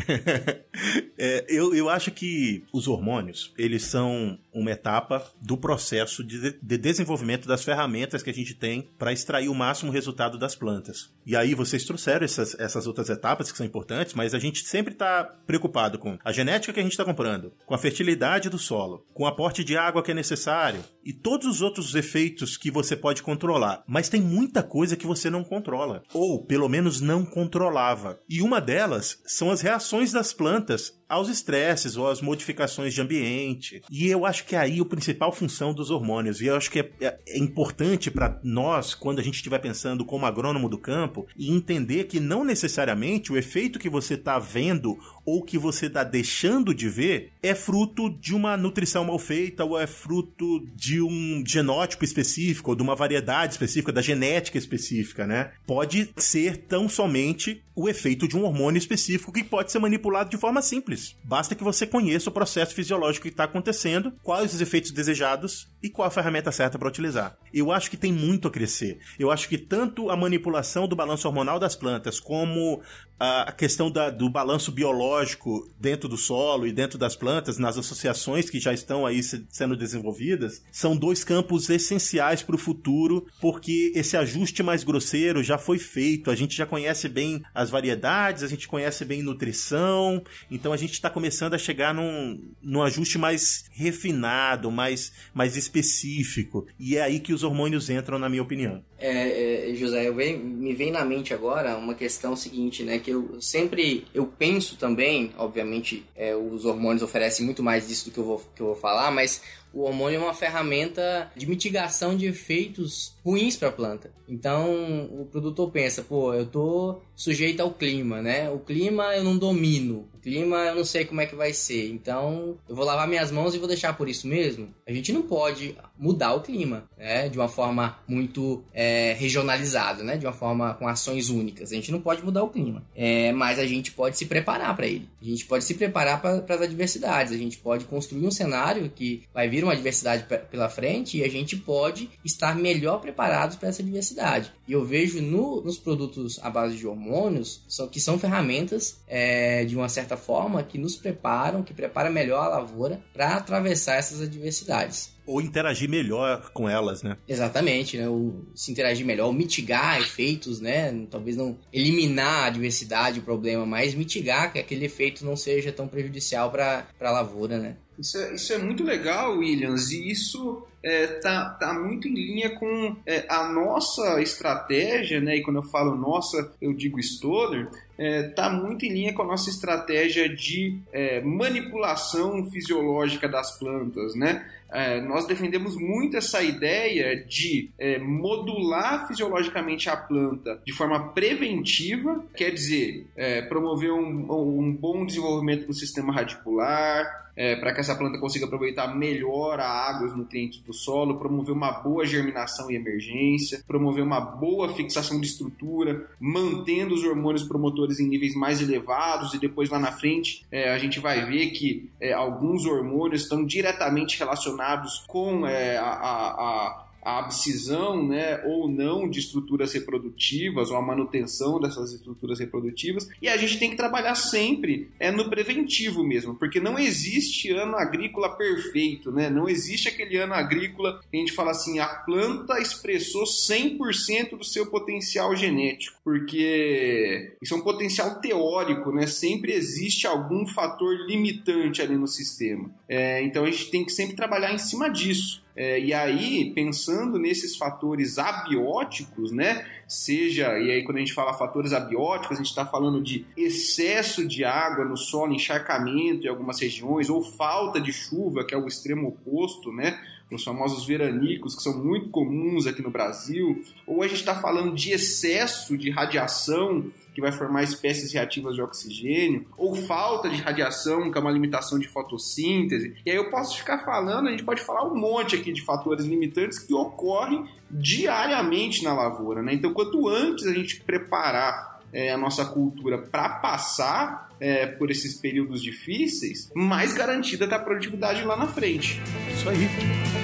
é, 1.18 1.46
eu, 1.50 1.74
eu 1.76 1.90
acho 1.90 2.12
que 2.12 2.64
os 2.72 2.88
hormônios, 2.88 3.54
eles 3.58 3.84
são 3.84 4.38
uma 4.54 4.72
etapa 4.72 5.26
do 5.42 5.58
processo 5.58 6.24
de, 6.24 6.58
de 6.62 6.78
desenvolvimento 6.78 7.48
das 7.48 7.64
ferramentas 7.64 8.22
que 8.22 8.30
a 8.30 8.34
gente 8.34 8.54
tem 8.54 8.90
para 8.98 9.14
extrair 9.14 9.50
o 9.50 9.56
máximo 9.56 9.92
resultado 9.92 10.38
das 10.38 10.56
plantas. 10.56 11.12
E 11.26 11.36
aí 11.36 11.54
vocês 11.54 11.86
trouxeram 11.86 12.26
essas, 12.26 12.60
essas 12.60 12.88
outras 12.88 13.10
etapas 13.10 13.52
que 13.52 13.58
são 13.58 13.66
importantes, 13.66 14.14
mas 14.14 14.34
a 14.34 14.40
gente 14.40 14.66
sempre 14.66 14.94
está 14.94 15.24
preocupado 15.24 15.98
com 15.98 16.18
a 16.24 16.32
genética 16.32 16.74
que 16.74 16.80
a 16.80 16.84
gente 16.84 16.94
está 16.94 17.06
comprando, 17.06 17.54
com 17.66 17.74
a 17.74 17.78
fertilidade 17.78 18.50
do 18.50 18.58
solo, 18.58 19.06
com 19.14 19.24
o 19.24 19.28
aporte 19.28 19.64
de 19.64 19.78
água 19.78 20.04
que 20.04 20.12
é 20.12 20.16
necessário 20.16 20.84
e 21.04 21.14
todos 21.14 21.48
os 21.48 21.62
outros 21.62 21.96
efeitos 21.96 22.58
que 22.58 22.72
você 22.72 22.96
pode 22.96 23.24
controlar. 23.24 23.84
Mas 23.88 24.10
tem 24.10 24.22
muita 24.22 24.62
coisa 24.64 24.96
que 24.96 25.08
você 25.08 25.30
não 25.30 25.44
controla, 25.44 26.04
ou 26.14 26.46
pelo 26.46 26.70
menos 26.70 27.02
não 27.02 27.26
controlava. 27.26 28.20
E 28.30 28.42
uma 28.42 28.62
delas 28.62 29.22
são 29.26 29.52
as 29.52 29.62
reações 29.62 30.12
das 30.12 30.34
plantas 30.34 31.01
aos 31.12 31.28
estresses 31.28 31.98
ou 31.98 32.08
às 32.08 32.22
modificações 32.22 32.94
de 32.94 33.02
ambiente. 33.02 33.82
E 33.92 34.08
eu 34.08 34.26
acho 34.26 34.46
que 34.46 34.56
é 34.56 34.60
aí 34.60 34.80
a 34.80 34.86
principal 34.86 35.34
função 35.34 35.74
dos 35.74 35.92
hormônios. 35.92 36.40
E 36.40 36.46
eu 36.46 36.56
acho 36.56 36.72
que 36.72 36.80
é, 36.80 36.90
é, 37.02 37.20
é 37.28 37.38
importante 37.38 38.10
para 38.10 38.40
nós, 38.42 38.96
quando 38.96 39.20
a 39.20 39.24
gente 39.24 39.36
estiver 39.36 39.60
pensando 39.60 40.06
como 40.06 40.26
agrônomo 40.26 40.70
do 40.70 40.78
campo, 40.78 41.28
e 41.38 41.52
entender 41.52 42.06
que 42.06 42.22
não 42.22 42.46
necessariamente 42.46 43.30
o 43.30 43.38
efeito 43.38 43.78
que 43.78 43.90
você 43.90 44.14
está 44.14 44.40
vendo 44.40 44.98
ou 45.26 45.44
que 45.44 45.58
você 45.58 45.88
está 45.88 46.04
deixando 46.04 46.74
de 46.74 46.88
ver 46.88 47.34
é 47.44 47.54
fruto 47.54 48.10
de 48.10 48.34
uma 48.34 48.56
nutrição 48.56 49.04
mal 49.04 49.20
feita 49.20 49.66
ou 49.66 49.78
é 49.78 49.86
fruto 49.86 50.66
de 50.76 51.02
um 51.02 51.44
genótipo 51.46 52.06
específico 52.06 52.72
ou 52.72 52.76
de 52.76 52.82
uma 52.82 52.96
variedade 52.96 53.54
específica, 53.54 53.92
da 53.92 54.02
genética 54.02 54.58
específica, 54.58 55.28
né? 55.28 55.52
Pode 55.68 56.10
ser 56.18 56.58
tão 56.58 56.88
somente 56.88 57.62
o 57.76 57.88
efeito 57.88 58.28
de 58.28 58.38
um 58.38 58.44
hormônio 58.44 58.78
específico 58.78 59.32
que 59.32 59.44
pode 59.44 59.72
ser 59.72 59.80
manipulado 59.80 60.30
de 60.30 60.38
forma 60.38 60.62
simples. 60.62 61.01
Basta 61.24 61.56
que 61.56 61.64
você 61.64 61.86
conheça 61.86 62.30
o 62.30 62.34
processo 62.34 62.74
fisiológico 62.74 63.24
que 63.24 63.30
está 63.30 63.46
acontecendo, 63.46 64.14
quais 64.24 64.54
os 64.54 64.62
efeitos 64.62 64.92
desejados 64.92 65.68
e 65.82 65.90
qual 65.90 66.08
a 66.08 66.12
ferramenta 66.12 66.52
certa 66.52 66.78
para 66.78 66.88
utilizar. 66.88 67.38
Eu 67.54 67.72
acho 67.72 67.90
que 67.90 67.98
tem 67.98 68.12
muito 68.14 68.48
a 68.48 68.52
crescer. 68.52 69.00
Eu 69.20 69.32
acho 69.32 69.48
que 69.50 69.58
tanto 69.58 70.10
a 70.10 70.18
manipulação 70.18 70.88
do 70.88 70.96
balanço 70.96 71.28
hormonal 71.28 71.60
das 71.60 71.76
plantas 71.76 72.20
como 72.20 72.82
a 73.24 73.52
questão 73.52 73.92
da, 73.92 74.10
do 74.10 74.28
balanço 74.28 74.72
biológico 74.72 75.70
dentro 75.80 76.10
do 76.10 76.18
solo 76.18 76.66
e 76.66 76.72
dentro 76.72 76.98
das 76.98 77.16
plantas, 77.16 77.60
nas 77.60 77.78
associações 77.78 78.50
que 78.50 78.60
já 78.60 78.74
estão 78.74 79.06
aí 79.06 79.22
se, 79.22 79.46
sendo 79.48 79.78
desenvolvidas, 79.78 80.64
são 80.72 80.98
dois 80.98 81.24
campos 81.24 81.70
essenciais 81.70 82.42
para 82.42 82.56
o 82.56 82.58
futuro, 82.60 83.28
porque 83.40 83.92
esse 83.94 84.18
ajuste 84.18 84.64
mais 84.64 84.84
grosseiro 84.84 85.44
já 85.44 85.60
foi 85.60 85.78
feito, 85.78 86.32
a 86.32 86.36
gente 86.36 86.58
já 86.58 86.66
conhece 86.66 87.08
bem 87.08 87.44
as 87.54 87.70
variedades, 87.70 88.42
a 88.42 88.48
gente 88.48 88.68
conhece 88.68 89.06
bem 89.06 89.22
nutrição, 89.22 90.24
então 90.50 90.74
a 90.74 90.78
gente 90.78 90.94
está 90.94 91.08
começando 91.08 91.54
a 91.54 91.60
chegar 91.60 91.94
num, 91.94 92.42
num 92.60 92.82
ajuste 92.82 93.20
mais 93.20 93.66
refinado, 93.72 94.72
mais, 94.72 95.14
mais 95.32 95.56
específico, 95.56 96.66
e 96.80 96.98
é 96.98 97.04
aí 97.04 97.20
que 97.20 97.34
os 97.34 97.44
hormônios 97.44 97.88
entram, 97.88 98.18
na 98.18 98.28
minha 98.28 98.42
opinião. 98.42 98.84
É, 99.02 99.72
é, 99.72 99.74
José, 99.74 100.08
eu 100.08 100.14
venho, 100.14 100.38
me 100.38 100.74
vem 100.76 100.92
na 100.92 101.04
mente 101.04 101.34
agora 101.34 101.76
uma 101.76 101.96
questão 101.96 102.36
seguinte, 102.36 102.84
né? 102.84 103.00
Que 103.00 103.10
eu 103.10 103.42
sempre 103.42 104.06
eu 104.14 104.28
penso 104.28 104.78
também, 104.78 105.32
obviamente, 105.38 106.06
é, 106.16 106.36
os 106.36 106.66
hormônios 106.66 107.02
oferecem 107.02 107.44
muito 107.44 107.64
mais 107.64 107.88
disso 107.88 108.06
do 108.06 108.12
que 108.12 108.20
eu 108.20 108.24
vou, 108.24 108.42
que 108.56 108.62
eu 108.62 108.68
vou 108.68 108.76
falar, 108.76 109.10
mas 109.10 109.42
o 109.74 109.84
hormônio 109.84 110.18
é 110.18 110.24
uma 110.24 110.34
ferramenta 110.34 111.32
de 111.36 111.48
mitigação 111.48 112.16
de 112.16 112.28
efeitos 112.28 113.16
ruins 113.24 113.56
para 113.56 113.70
a 113.70 113.72
planta. 113.72 114.12
Então, 114.28 115.10
o 115.12 115.26
produtor 115.26 115.70
pensa, 115.72 116.02
pô, 116.02 116.34
eu 116.34 116.46
tô 116.46 117.00
sujeita 117.16 117.64
ao 117.64 117.72
clima, 117.72 118.22
né? 118.22 118.50
O 118.50 118.60
clima 118.60 119.16
eu 119.16 119.24
não 119.24 119.38
domino, 119.38 120.08
o 120.14 120.20
clima 120.20 120.58
eu 120.68 120.76
não 120.76 120.86
sei 120.86 121.06
como 121.06 121.22
é 121.22 121.26
que 121.26 121.36
vai 121.36 121.54
ser, 121.54 121.90
então 121.90 122.58
eu 122.68 122.76
vou 122.76 122.86
lavar 122.86 123.08
minhas 123.08 123.30
mãos 123.30 123.54
e 123.54 123.58
vou 123.58 123.68
deixar 123.68 123.98
por 123.98 124.08
isso 124.08 124.28
mesmo. 124.28 124.74
A 124.88 124.92
gente 124.94 125.12
não 125.12 125.22
pode 125.22 125.76
mudar 125.98 126.34
o 126.34 126.42
clima, 126.42 126.86
né? 126.98 127.28
De 127.28 127.38
uma 127.38 127.50
forma 127.50 128.00
muito 128.08 128.64
é, 128.74 129.14
regionalizada, 129.20 130.04
né? 130.04 130.18
De 130.18 130.26
uma 130.26 130.34
forma 130.34 130.74
com 130.76 130.88
ações 130.88 131.30
únicas. 131.30 131.72
A 131.72 131.76
gente 131.76 131.92
não 131.92 132.00
pode 132.00 132.24
mudar 132.24 132.44
o 132.44 132.50
clima, 132.50 132.84
é, 132.96 133.32
mas 133.34 133.60
a 133.60 133.66
gente 133.66 133.92
pode 133.92 134.18
se 134.18 134.26
preparar 134.26 134.76
para 134.76 134.88
ele. 134.88 135.10
A 135.22 135.26
gente 135.26 135.46
pode 135.46 135.64
se 135.64 135.76
preparar 135.76 136.22
para 136.22 136.56
as 136.56 136.62
adversidades. 136.62 137.32
A 137.32 137.38
gente 137.38 137.58
pode 137.58 137.86
construir 137.86 138.26
um 138.26 138.32
cenário 138.32 138.90
que 138.90 139.24
vai 139.34 139.48
vir 139.48 139.64
uma 139.64 139.74
adversidade 139.74 140.26
pela 140.50 140.68
frente 140.68 141.18
e 141.18 141.24
a 141.24 141.30
gente 141.30 141.56
pode 141.56 142.10
estar 142.26 142.56
melhor 142.56 143.00
preparados 143.00 143.56
para 143.56 143.70
essa 143.70 143.82
adversidade. 143.82 144.52
E 144.68 144.74
eu 144.74 144.84
vejo 144.84 145.22
no, 145.22 145.62
nos 145.62 145.78
produtos 145.78 146.40
à 146.42 146.50
base 146.50 146.76
de 146.78 146.88
hormônios 146.88 147.64
são, 147.68 147.88
que 147.88 148.00
são 148.00 148.18
ferramentas 148.18 149.02
é, 149.08 149.64
de 149.66 149.76
uma 149.76 149.90
certa 149.90 150.18
forma 150.18 150.64
que 150.64 150.78
nos 150.78 150.96
preparam, 150.96 151.64
que 151.64 151.74
prepara 151.74 152.10
melhor 152.10 152.46
a 152.46 152.50
lavoura 152.50 153.00
para 153.14 153.36
atravessar 153.36 153.96
essas 153.98 154.22
adversidades 154.22 155.12
ou 155.26 155.42
interagir 155.42 155.90
melhor 155.90 156.52
com 156.52 156.68
elas, 156.68 157.04
né? 157.04 157.18
Exatamente, 157.28 157.98
né? 157.98 158.08
O, 158.10 158.46
se 158.56 158.72
interagir 158.72 159.06
melhor, 159.06 159.28
ou 159.28 159.34
mitigar 159.34 160.00
efeitos, 160.00 160.60
né? 160.60 161.06
Talvez 161.10 161.38
não 161.38 161.58
eliminar 161.72 162.46
a 162.46 162.50
diversidade, 162.50 163.20
o 163.20 163.24
problema, 163.24 163.66
mas 163.66 163.94
mitigar 163.94 164.52
que 164.52 164.60
aquele 164.60 164.86
efeito 164.86 165.26
não 165.26 165.36
seja 165.36 165.72
tão 165.72 165.88
prejudicial 165.88 166.52
para 166.52 166.86
a 167.00 167.12
lavoura, 167.12 167.58
né? 167.58 167.78
Isso 168.00 168.18
é, 168.18 168.34
isso 168.34 168.54
é 168.54 168.58
muito 168.58 168.84
legal, 168.84 169.38
Williams, 169.38 169.92
e 169.92 170.10
isso 170.10 170.66
é, 170.84 171.06
tá, 171.06 171.52
tá 171.52 171.74
muito 171.74 172.08
em 172.08 172.14
linha 172.14 172.50
com 172.56 172.96
é, 173.06 173.26
a 173.30 173.48
nossa 173.48 174.20
estratégia, 174.22 175.22
né? 175.22 175.38
E 175.38 175.44
quando 175.44 175.58
eu 175.58 175.64
falo 175.64 175.96
nossa, 175.96 176.52
eu 176.60 176.74
digo 176.74 177.00
Stoller, 177.00 177.70
é, 177.98 178.24
tá 178.30 178.50
muito 178.50 178.86
em 178.86 178.90
linha 178.92 179.14
com 179.14 179.22
a 179.22 179.28
nossa 179.28 179.50
estratégia 179.52 180.28
de 180.28 180.80
é, 180.92 181.22
manipulação 181.22 182.50
fisiológica 182.50 183.30
das 183.30 183.60
plantas, 183.60 184.16
né? 184.16 184.50
É, 184.72 185.02
nós 185.02 185.26
defendemos 185.28 185.76
muito 185.76 186.16
essa 186.16 186.42
ideia 186.42 187.16
de 187.26 187.70
é, 187.78 188.00
modular 188.00 189.08
fisiologicamente 189.08 189.90
a 189.90 189.98
planta 189.98 190.62
de 190.66 190.72
forma 190.72 191.10
preventiva, 191.10 192.24
quer 192.36 192.52
dizer, 192.52 193.06
é, 193.16 193.42
promover 193.42 193.92
um, 193.92 194.32
um, 194.32 194.74
bom 194.74 195.06
desenvolvimento 195.06 195.68
do 195.68 195.74
sistema 195.74 196.14
radicular, 196.14 197.31
é, 197.42 197.56
para 197.56 197.74
que 197.74 197.80
essa 197.80 197.96
planta 197.96 198.20
consiga 198.20 198.46
aproveitar 198.46 198.96
melhor 198.96 199.60
a 199.60 199.68
água 199.68 200.06
e 200.06 200.10
os 200.12 200.16
nutrientes 200.16 200.60
do 200.62 200.72
solo, 200.72 201.18
promover 201.18 201.56
uma 201.56 201.72
boa 201.72 202.06
germinação 202.06 202.70
e 202.70 202.76
emergência, 202.76 203.64
promover 203.68 204.04
uma 204.04 204.22
boa 204.22 204.72
fixação 204.76 205.20
de 205.20 205.26
estrutura, 205.26 206.08
mantendo 206.20 206.94
os 206.94 207.04
hormônios 207.04 207.42
promotores 207.42 208.00
em 208.00 208.08
níveis 208.08 208.36
mais 208.36 208.62
elevados 208.62 209.34
e 209.34 209.40
depois 209.40 209.72
lá 209.72 209.80
na 209.80 209.92
frente 209.92 210.46
é, 210.52 210.72
a 210.72 210.78
gente 210.78 211.00
vai 211.00 211.26
ver 211.26 211.50
que 211.50 211.90
é, 212.00 212.14
alguns 212.14 212.64
hormônios 212.68 213.24
estão 213.24 213.44
diretamente 213.44 214.20
relacionados 214.20 215.04
com 215.08 215.48
é, 215.48 215.78
a, 215.78 215.84
a, 215.84 216.28
a 216.28 216.86
a 217.02 217.20
abscisão 217.20 218.06
né, 218.08 218.42
ou 218.46 218.70
não 218.70 219.10
de 219.10 219.20
estruturas 219.20 219.74
reprodutivas 219.74 220.70
ou 220.70 220.78
a 220.78 220.82
manutenção 220.82 221.60
dessas 221.60 221.92
estruturas 221.94 222.40
reprodutivas. 222.40 223.10
E 223.22 223.28
a 223.28 223.38
gente 223.38 223.58
tem 223.58 223.70
que 223.72 223.76
trabalhar 223.76 224.16
sempre 224.16 224.90
é, 225.00 225.12
no 225.12 225.30
preventivo 225.30 226.04
mesmo, 226.04 226.36
porque 226.36 226.60
não 226.60 226.78
existe 226.78 227.52
ano 227.52 227.76
agrícola 227.76 228.36
perfeito, 228.36 229.12
né? 229.12 229.30
não 229.30 229.50
existe 229.50 229.88
aquele 229.88 230.18
ano 230.18 230.34
agrícola 230.34 231.02
que 231.10 231.18
a 231.18 231.20
gente 231.20 231.34
fala 231.34 231.52
assim, 231.52 231.80
a 231.80 231.88
planta 231.88 232.60
expressou 232.60 233.24
100% 233.24 234.38
do 234.38 234.44
seu 234.44 234.68
potencial 234.68 235.36
genético, 235.36 236.00
porque 236.04 237.34
isso 237.42 237.54
é 237.54 237.58
um 237.58 237.62
potencial 237.62 238.20
teórico, 238.20 238.92
né? 238.92 239.08
sempre 239.08 239.54
existe 239.54 240.06
algum 240.06 240.46
fator 240.46 240.96
limitante 241.08 241.82
ali 241.82 241.96
no 241.96 242.08
sistema. 242.08 242.70
É, 242.88 243.24
então 243.24 243.44
a 243.44 243.52
gente 243.52 243.72
tem 243.72 243.86
que 243.86 243.92
sempre 243.92 244.16
trabalhar 244.16 244.54
em 244.54 244.58
cima 244.58 244.90
disso. 244.90 245.42
É, 245.56 245.80
e 245.80 245.94
aí, 245.94 246.52
pensando 246.54 247.20
nesses 247.20 247.58
fatores 247.58 248.18
abióticos, 248.18 249.32
né? 249.32 249.66
Seja, 249.88 250.58
e 250.58 250.72
aí 250.72 250.84
quando 250.84 250.98
a 250.98 251.00
gente 251.02 251.14
fala 251.14 251.34
fatores 251.34 251.74
abióticos, 251.74 252.38
a 252.38 252.42
gente 252.42 252.50
está 252.50 252.66
falando 252.66 253.02
de 253.02 253.26
excesso 253.36 254.26
de 254.26 254.46
água 254.46 254.86
no 254.86 254.96
solo, 254.96 255.34
encharcamento 255.34 256.26
em 256.26 256.30
algumas 256.30 256.60
regiões, 256.60 257.10
ou 257.10 257.22
falta 257.22 257.82
de 257.82 257.92
chuva, 257.92 258.46
que 258.46 258.54
é 258.54 258.58
o 258.58 258.68
extremo 258.68 259.10
oposto, 259.10 259.72
né? 259.74 260.00
Os 260.32 260.44
famosos 260.44 260.86
veranicos, 260.86 261.56
que 261.56 261.62
são 261.62 261.84
muito 261.84 262.10
comuns 262.10 262.66
aqui 262.66 262.82
no 262.82 262.90
Brasil, 262.90 263.64
ou 263.86 264.02
a 264.02 264.08
gente 264.08 264.20
está 264.20 264.36
falando 264.36 264.74
de 264.74 264.92
excesso 264.92 265.78
de 265.78 265.90
radiação 265.90 266.92
que 267.14 267.20
vai 267.20 267.32
formar 267.32 267.64
espécies 267.64 268.14
reativas 268.14 268.56
de 268.56 268.62
oxigênio, 268.62 269.46
ou 269.58 269.76
falta 269.76 270.30
de 270.30 270.38
radiação, 270.38 271.12
que 271.12 271.18
é 271.18 271.22
uma 271.22 271.32
limitação 271.32 271.78
de 271.78 271.88
fotossíntese. 271.88 272.96
E 273.06 273.12
aí 273.12 273.18
eu 273.18 273.30
posso 273.30 273.58
ficar 273.58 273.80
falando, 273.80 274.28
a 274.28 274.32
gente 274.32 274.44
pode 274.44 274.62
falar 274.62 274.86
um 274.86 274.96
monte 274.96 275.36
aqui 275.36 275.52
de 275.52 275.62
fatores 275.62 276.06
limitantes 276.06 276.60
que 276.60 276.74
ocorrem 276.74 277.46
diariamente 277.70 278.84
na 278.84 278.94
lavoura. 278.94 279.42
Né? 279.42 279.54
Então, 279.54 279.74
quanto 279.74 280.08
antes 280.08 280.48
a 280.48 280.54
gente 280.54 280.82
preparar 280.82 281.82
é, 281.92 282.12
a 282.12 282.18
nossa 282.18 282.46
cultura 282.46 282.98
para 282.98 283.28
passar 283.28 284.30
é, 284.40 284.66
por 284.66 284.90
esses 284.90 285.16
períodos 285.16 285.62
difíceis, 285.62 286.50
mais 286.56 286.94
garantida 286.94 287.44
está 287.44 287.58
a 287.58 287.60
produtividade 287.60 288.24
lá 288.24 288.38
na 288.38 288.48
frente. 288.48 289.02
Isso 289.34 289.50
aí. 289.50 290.21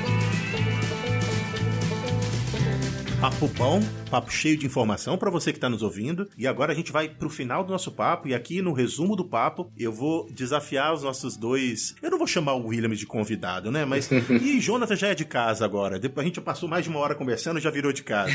Papo 3.19 3.47
bom, 3.57 3.81
papo 4.11 4.31
cheio 4.31 4.55
de 4.55 4.67
informação 4.67 5.17
para 5.17 5.31
você 5.31 5.51
que 5.51 5.57
está 5.57 5.67
nos 5.67 5.81
ouvindo. 5.81 6.29
E 6.37 6.45
agora 6.45 6.71
a 6.71 6.75
gente 6.75 6.91
vai 6.91 7.09
para 7.09 7.25
o 7.25 7.31
final 7.31 7.63
do 7.63 7.71
nosso 7.71 7.91
papo. 7.91 8.27
E 8.27 8.35
aqui 8.35 8.61
no 8.61 8.73
resumo 8.73 9.15
do 9.15 9.25
papo, 9.25 9.71
eu 9.75 9.91
vou 9.91 10.29
desafiar 10.31 10.93
os 10.93 11.01
nossos 11.01 11.35
dois. 11.35 11.95
Eu 11.99 12.11
não 12.11 12.19
vou 12.19 12.27
chamar 12.27 12.53
o 12.53 12.67
William 12.67 12.91
de 12.91 13.07
convidado, 13.07 13.71
né? 13.71 13.85
Mas. 13.85 14.07
e 14.29 14.59
Jonathan 14.59 14.95
já 14.95 15.07
é 15.07 15.15
de 15.15 15.25
casa 15.25 15.65
agora. 15.65 15.97
Depois 15.97 16.23
a 16.23 16.27
gente 16.27 16.39
passou 16.39 16.69
mais 16.69 16.83
de 16.83 16.91
uma 16.91 16.99
hora 16.99 17.15
conversando, 17.15 17.59
já 17.59 17.71
virou 17.71 17.91
de 17.91 18.03
casa. 18.03 18.31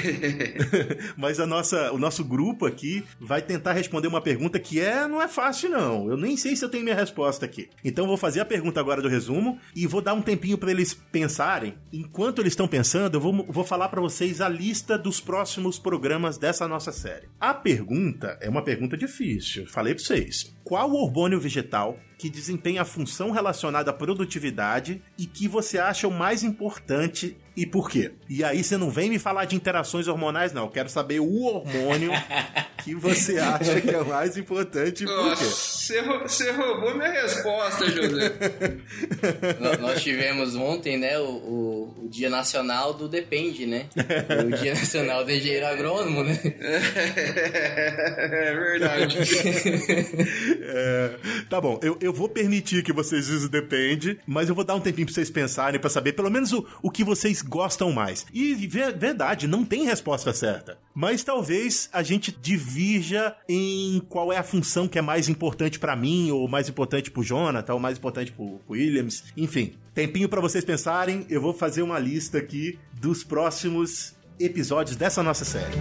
Mas 1.16 1.38
a 1.38 1.46
nossa, 1.46 1.92
o 1.92 1.98
nosso 1.98 2.24
grupo 2.24 2.66
aqui 2.66 3.04
vai 3.20 3.40
tentar 3.40 3.74
responder 3.74 4.08
uma 4.08 4.20
pergunta 4.20 4.58
que 4.58 4.80
é 4.80 5.06
não 5.06 5.22
é 5.22 5.28
fácil, 5.28 5.70
não. 5.70 6.10
Eu 6.10 6.16
nem 6.16 6.36
sei 6.36 6.56
se 6.56 6.64
eu 6.64 6.68
tenho 6.68 6.82
minha 6.82 6.96
resposta 6.96 7.46
aqui. 7.46 7.70
Então 7.84 8.04
eu 8.04 8.08
vou 8.08 8.16
fazer 8.16 8.40
a 8.40 8.44
pergunta 8.44 8.80
agora 8.80 9.00
do 9.00 9.08
resumo 9.08 9.60
e 9.76 9.86
vou 9.86 10.02
dar 10.02 10.14
um 10.14 10.22
tempinho 10.22 10.58
para 10.58 10.72
eles 10.72 10.92
pensarem. 10.92 11.74
Enquanto 11.92 12.40
eles 12.40 12.52
estão 12.52 12.66
pensando, 12.66 13.14
eu 13.14 13.20
vou, 13.20 13.46
vou 13.48 13.64
falar 13.64 13.88
para 13.88 14.00
vocês 14.00 14.40
a 14.40 14.48
lista 14.48 14.71
lista 14.72 14.96
dos 14.96 15.20
próximos 15.20 15.78
programas 15.78 16.38
dessa 16.38 16.66
nossa 16.66 16.92
série. 16.92 17.28
A 17.38 17.52
pergunta 17.52 18.38
é 18.40 18.48
uma 18.48 18.64
pergunta 18.64 18.96
difícil, 18.96 19.66
falei 19.66 19.94
para 19.94 20.02
vocês. 20.02 20.56
Qual 20.64 20.94
hormônio 20.94 21.38
vegetal 21.38 21.98
que 22.16 22.30
desempenha 22.30 22.80
a 22.80 22.86
função 22.86 23.32
relacionada 23.32 23.90
à 23.90 23.94
produtividade 23.94 25.02
e 25.18 25.26
que 25.26 25.46
você 25.46 25.78
acha 25.78 26.08
o 26.08 26.10
mais 26.10 26.42
importante 26.42 27.36
e 27.54 27.66
por 27.66 27.90
quê? 27.90 28.14
E 28.30 28.42
aí 28.42 28.64
você 28.64 28.78
não 28.78 28.88
vem 28.88 29.10
me 29.10 29.18
falar 29.18 29.44
de 29.44 29.54
interações 29.54 30.08
hormonais, 30.08 30.54
não. 30.54 30.62
Eu 30.62 30.70
quero 30.70 30.88
saber 30.88 31.20
o 31.20 31.42
hormônio 31.42 32.10
que 32.82 32.94
você 32.94 33.38
acha 33.38 33.80
que 33.80 33.90
é 33.90 34.02
mais 34.04 34.36
importante 34.36 35.04
e 35.04 35.06
por 35.06 35.36
quê. 35.36 35.44
Você 35.44 36.50
roubou 36.50 36.94
minha 36.94 37.10
resposta, 37.10 37.88
José. 37.90 38.32
Nós 39.80 40.02
tivemos 40.02 40.54
ontem, 40.56 40.98
né, 40.98 41.18
o, 41.18 41.24
o, 41.24 42.04
o, 42.04 42.08
Dia 42.08 42.28
Nacional 42.28 42.94
do 42.94 43.08
Depende, 43.08 43.66
né? 43.66 43.86
O 44.46 44.56
Dia 44.62 44.74
Nacional 44.74 45.24
do 45.24 45.30
Engenheiro 45.30 45.66
Agrônomo, 45.66 46.24
né? 46.24 46.38
É, 48.22 48.54
verdade. 48.54 49.18
É, 50.64 51.14
tá 51.48 51.60
bom, 51.60 51.78
eu, 51.82 51.96
eu 52.00 52.12
vou 52.12 52.28
permitir 52.28 52.82
que 52.82 52.92
vocês 52.92 53.28
usem 53.28 53.46
o 53.46 53.50
Depende, 53.50 54.18
mas 54.26 54.48
eu 54.48 54.54
vou 54.54 54.64
dar 54.64 54.74
um 54.74 54.80
tempinho 54.80 55.06
pra 55.06 55.14
vocês 55.14 55.30
pensarem, 55.30 55.80
para 55.80 55.90
saber 55.90 56.12
pelo 56.12 56.30
menos 56.30 56.52
o, 56.52 56.66
o 56.82 56.90
que 56.90 57.04
vocês 57.04 57.42
gostam 57.42 57.92
mais. 57.92 58.26
E 58.32 58.54
verdade, 58.54 59.46
não 59.46 59.64
tem 59.64 59.84
resposta 59.84 60.32
certa. 60.32 60.78
Mas 60.94 61.24
talvez 61.24 61.88
a 61.92 62.02
gente 62.02 62.30
divirja 62.72 63.36
em 63.48 64.00
qual 64.08 64.32
é 64.32 64.38
a 64.38 64.42
função 64.42 64.88
que 64.88 64.98
é 64.98 65.02
mais 65.02 65.28
importante 65.28 65.78
para 65.78 65.94
mim, 65.94 66.30
ou 66.30 66.48
mais 66.48 66.68
importante 66.68 67.10
pro 67.10 67.22
Jonathan, 67.22 67.74
ou 67.74 67.80
mais 67.80 67.98
importante 67.98 68.32
pro, 68.32 68.58
pro 68.66 68.74
Williams. 68.74 69.24
Enfim, 69.36 69.74
tempinho 69.94 70.28
para 70.28 70.40
vocês 70.40 70.64
pensarem. 70.64 71.26
Eu 71.28 71.40
vou 71.40 71.52
fazer 71.52 71.82
uma 71.82 71.98
lista 71.98 72.38
aqui 72.38 72.78
dos 72.94 73.22
próximos 73.22 74.14
episódios 74.40 74.96
dessa 74.96 75.22
nossa 75.22 75.44
série. 75.44 75.76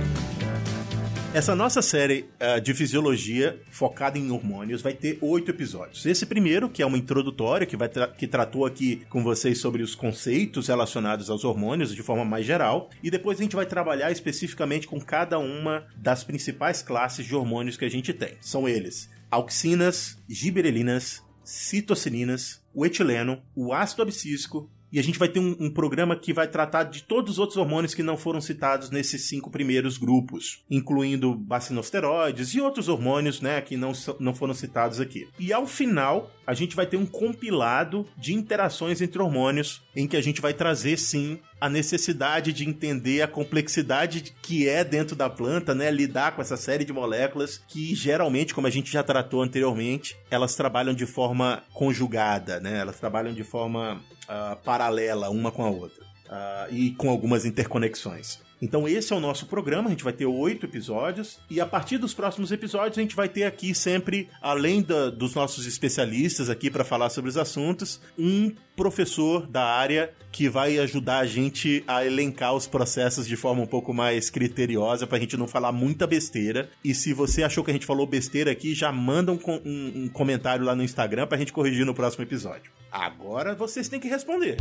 Essa 1.34 1.56
nossa 1.56 1.82
série 1.82 2.26
uh, 2.42 2.60
de 2.60 2.74
fisiologia 2.74 3.58
focada 3.70 4.18
em 4.18 4.32
hormônios 4.32 4.82
vai 4.82 4.92
ter 4.92 5.18
oito 5.22 5.50
episódios. 5.50 6.06
Esse 6.06 6.26
primeiro, 6.26 6.68
que 6.68 6.84
é 6.84 6.86
uma 6.86 6.98
introdutória, 6.98 7.66
que, 7.66 7.78
vai 7.78 7.88
tra 7.88 8.06
que 8.06 8.28
tratou 8.28 8.66
aqui 8.66 9.06
com 9.10 9.24
vocês 9.24 9.58
sobre 9.58 9.82
os 9.82 9.96
conceitos 9.96 10.68
relacionados 10.68 11.30
aos 11.30 11.46
hormônios 11.46 11.96
de 11.96 12.04
forma 12.04 12.26
mais 12.26 12.46
geral. 12.46 12.90
E 13.02 13.10
depois 13.10 13.40
a 13.40 13.44
gente 13.44 13.56
vai 13.56 13.66
trabalhar 13.66 14.12
especificamente 14.12 14.86
com 14.86 15.00
cada 15.00 15.40
uma 15.40 15.88
das 15.96 16.22
principais 16.22 16.82
classes 16.82 17.26
de 17.26 17.34
hormônios 17.34 17.78
que 17.78 17.86
a 17.86 17.90
gente 17.90 18.12
tem. 18.14 18.36
São 18.42 18.68
eles: 18.68 19.10
auxinas, 19.32 20.18
giberelinas, 20.28 21.24
citocininas, 21.46 22.62
o 22.74 22.86
etileno, 22.86 23.42
o 23.56 23.74
ácido 23.74 24.02
abscísico, 24.02 24.70
e 24.92 25.00
a 25.00 25.04
gente 25.04 25.18
vai 25.18 25.30
ter 25.30 25.40
um, 25.40 25.56
um, 25.60 25.70
programa 25.70 26.16
que 26.16 26.34
vai 26.34 26.48
tratar 26.48 26.84
de 26.84 27.04
todos 27.04 27.34
os 27.34 27.40
outros 27.40 27.58
hormônios 27.58 27.94
que 27.94 28.04
não 28.04 28.18
foram 28.18 28.42
citados 28.42 28.90
nesses 28.90 29.28
cinco 29.28 29.50
primeiros 29.50 29.98
grupos, 29.98 30.64
incluindo 30.70 31.34
bacinosteroides 31.34 32.54
e 32.54 32.62
outros 32.62 32.90
hormônios, 32.90 33.42
né, 33.42 33.62
que 33.62 33.78
não, 33.78 33.94
não 34.20 34.34
foram 34.34 34.54
citados 34.54 35.00
aqui. 35.00 35.28
E 35.40 35.54
ao 35.54 35.66
final, 35.66 36.32
a 36.46 36.54
gente 36.54 36.76
vai 36.76 36.86
ter 36.86 36.98
um 36.98 37.06
compilado 37.06 38.06
de 38.18 38.34
interações 38.34 39.02
entre 39.02 39.22
hormônios 39.22 39.82
em 39.96 40.08
que 40.08 40.18
a 40.18 40.22
gente 40.22 40.42
vai 40.42 40.54
trazer 40.54 40.98
sim 40.98 41.40
a 41.62 41.70
necessidade 41.70 42.52
de 42.52 42.68
entender 42.68 43.22
a 43.22 43.28
complexidade 43.28 44.34
que 44.42 44.68
é 44.68 44.84
dentro 44.84 45.16
da 45.16 45.30
planta, 45.30 45.76
né? 45.76 45.92
Lidar 45.92 46.36
com 46.36 46.42
essa 46.42 46.58
série 46.58 46.84
de 46.84 46.92
moléculas 46.92 47.62
que 47.68 47.94
geralmente, 47.94 48.56
como 48.56 48.66
a 48.66 48.72
gente 48.72 48.92
já 48.92 49.04
tratou 49.04 49.44
anteriormente, 49.44 50.18
elas 50.32 50.56
trabalham 50.56 50.94
de 50.94 51.06
forma 51.06 51.62
conjugada, 51.72 52.60
né? 52.60 52.80
Elas 52.80 53.00
trabalham 53.00 53.32
de 53.32 53.44
forma 53.44 54.02
uh, 54.24 54.56
paralela 54.64 55.30
uma 55.30 55.52
com 55.52 55.64
a 55.64 55.70
outra. 55.70 56.04
Uh, 56.04 56.74
e 56.74 56.92
com 56.92 57.10
algumas 57.10 57.46
interconexões. 57.46 58.40
Então 58.62 58.88
esse 58.88 59.12
é 59.12 59.16
o 59.16 59.20
nosso 59.20 59.48
programa, 59.48 59.88
a 59.88 59.92
gente 59.92 60.04
vai 60.04 60.14
ter 60.14 60.26
oito 60.26 60.66
episódios 60.66 61.40
e 61.50 61.60
a 61.60 61.66
partir 61.66 61.98
dos 61.98 62.14
próximos 62.14 62.52
episódios 62.52 62.98
a 62.98 63.02
gente 63.02 63.16
vai 63.16 63.28
ter 63.28 63.44
aqui 63.44 63.74
sempre, 63.74 64.30
além 64.40 64.82
da, 64.84 65.10
dos 65.10 65.34
nossos 65.34 65.66
especialistas 65.66 66.50
aqui 66.50 66.70
para 66.70 66.84
falar 66.84 67.10
sobre 67.10 67.30
os 67.30 67.38
assuntos, 67.38 68.00
um 68.18 68.52
professor 68.76 69.48
da 69.48 69.64
área 69.64 70.14
que 70.32 70.48
vai 70.48 70.78
ajudar 70.80 71.20
a 71.20 71.26
gente 71.26 71.84
a 71.88 72.06
elencar 72.06 72.54
os 72.54 72.68
processos 72.68 73.28
de 73.28 73.36
forma 73.36 73.62
um 73.64 73.68
pouco 73.68 73.94
mais 73.94 74.30
criteriosa 74.30 75.06
para 75.06 75.18
a 75.18 75.20
gente 75.20 75.36
não 75.36 75.48
falar 75.48 75.72
muita 75.72 76.08
besteira. 76.08 76.70
E 76.84 76.94
se 76.96 77.14
você 77.14 77.44
achou 77.44 77.64
que 77.64 77.72
a 77.72 77.74
gente 77.74 77.86
falou 77.86 78.08
besteira 78.08 78.52
aqui, 78.52 78.74
já 78.74 78.92
manda 78.92 79.32
um, 79.32 79.40
um, 79.66 80.04
um 80.04 80.10
comentário 80.10 80.64
lá 80.64 80.76
no 80.76 80.84
Instagram 80.84 81.28
para 81.28 81.36
a 81.36 81.40
gente 81.40 81.52
corrigir 81.52 81.86
no 81.86 81.94
próximo 81.94 82.24
episódio. 82.24 82.72
Agora 82.92 83.56
vocês 83.56 83.90
têm 83.90 84.00
que 84.00 84.08
responder. 84.08 84.58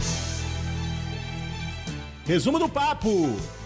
Resumo 2.26 2.58
do 2.58 2.68
papo! 2.68 3.59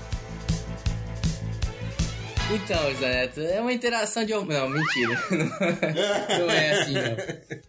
Então, 2.53 2.91
José 2.93 3.09
Neto, 3.09 3.41
é 3.41 3.61
uma 3.61 3.73
interação 3.73 4.25
de. 4.25 4.33
Não, 4.33 4.69
mentira. 4.69 5.19
Não 6.39 6.51
é 6.51 6.71
assim, 6.73 6.93
não. 6.93 7.17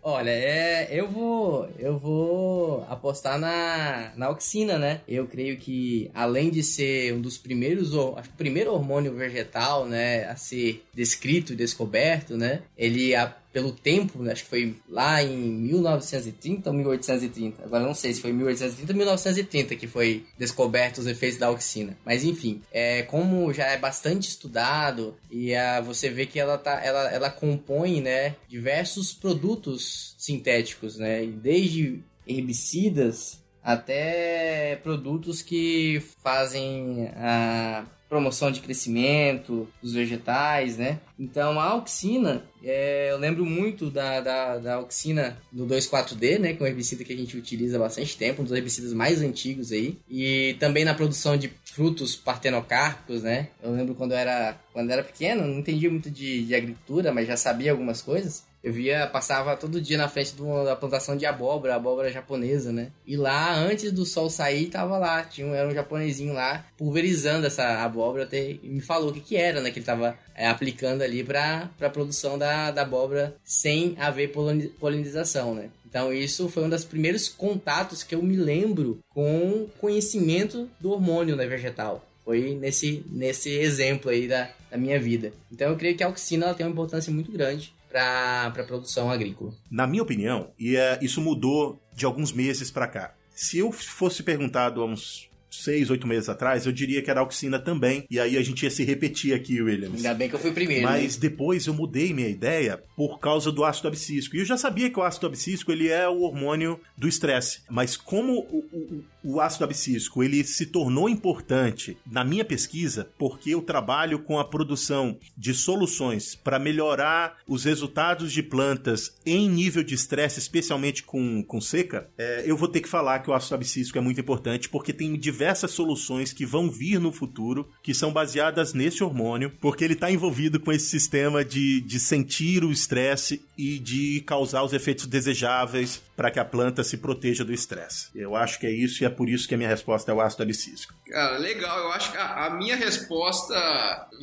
Olha, 0.03 0.29
é, 0.29 0.89
eu 0.91 1.07
vou. 1.09 1.69
Eu 1.79 1.97
vou 1.97 2.85
apostar 2.89 3.39
na, 3.39 4.11
na 4.17 4.29
oxina, 4.29 4.77
né? 4.77 5.01
Eu 5.07 5.27
creio 5.27 5.57
que, 5.57 6.11
além 6.13 6.49
de 6.49 6.61
ser 6.61 7.13
um 7.13 7.21
dos 7.21 7.37
primeiros. 7.37 7.93
Acho 8.17 8.29
que 8.29 8.35
o 8.35 8.37
primeiro 8.37 8.73
hormônio 8.73 9.15
vegetal, 9.15 9.85
né? 9.85 10.25
A 10.25 10.35
ser 10.35 10.83
descrito 10.93 11.53
e 11.53 11.55
descoberto, 11.55 12.37
né? 12.37 12.61
Ele. 12.77 13.15
A, 13.15 13.33
pelo 13.55 13.71
tempo, 13.71 14.21
né? 14.21 14.33
acho 14.33 14.43
que 14.43 14.49
foi 14.49 14.75
lá 14.89 15.23
em 15.23 15.37
1930 15.37 16.69
ou 16.69 16.75
1830. 16.75 17.63
Agora 17.63 17.85
não 17.85 17.93
sei 17.93 18.13
se 18.13 18.19
foi 18.19 18.33
1830 18.33 18.91
ou 18.91 18.97
1930 18.97 19.75
que 19.77 19.87
foi 19.87 20.25
descoberto 20.37 20.97
os 20.97 21.07
efeitos 21.07 21.39
da 21.39 21.47
auxina. 21.47 21.97
Mas 22.03 22.25
enfim, 22.25 22.61
é, 22.69 23.03
como 23.03 23.53
já 23.53 23.67
é 23.67 23.77
bastante 23.77 24.27
estudado 24.27 25.15
e 25.31 25.55
a, 25.55 25.79
você 25.79 26.09
vê 26.09 26.25
que 26.25 26.37
ela, 26.37 26.57
tá, 26.57 26.83
ela, 26.83 27.09
ela 27.09 27.29
compõe 27.29 28.01
né, 28.01 28.35
diversos 28.45 29.13
produtos 29.13 30.15
sintéticos, 30.17 30.97
né? 30.97 31.25
Desde 31.25 32.03
herbicidas 32.27 33.41
até 33.63 34.77
produtos 34.83 35.41
que 35.41 36.03
fazem 36.21 37.09
a 37.15 37.85
promoção 38.09 38.51
de 38.51 38.59
crescimento 38.59 39.67
dos 39.81 39.93
vegetais, 39.93 40.77
né? 40.77 40.99
Então 41.19 41.59
a 41.59 41.65
auxina, 41.65 42.43
é, 42.63 43.11
eu 43.11 43.17
lembro 43.17 43.45
muito 43.45 43.89
da, 43.89 44.19
da, 44.21 44.57
da 44.57 44.75
auxina 44.75 45.37
do 45.51 45.65
2,4-D, 45.65 46.39
né? 46.39 46.53
Que 46.53 46.61
é 46.61 46.65
um 46.65 46.67
herbicida 46.67 47.03
que 47.03 47.13
a 47.13 47.17
gente 47.17 47.37
utiliza 47.37 47.77
há 47.77 47.79
bastante 47.79 48.17
tempo, 48.17 48.41
um 48.41 48.45
dos 48.45 48.53
herbicidas 48.53 48.93
mais 48.93 49.21
antigos 49.21 49.71
aí. 49.71 49.97
E 50.09 50.55
também 50.59 50.85
na 50.85 50.93
produção 50.93 51.37
de 51.37 51.51
frutos 51.63 52.15
partenocárpicos, 52.15 53.23
né? 53.23 53.49
Eu 53.61 53.71
lembro 53.71 53.95
quando 53.95 54.11
eu 54.11 54.17
era, 54.17 54.57
quando 54.71 54.89
eu 54.89 54.93
era 54.93 55.03
pequeno, 55.03 55.45
não 55.45 55.59
entendia 55.59 55.89
muito 55.89 56.09
de, 56.09 56.45
de 56.45 56.55
agricultura, 56.55 57.13
mas 57.13 57.27
já 57.27 57.37
sabia 57.37 57.71
algumas 57.71 58.01
coisas. 58.01 58.43
Eu 58.65 58.73
via, 58.73 59.05
passava 59.05 59.55
todo 59.55 59.79
dia 59.79 59.95
na 59.95 60.09
frente 60.09 60.33
da 60.65 60.75
plantação 60.75 61.15
de 61.15 61.23
abóbora, 61.23 61.75
abóbora 61.75 62.11
japonesa, 62.11 62.71
né? 62.71 62.91
E 63.05 63.15
lá, 63.15 63.55
antes 63.55 63.91
do 63.91 64.07
sol 64.07 64.27
sair, 64.27 64.71
tava 64.71 64.97
lá. 64.97 65.23
Tinha, 65.23 65.45
era 65.55 65.69
um 65.69 65.71
japonesinho 65.71 66.33
lá, 66.33 66.65
pulverizando 66.75 67.45
essa 67.45 67.83
abóbora. 67.83 68.23
Até, 68.23 68.53
e 68.53 68.59
me 68.63 68.81
falou 68.81 69.11
o 69.11 69.13
que 69.13 69.19
que 69.19 69.37
era, 69.37 69.61
né? 69.61 69.69
Que 69.69 69.77
ele 69.77 69.85
tava 69.85 70.17
é, 70.33 70.47
aplicando 70.47 71.03
ali 71.03 71.23
para 71.23 71.69
a 71.79 71.89
produção 71.91 72.39
da, 72.39 72.71
da 72.71 72.81
abóbora 72.81 73.35
sem 73.43 73.95
haver 73.99 74.31
polinização, 74.79 75.53
né? 75.53 75.69
Então 75.87 76.11
isso 76.11 76.49
foi 76.49 76.63
um 76.63 76.69
dos 76.69 76.83
primeiros 76.83 77.29
contatos 77.29 78.01
que 78.01 78.15
eu 78.15 78.23
me 78.23 78.35
lembro 78.35 78.97
com 79.09 79.67
conhecimento 79.79 80.67
do 80.79 80.89
hormônio 80.89 81.35
né, 81.35 81.45
vegetal. 81.45 82.03
Foi 82.23 82.55
nesse, 82.55 83.05
nesse 83.11 83.51
exemplo 83.51 84.09
aí 84.09 84.27
da, 84.27 84.49
da 84.71 84.77
minha 84.79 84.99
vida. 84.99 85.31
Então 85.51 85.69
eu 85.69 85.77
creio 85.77 85.95
que 85.95 86.03
a 86.03 86.07
auxina 86.07 86.47
ela 86.47 86.55
tem 86.55 86.65
uma 86.65 86.71
importância 86.71 87.13
muito 87.13 87.31
grande 87.31 87.74
para 87.95 88.61
a 88.61 88.65
produção 88.65 89.09
agrícola. 89.09 89.53
Na 89.71 89.87
minha 89.87 90.03
opinião, 90.03 90.51
e 90.59 90.75
é, 90.75 90.99
isso 91.01 91.21
mudou 91.21 91.79
de 91.93 92.05
alguns 92.05 92.33
meses 92.33 92.69
para 92.69 92.87
cá. 92.87 93.13
Se 93.33 93.59
eu 93.59 93.71
fosse 93.71 94.21
perguntado 94.21 94.81
há 94.81 94.85
uns 94.85 95.29
seis, 95.49 95.89
oito 95.89 96.05
meses 96.05 96.27
atrás, 96.27 96.65
eu 96.65 96.71
diria 96.71 97.01
que 97.01 97.09
era 97.09 97.21
auxina 97.21 97.57
também. 97.57 98.05
E 98.09 98.19
aí 98.19 98.37
a 98.37 98.41
gente 98.41 98.63
ia 98.63 98.69
se 98.69 98.83
repetir 98.83 99.33
aqui, 99.33 99.61
Williams. 99.61 99.97
Ainda 99.97 100.13
bem 100.13 100.27
que 100.27 100.35
eu 100.35 100.39
fui 100.39 100.51
primeiro. 100.51 100.83
Mas 100.83 101.15
né? 101.15 101.21
depois 101.21 101.65
eu 101.67 101.73
mudei 101.73 102.13
minha 102.13 102.27
ideia 102.27 102.83
por 102.97 103.19
causa 103.19 103.51
do 103.51 103.63
ácido 103.63 103.87
abscísico. 103.87 104.35
E 104.35 104.39
eu 104.39 104.45
já 104.45 104.57
sabia 104.57 104.89
que 104.89 104.99
o 104.99 105.03
ácido 105.03 105.27
abscísico 105.27 105.71
ele 105.71 105.87
é 105.87 106.07
o 106.07 106.21
hormônio 106.21 106.79
do 106.97 107.07
estresse. 107.07 107.61
Mas 107.69 107.95
como 107.95 108.39
o, 108.39 108.57
o, 108.73 109.03
o 109.25 109.41
ácido 109.41 109.63
abscísico 109.63 110.23
ele 110.23 110.43
se 110.43 110.67
tornou 110.67 111.09
importante 111.09 111.97
na 112.09 112.23
minha 112.23 112.45
pesquisa 112.45 113.09
porque 113.17 113.49
eu 113.49 113.61
trabalho 113.61 114.19
com 114.19 114.37
a 114.37 114.45
produção 114.45 115.17
de 115.35 115.53
soluções 115.53 116.35
para 116.35 116.59
melhorar 116.59 117.37
os 117.47 117.63
resultados 117.63 118.31
de 118.31 118.43
plantas 118.43 119.15
em 119.25 119.49
nível 119.49 119.83
de 119.83 119.95
estresse, 119.95 120.39
especialmente 120.39 121.01
com, 121.03 121.43
com 121.43 121.59
seca, 121.59 122.07
é, 122.17 122.43
eu 122.45 122.55
vou 122.55 122.67
ter 122.67 122.81
que 122.81 122.87
falar 122.87 123.19
que 123.19 123.29
o 123.29 123.33
ácido 123.33 123.55
abscísico 123.55 123.97
é 123.97 124.01
muito 124.01 124.21
importante 124.21 124.69
porque 124.69 124.93
tem 124.93 125.17
diversas 125.17 125.71
soluções 125.71 126.31
que 126.31 126.45
vão 126.45 126.69
vir 126.69 126.99
no 126.99 127.11
futuro 127.11 127.67
que 127.81 127.93
são 127.93 128.13
baseadas 128.13 128.73
nesse 128.73 129.03
hormônio, 129.03 129.51
porque 129.59 129.83
ele 129.83 129.93
está 129.93 130.11
envolvido 130.11 130.59
com 130.59 130.71
esse 130.71 130.85
sistema 130.85 131.43
de, 131.43 131.81
de 131.81 131.99
sentir 131.99 132.63
o 132.63 132.71
estresse 132.71 133.41
e 133.57 133.79
de 133.79 134.21
causar 134.21 134.63
os 134.63 134.73
efeitos 134.73 135.07
desejáveis 135.07 136.01
para 136.15 136.31
que 136.31 136.39
a 136.39 136.45
planta 136.45 136.83
se 136.83 136.97
proteja 136.97 137.43
do 137.43 137.53
estresse. 137.53 138.09
Eu 138.15 138.35
acho 138.35 138.59
que 138.59 138.65
é 138.65 138.71
isso 138.71 139.03
e 139.03 139.05
é 139.05 139.09
por 139.09 139.29
isso 139.29 139.47
que 139.47 139.55
a 139.55 139.57
minha 139.57 139.69
resposta 139.69 140.11
é 140.11 140.15
o 140.15 140.21
ácido 140.21 140.43
abscísico. 140.43 140.93
Cara, 141.09 141.37
legal. 141.37 141.79
Eu 141.79 141.91
acho 141.91 142.11
que 142.11 142.17
a, 142.17 142.45
a, 142.45 142.49
minha 142.49 142.75
resposta 142.75 143.55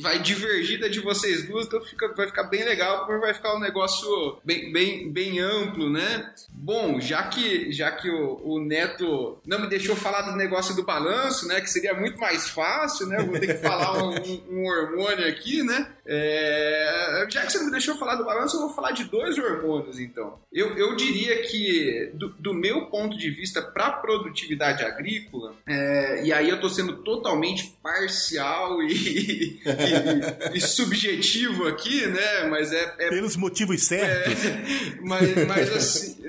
vai 0.01 0.19
divergir 0.19 0.79
da 0.79 0.87
de 0.87 0.99
vocês 0.99 1.47
duas, 1.47 1.65
então 1.65 1.81
fica, 1.81 2.13
vai 2.13 2.27
ficar 2.27 2.43
bem 2.43 2.63
legal, 2.63 3.05
porque 3.05 3.21
vai 3.21 3.33
ficar 3.33 3.55
um 3.55 3.59
negócio 3.59 4.37
bem, 4.43 4.71
bem, 4.71 5.11
bem 5.11 5.39
amplo, 5.39 5.89
né? 5.89 6.33
Bom, 6.49 6.99
já 6.99 7.23
que, 7.23 7.71
já 7.71 7.91
que 7.91 8.09
o, 8.09 8.41
o 8.43 8.59
Neto 8.59 9.39
não 9.45 9.61
me 9.61 9.67
deixou 9.67 9.95
falar 9.95 10.21
do 10.21 10.35
negócio 10.35 10.75
do 10.75 10.83
balanço, 10.83 11.47
né? 11.47 11.61
Que 11.61 11.69
seria 11.69 11.93
muito 11.93 12.19
mais 12.19 12.49
fácil, 12.49 13.07
né? 13.07 13.23
Vou 13.23 13.39
ter 13.39 13.47
que 13.47 13.61
falar 13.61 14.03
um, 14.03 14.15
um, 14.49 14.65
hormônio 14.65 15.27
aqui, 15.27 15.63
né? 15.63 15.87
É, 16.05 17.25
já 17.29 17.45
que 17.45 17.51
você 17.51 17.59
não 17.59 17.65
me 17.65 17.71
deixou 17.71 17.95
falar 17.95 18.15
do 18.15 18.25
balanço, 18.25 18.57
eu 18.57 18.61
vou 18.61 18.73
falar 18.73 18.91
de 18.91 19.05
dois 19.05 19.37
hormônios, 19.37 19.99
então. 19.99 20.37
Eu, 20.51 20.77
eu 20.77 20.95
diria 20.97 21.41
que, 21.43 22.11
do, 22.13 22.29
do 22.39 22.53
meu 22.53 22.87
ponto 22.87 23.17
de 23.17 23.29
vista, 23.29 23.61
para 23.61 23.91
produtividade 23.91 24.83
agrícola, 24.83 25.55
é, 25.65 26.25
e 26.25 26.33
aí 26.33 26.49
eu 26.49 26.59
tô 26.59 26.72
sendo 26.73 26.97
totalmente 26.97 27.77
parcial 27.81 28.81
e, 28.83 29.61
e, 30.53 30.57
e 30.57 30.61
subjetivo 30.61 31.67
aqui, 31.67 32.05
né? 32.07 32.47
Mas 32.49 32.71
é. 32.71 32.95
é 32.99 33.09
Pelos 33.09 33.35
motivos 33.35 33.83
certos. 33.83 34.45
É, 34.45 34.97
mas, 35.01 35.47
mas 35.47 35.69
assim. 35.71 36.23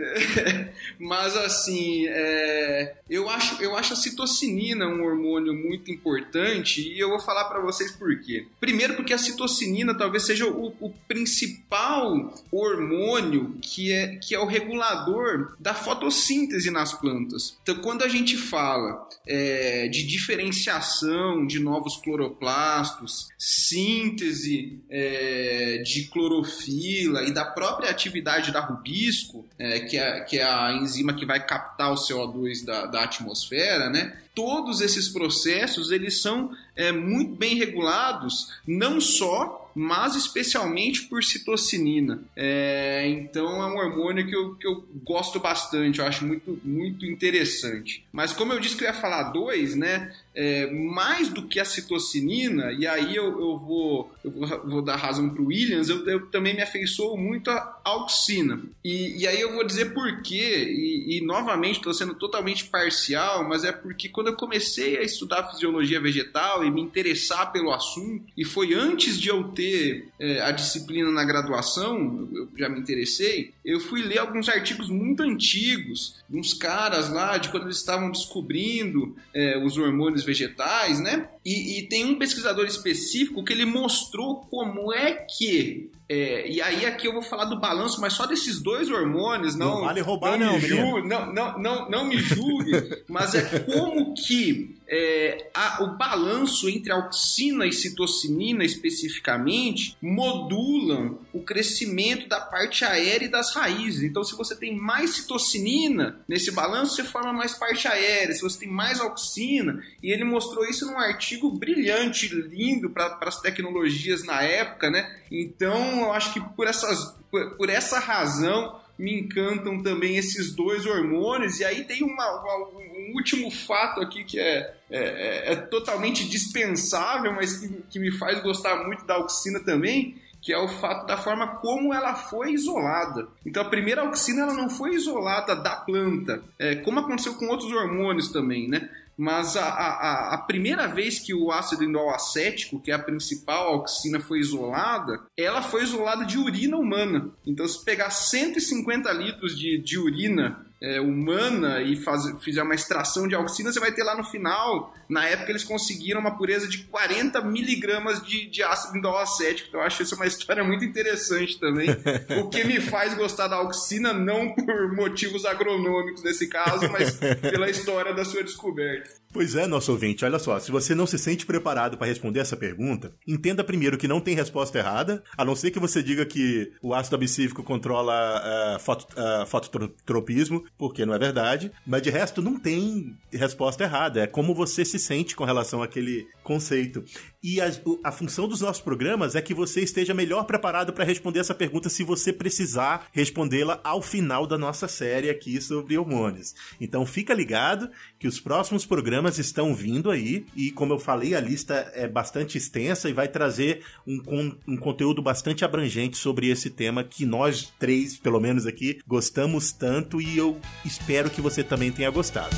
Mas 0.98 1.36
assim, 1.36 2.06
é, 2.08 2.96
eu, 3.08 3.28
acho, 3.28 3.62
eu 3.62 3.76
acho 3.76 3.92
a 3.92 3.96
citocinina 3.96 4.86
um 4.86 5.02
hormônio 5.02 5.54
muito 5.54 5.90
importante 5.90 6.80
e 6.80 6.98
eu 6.98 7.10
vou 7.10 7.20
falar 7.20 7.44
para 7.44 7.60
vocês 7.60 7.92
por 7.92 8.18
quê. 8.20 8.46
Primeiro, 8.60 8.94
porque 8.94 9.12
a 9.12 9.18
citocinina 9.18 9.94
talvez 9.94 10.24
seja 10.24 10.46
o, 10.46 10.74
o 10.80 10.90
principal 11.06 12.34
hormônio 12.50 13.56
que 13.60 13.92
é, 13.92 14.16
que 14.16 14.34
é 14.34 14.38
o 14.38 14.46
regulador 14.46 15.54
da 15.58 15.74
fotossíntese 15.74 16.70
nas 16.70 16.92
plantas. 16.92 17.56
Então, 17.62 17.76
quando 17.76 18.02
a 18.02 18.08
gente 18.08 18.36
fala 18.36 19.08
é, 19.26 19.88
de 19.88 20.04
diferenciação 20.06 21.46
de 21.46 21.58
novos 21.60 21.96
cloroplastos, 21.96 23.28
síntese 23.38 24.78
é, 24.88 25.78
de 25.84 26.04
clorofila 26.08 27.22
e 27.24 27.32
da 27.32 27.44
própria 27.44 27.90
atividade 27.90 28.52
da 28.52 28.60
rubisco, 28.60 29.46
é, 29.58 29.80
que, 29.80 29.96
é, 29.96 30.20
que 30.20 30.38
é 30.38 30.44
a 30.44 30.72
enzima 30.84 31.14
que 31.14 31.26
vai 31.26 31.44
captar 31.44 31.92
o 31.92 31.96
CO2 31.96 32.64
da, 32.64 32.86
da 32.86 33.02
atmosfera, 33.02 33.90
né? 33.90 34.16
todos 34.34 34.80
esses 34.80 35.08
processos 35.08 35.90
eles 35.90 36.20
são 36.20 36.50
é, 36.74 36.90
muito 36.90 37.36
bem 37.36 37.54
regulados, 37.54 38.52
não 38.66 39.00
só 39.00 39.62
mas 39.74 40.14
especialmente 40.14 41.02
por 41.02 41.24
citocinina. 41.24 42.22
É, 42.36 43.08
então 43.08 43.60
é 43.60 43.66
um 43.66 43.76
hormônio 43.76 44.24
que 44.24 44.34
eu, 44.34 44.54
que 44.54 44.66
eu 44.66 44.86
gosto 45.04 45.40
bastante, 45.40 45.98
eu 45.98 46.06
acho 46.06 46.24
muito, 46.24 46.60
muito 46.62 47.04
interessante. 47.04 48.04
Mas 48.12 48.32
como 48.32 48.52
eu 48.52 48.60
disse 48.60 48.76
que 48.76 48.84
eu 48.84 48.88
ia 48.88 48.94
falar 48.94 49.24
dois, 49.24 49.74
né? 49.74 50.14
É, 50.34 50.68
mais 50.70 51.28
do 51.28 51.46
que 51.46 51.60
a 51.60 51.64
citocinina, 51.64 52.72
e 52.72 52.86
aí 52.86 53.14
eu, 53.14 53.26
eu, 53.26 53.58
vou, 53.58 54.12
eu 54.24 54.30
vou, 54.64 54.82
dar 54.82 54.96
razão 54.96 55.30
para 55.30 55.40
o 55.40 55.46
Williams, 55.46 55.88
eu, 55.88 56.04
eu, 56.08 56.26
também 56.26 56.54
me 56.54 56.62
afeiçoo 56.62 57.16
muito 57.16 57.50
a 57.50 57.80
auxina. 57.84 58.60
E, 58.84 59.22
e 59.22 59.28
aí 59.28 59.40
eu 59.40 59.52
vou 59.52 59.64
dizer 59.64 59.94
por 59.94 60.22
quê, 60.22 60.64
e, 60.68 61.18
e 61.18 61.20
novamente 61.20 61.76
estou 61.76 61.94
sendo 61.94 62.14
totalmente 62.14 62.64
parcial, 62.64 63.48
mas 63.48 63.62
é 63.62 63.70
porque 63.70 64.08
quando 64.08 64.28
eu 64.28 64.36
comecei 64.36 64.98
a 64.98 65.02
estudar 65.02 65.50
fisiologia 65.50 66.00
vegetal 66.00 66.64
e 66.64 66.70
me 66.70 66.80
interessar 66.80 67.52
pelo 67.52 67.72
assunto, 67.72 68.24
e 68.36 68.44
foi 68.44 68.74
antes 68.74 69.20
de 69.20 69.28
eu 69.28 69.44
ter 69.44 70.08
é, 70.18 70.40
a 70.40 70.50
disciplina 70.50 71.12
na 71.12 71.24
graduação, 71.24 72.28
eu 72.32 72.48
já 72.56 72.68
me 72.68 72.80
interessei, 72.80 73.52
eu 73.64 73.78
fui 73.78 74.02
ler 74.02 74.18
alguns 74.18 74.48
artigos 74.48 74.90
muito 74.90 75.22
antigos, 75.22 76.16
uns 76.30 76.52
caras 76.52 77.08
lá, 77.08 77.38
de 77.38 77.50
quando 77.50 77.64
eles 77.64 77.76
estavam 77.76 78.10
descobrindo 78.10 79.16
é, 79.32 79.58
os 79.58 79.76
hormônios 79.78 80.23
vegetais, 80.24 81.00
né? 81.00 81.28
E, 81.44 81.78
e, 81.78 81.88
tem 81.88 82.04
um 82.04 82.18
pesquisador 82.18 82.66
específico 82.66 83.44
que 83.44 83.52
ele 83.52 83.64
mostrou 83.64 84.40
como 84.50 84.92
é 84.92 85.12
que. 85.12 85.90
É, 86.08 86.50
e 86.50 86.60
aí 86.60 86.84
aqui 86.84 87.06
eu 87.08 87.12
vou 87.12 87.22
falar 87.22 87.46
do 87.46 87.58
balanço, 87.58 88.00
mas 88.00 88.12
só 88.12 88.26
desses 88.26 88.60
dois 88.60 88.90
hormônios, 88.90 89.54
não. 89.54 89.76
Não 89.76 89.84
vale 89.84 90.00
roubar, 90.00 90.38
não. 90.38 90.52
Não, 90.52 90.60
julgue, 90.60 91.08
não, 91.08 91.32
não, 91.32 91.58
não, 91.58 91.90
não 91.90 92.04
me 92.04 92.18
julgue, 92.18 92.72
mas 93.08 93.34
é 93.34 93.60
como 93.60 94.14
que 94.14 94.76
é, 94.86 95.50
a, 95.54 95.82
o 95.82 95.96
balanço 95.96 96.68
entre 96.68 96.92
auxina 96.92 97.66
e 97.66 97.72
citocinina 97.72 98.64
especificamente 98.64 99.96
modulam 100.00 101.18
o 101.32 101.40
crescimento 101.40 102.28
da 102.28 102.40
parte 102.40 102.84
aérea 102.84 103.24
e 103.24 103.30
das 103.30 103.54
raízes. 103.54 104.02
Então, 104.02 104.22
se 104.22 104.36
você 104.36 104.54
tem 104.54 104.76
mais 104.76 105.10
citocinina 105.10 106.20
nesse 106.28 106.50
balanço, 106.50 106.96
você 106.96 107.04
forma 107.04 107.32
mais 107.32 107.54
parte 107.54 107.88
aérea. 107.88 108.34
Se 108.34 108.42
você 108.42 108.60
tem 108.60 108.68
mais 108.68 109.00
auxina, 109.00 109.82
e 110.02 110.12
ele 110.12 110.24
mostrou 110.24 110.64
isso 110.66 110.86
num 110.86 110.98
artigo 110.98 111.50
brilhante, 111.50 112.28
lindo 112.28 112.90
para 112.90 113.18
as 113.22 113.40
tecnologias 113.40 114.22
na 114.24 114.42
época, 114.42 114.90
né? 114.90 115.18
Então, 115.30 115.93
eu 116.00 116.12
acho 116.12 116.32
que 116.32 116.40
por, 116.40 116.66
essas, 116.66 117.16
por, 117.30 117.56
por 117.56 117.68
essa 117.68 117.98
razão 117.98 118.80
me 118.98 119.20
encantam 119.20 119.82
também 119.82 120.16
esses 120.16 120.54
dois 120.54 120.86
hormônios. 120.86 121.58
E 121.60 121.64
aí 121.64 121.84
tem 121.84 122.02
uma, 122.02 122.40
uma, 122.40 122.68
um 122.68 123.12
último 123.14 123.50
fato 123.50 124.00
aqui 124.00 124.24
que 124.24 124.38
é, 124.38 124.74
é, 124.90 124.98
é, 124.98 125.52
é 125.52 125.56
totalmente 125.56 126.28
dispensável, 126.28 127.32
mas 127.32 127.58
que, 127.58 127.68
que, 127.90 127.98
me 127.98 128.12
faz 128.12 128.40
gostar 128.40 128.84
muito 128.84 129.04
da 129.04 129.14
auxina 129.14 129.60
também, 129.60 130.16
que 130.40 130.52
é 130.52 130.58
o 130.58 130.68
fato 130.68 131.06
da 131.06 131.16
forma 131.16 131.56
como 131.56 131.92
ela 131.92 132.14
foi 132.14 132.52
isolada. 132.52 133.26
Então 133.44 133.62
a 133.62 133.68
primeira 133.68 134.02
auxina 134.02 134.42
ela 134.42 134.54
não 134.54 134.70
foi 134.70 134.94
isolada 134.94 135.56
da 135.56 135.76
planta, 135.76 136.42
é, 136.58 136.76
como 136.76 137.00
aconteceu 137.00 137.34
com 137.34 137.46
outros 137.46 137.72
hormônios 137.72 138.28
também, 138.28 138.68
né? 138.68 138.88
Mas 139.16 139.56
a, 139.56 139.64
a, 139.64 140.34
a, 140.34 140.38
primeira 140.38 140.86
vez 140.86 141.18
que 141.18 141.32
o 141.32 141.52
ácido 141.52 141.84
indol 141.84 142.10
acético, 142.10 142.80
que 142.80 142.90
é 142.90 142.94
a 142.94 142.98
principal 142.98 143.68
auxina, 143.68 144.20
foi 144.20 144.40
isolada, 144.40 145.20
ela 145.36 145.62
foi 145.62 145.82
isolada 145.84 146.24
de 146.24 146.38
urina 146.38 146.76
humana. 146.76 147.30
Então, 147.46 147.66
se 147.66 147.84
pegar 147.84 148.10
150 148.10 149.12
litros 149.12 149.58
de, 149.58 149.78
de 149.78 149.98
urina 149.98 150.64
é, 150.84 151.00
humana 151.00 151.80
e 151.80 151.96
faz, 151.96 152.22
fizer 152.42 152.62
uma 152.62 152.74
extração 152.74 153.26
de 153.26 153.34
auxina, 153.34 153.72
você 153.72 153.80
vai 153.80 153.90
ter 153.90 154.02
lá 154.02 154.14
no 154.14 154.22
final, 154.22 154.94
na 155.08 155.24
época 155.26 155.50
eles 155.50 155.64
conseguiram 155.64 156.20
uma 156.20 156.36
pureza 156.36 156.68
de 156.68 156.84
40 156.84 157.40
miligramas 157.40 158.22
de, 158.22 158.50
de 158.50 158.62
ácido 158.62 158.98
indolacético, 158.98 159.68
então 159.68 159.80
eu 159.80 159.86
acho 159.86 160.02
isso 160.02 160.14
uma 160.14 160.26
história 160.26 160.62
muito 160.62 160.84
interessante 160.84 161.58
também, 161.58 161.88
o 162.38 162.50
que 162.50 162.64
me 162.64 162.80
faz 162.80 163.14
gostar 163.14 163.48
da 163.48 163.56
auxina 163.56 164.12
não 164.12 164.54
por 164.54 164.94
motivos 164.94 165.46
agronômicos 165.46 166.22
nesse 166.22 166.48
caso, 166.48 166.90
mas 166.92 167.18
pela 167.40 167.70
história 167.70 168.12
da 168.12 168.24
sua 168.24 168.44
descoberta. 168.44 169.23
Pois 169.34 169.56
é, 169.56 169.66
nosso 169.66 169.90
ouvinte, 169.90 170.24
olha 170.24 170.38
só, 170.38 170.60
se 170.60 170.70
você 170.70 170.94
não 170.94 171.08
se 171.08 171.18
sente 171.18 171.44
preparado 171.44 171.98
para 171.98 172.06
responder 172.06 172.38
essa 172.38 172.56
pergunta, 172.56 173.12
entenda 173.26 173.64
primeiro 173.64 173.98
que 173.98 174.06
não 174.06 174.20
tem 174.20 174.36
resposta 174.36 174.78
errada, 174.78 175.24
a 175.36 175.44
não 175.44 175.56
ser 175.56 175.72
que 175.72 175.80
você 175.80 176.04
diga 176.04 176.24
que 176.24 176.70
o 176.80 176.94
ácido 176.94 177.16
abscífico 177.16 177.64
controla 177.64 178.40
uh, 178.40 178.78
foto, 178.78 179.08
uh, 179.14 179.44
fototropismo, 179.44 180.62
porque 180.78 181.04
não 181.04 181.14
é 181.14 181.18
verdade, 181.18 181.72
mas 181.84 182.00
de 182.02 182.10
resto 182.10 182.40
não 182.40 182.60
tem 182.60 183.18
resposta 183.32 183.82
errada, 183.82 184.20
é 184.20 184.26
como 184.28 184.54
você 184.54 184.84
se 184.84 185.00
sente 185.00 185.34
com 185.34 185.42
relação 185.42 185.82
àquele 185.82 186.28
conceito. 186.44 187.02
E 187.44 187.60
a, 187.60 187.70
a 188.02 188.10
função 188.10 188.48
dos 188.48 188.62
nossos 188.62 188.80
programas 188.80 189.34
é 189.34 189.42
que 189.42 189.52
você 189.52 189.82
esteja 189.82 190.14
melhor 190.14 190.44
preparado 190.44 190.94
para 190.94 191.04
responder 191.04 191.40
essa 191.40 191.54
pergunta 191.54 191.90
se 191.90 192.02
você 192.02 192.32
precisar 192.32 193.06
respondê-la 193.12 193.78
ao 193.84 194.00
final 194.00 194.46
da 194.46 194.56
nossa 194.56 194.88
série 194.88 195.28
aqui 195.28 195.60
sobre 195.60 195.98
hormônios. 195.98 196.54
Então 196.80 197.04
fica 197.04 197.34
ligado 197.34 197.90
que 198.18 198.26
os 198.26 198.40
próximos 198.40 198.86
programas 198.86 199.38
estão 199.38 199.74
vindo 199.74 200.10
aí 200.10 200.46
e, 200.56 200.70
como 200.70 200.94
eu 200.94 200.98
falei, 200.98 201.34
a 201.34 201.40
lista 201.40 201.92
é 201.94 202.08
bastante 202.08 202.56
extensa 202.56 203.10
e 203.10 203.12
vai 203.12 203.28
trazer 203.28 203.84
um, 204.06 204.56
um 204.66 204.76
conteúdo 204.78 205.20
bastante 205.20 205.66
abrangente 205.66 206.16
sobre 206.16 206.48
esse 206.48 206.70
tema 206.70 207.04
que 207.04 207.26
nós 207.26 207.70
três, 207.78 208.16
pelo 208.16 208.40
menos 208.40 208.66
aqui, 208.66 209.00
gostamos 209.06 209.70
tanto 209.70 210.18
e 210.18 210.38
eu 210.38 210.58
espero 210.82 211.28
que 211.28 211.42
você 211.42 211.62
também 211.62 211.92
tenha 211.92 212.08
gostado. 212.08 212.56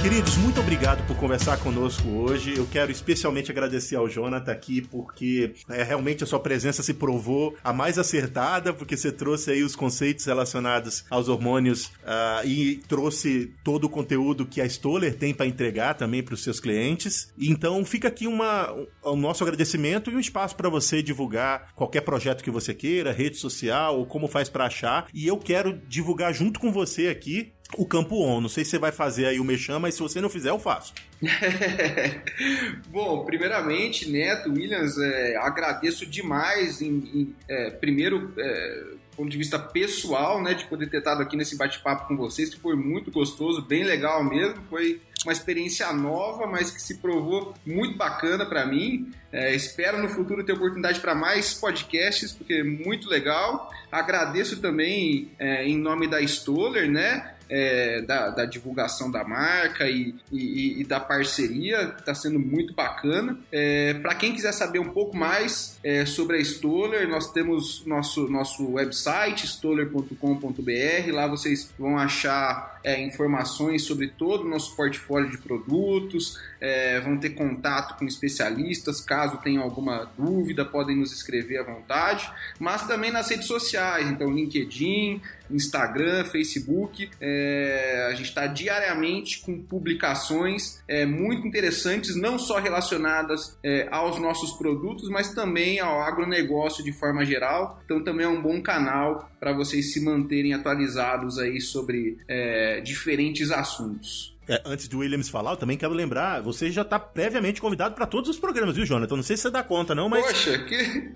Queridos, 0.00 0.38
muito 0.38 0.58
obrigado 0.60 1.06
por 1.06 1.14
conversar 1.14 1.58
conosco 1.58 2.08
hoje. 2.08 2.56
Eu 2.56 2.66
quero 2.66 2.90
especialmente 2.90 3.50
agradecer 3.50 3.96
ao 3.96 4.08
Jonathan 4.08 4.50
aqui, 4.50 4.80
porque 4.80 5.52
é, 5.68 5.82
realmente 5.82 6.24
a 6.24 6.26
sua 6.26 6.40
presença 6.40 6.82
se 6.82 6.94
provou 6.94 7.54
a 7.62 7.70
mais 7.70 7.98
acertada, 7.98 8.72
porque 8.72 8.96
você 8.96 9.12
trouxe 9.12 9.50
aí 9.50 9.62
os 9.62 9.76
conceitos 9.76 10.24
relacionados 10.24 11.04
aos 11.10 11.28
hormônios 11.28 11.88
uh, 11.98 12.46
e 12.46 12.76
trouxe 12.88 13.52
todo 13.62 13.84
o 13.84 13.90
conteúdo 13.90 14.46
que 14.46 14.62
a 14.62 14.66
Stoller 14.66 15.14
tem 15.14 15.34
para 15.34 15.44
entregar 15.44 15.92
também 15.92 16.22
para 16.22 16.32
os 16.32 16.42
seus 16.42 16.58
clientes. 16.58 17.30
Então 17.38 17.84
fica 17.84 18.08
aqui 18.08 18.26
uma, 18.26 18.74
o 19.02 19.14
nosso 19.14 19.44
agradecimento 19.44 20.10
e 20.10 20.16
um 20.16 20.20
espaço 20.20 20.56
para 20.56 20.70
você 20.70 21.02
divulgar 21.02 21.74
qualquer 21.74 22.00
projeto 22.00 22.42
que 22.42 22.50
você 22.50 22.72
queira, 22.72 23.12
rede 23.12 23.36
social 23.36 23.98
ou 23.98 24.06
como 24.06 24.26
faz 24.28 24.48
para 24.48 24.64
achar. 24.64 25.08
E 25.12 25.26
eu 25.26 25.36
quero 25.36 25.78
divulgar 25.86 26.32
junto 26.32 26.58
com 26.58 26.72
você 26.72 27.08
aqui 27.08 27.52
o 27.76 27.86
Campo 27.86 28.22
On. 28.22 28.40
Não 28.40 28.48
sei 28.48 28.64
se 28.64 28.70
você 28.70 28.78
vai 28.78 28.92
fazer 28.92 29.26
aí 29.26 29.40
o 29.40 29.44
mexam, 29.44 29.80
mas 29.80 29.94
se 29.94 30.00
você 30.00 30.20
não 30.20 30.30
fizer, 30.30 30.50
eu 30.50 30.58
faço. 30.58 30.92
Bom, 32.88 33.24
primeiramente, 33.24 34.10
Neto, 34.10 34.50
Williams, 34.50 34.98
é, 34.98 35.36
agradeço 35.36 36.06
demais, 36.06 36.80
em, 36.80 36.98
em 37.14 37.34
é, 37.48 37.70
primeiro, 37.70 38.32
é, 38.38 38.84
ponto 39.16 39.30
de 39.30 39.36
vista 39.36 39.58
pessoal, 39.58 40.42
né, 40.42 40.54
de 40.54 40.64
poder 40.64 40.88
ter 40.88 40.98
estado 40.98 41.22
aqui 41.22 41.36
nesse 41.36 41.56
bate-papo 41.56 42.08
com 42.08 42.16
vocês, 42.16 42.48
que 42.48 42.58
foi 42.58 42.74
muito 42.74 43.10
gostoso, 43.10 43.60
bem 43.62 43.84
legal 43.84 44.24
mesmo, 44.24 44.62
foi 44.70 45.00
uma 45.24 45.32
experiência 45.32 45.92
nova, 45.92 46.46
mas 46.46 46.70
que 46.70 46.80
se 46.80 46.98
provou 46.98 47.54
muito 47.66 47.96
bacana 47.98 48.46
para 48.46 48.64
mim. 48.64 49.12
É, 49.30 49.54
espero 49.54 50.00
no 50.00 50.08
futuro 50.08 50.42
ter 50.42 50.52
oportunidade 50.52 51.00
para 51.00 51.14
mais 51.14 51.52
podcasts, 51.52 52.32
porque 52.32 52.54
é 52.54 52.64
muito 52.64 53.08
legal. 53.08 53.70
Agradeço 53.92 54.60
também 54.60 55.30
é, 55.38 55.66
em 55.66 55.76
nome 55.76 56.08
da 56.08 56.22
Stoller, 56.22 56.90
né? 56.90 57.34
É, 57.50 58.00
da, 58.02 58.30
da, 58.30 58.44
divulgação 58.44 59.10
da 59.10 59.24
marca 59.24 59.88
e, 59.88 60.14
e, 60.30 60.80
e 60.80 60.84
da 60.84 61.00
parceria, 61.00 61.94
está 61.98 62.14
sendo 62.14 62.38
muito 62.38 62.72
bacana. 62.72 63.36
É, 63.50 63.94
Para 63.94 64.14
quem 64.14 64.32
quiser 64.32 64.52
saber 64.52 64.78
um 64.78 64.90
pouco 64.90 65.16
mais 65.16 65.78
é, 65.82 66.06
sobre 66.06 66.36
a 66.36 66.40
Stoller, 66.40 67.08
nós 67.08 67.32
temos 67.32 67.84
nosso, 67.84 68.28
nosso 68.28 68.72
website, 68.72 69.46
stoller.com.br. 69.46 71.12
Lá 71.12 71.26
vocês 71.26 71.72
vão 71.76 71.98
achar 71.98 72.78
é, 72.84 73.02
informações 73.02 73.82
sobre 73.82 74.08
todo 74.08 74.44
o 74.44 74.48
nosso 74.48 74.76
portfólio 74.76 75.30
de 75.30 75.38
produtos, 75.38 76.38
é, 76.60 77.00
vão 77.00 77.18
ter 77.18 77.30
contato 77.30 77.98
com 77.98 78.04
especialistas, 78.04 79.00
caso 79.00 79.38
tenham 79.38 79.62
alguma 79.62 80.10
dúvida, 80.16 80.64
podem 80.64 80.96
nos 80.96 81.12
escrever 81.12 81.58
à 81.58 81.62
vontade, 81.62 82.30
mas 82.58 82.86
também 82.86 83.10
nas 83.10 83.28
redes 83.28 83.46
sociais, 83.46 84.08
então 84.08 84.30
LinkedIn, 84.30 85.20
Instagram, 85.52 86.24
Facebook, 86.24 87.10
é, 87.20 88.08
a 88.10 88.14
gente 88.14 88.28
está 88.28 88.46
diariamente 88.46 89.40
com 89.40 89.60
publicações 89.60 90.82
é, 90.86 91.04
muito 91.06 91.46
interessantes, 91.46 92.16
não 92.16 92.38
só 92.38 92.58
relacionadas 92.58 93.58
é, 93.62 93.88
aos 93.90 94.20
nossos 94.20 94.52
produtos, 94.52 95.08
mas 95.08 95.34
também 95.34 95.80
ao 95.80 96.00
agronegócio 96.02 96.84
de 96.84 96.92
forma 96.92 97.24
geral, 97.24 97.80
então 97.84 98.02
também 98.02 98.26
é 98.26 98.28
um 98.28 98.40
bom 98.40 98.60
canal 98.62 99.30
para 99.38 99.52
vocês 99.52 99.92
se 99.92 100.00
manterem 100.04 100.52
atualizados 100.52 101.38
aí 101.38 101.60
sobre 101.60 102.18
é, 102.28 102.80
diferentes 102.80 103.50
assuntos. 103.50 104.36
É, 104.50 104.60
antes 104.64 104.88
do 104.88 104.98
Williams 104.98 105.28
falar, 105.28 105.52
eu 105.52 105.56
também 105.56 105.76
quero 105.76 105.92
lembrar, 105.92 106.42
você 106.42 106.72
já 106.72 106.82
está 106.82 106.98
previamente 106.98 107.60
convidado 107.60 107.94
para 107.94 108.04
todos 108.04 108.28
os 108.28 108.36
programas, 108.36 108.74
viu, 108.74 108.84
Jonathan? 108.84 109.14
Não 109.14 109.22
sei 109.22 109.36
se 109.36 109.42
você 109.42 109.50
dá 109.50 109.62
conta, 109.62 109.94
não, 109.94 110.08
mas. 110.08 110.26
Poxa, 110.26 110.58
que, 110.64 111.12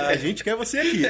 A 0.00 0.16
gente 0.16 0.42
quer 0.42 0.56
você 0.56 0.78
aqui. 0.78 1.02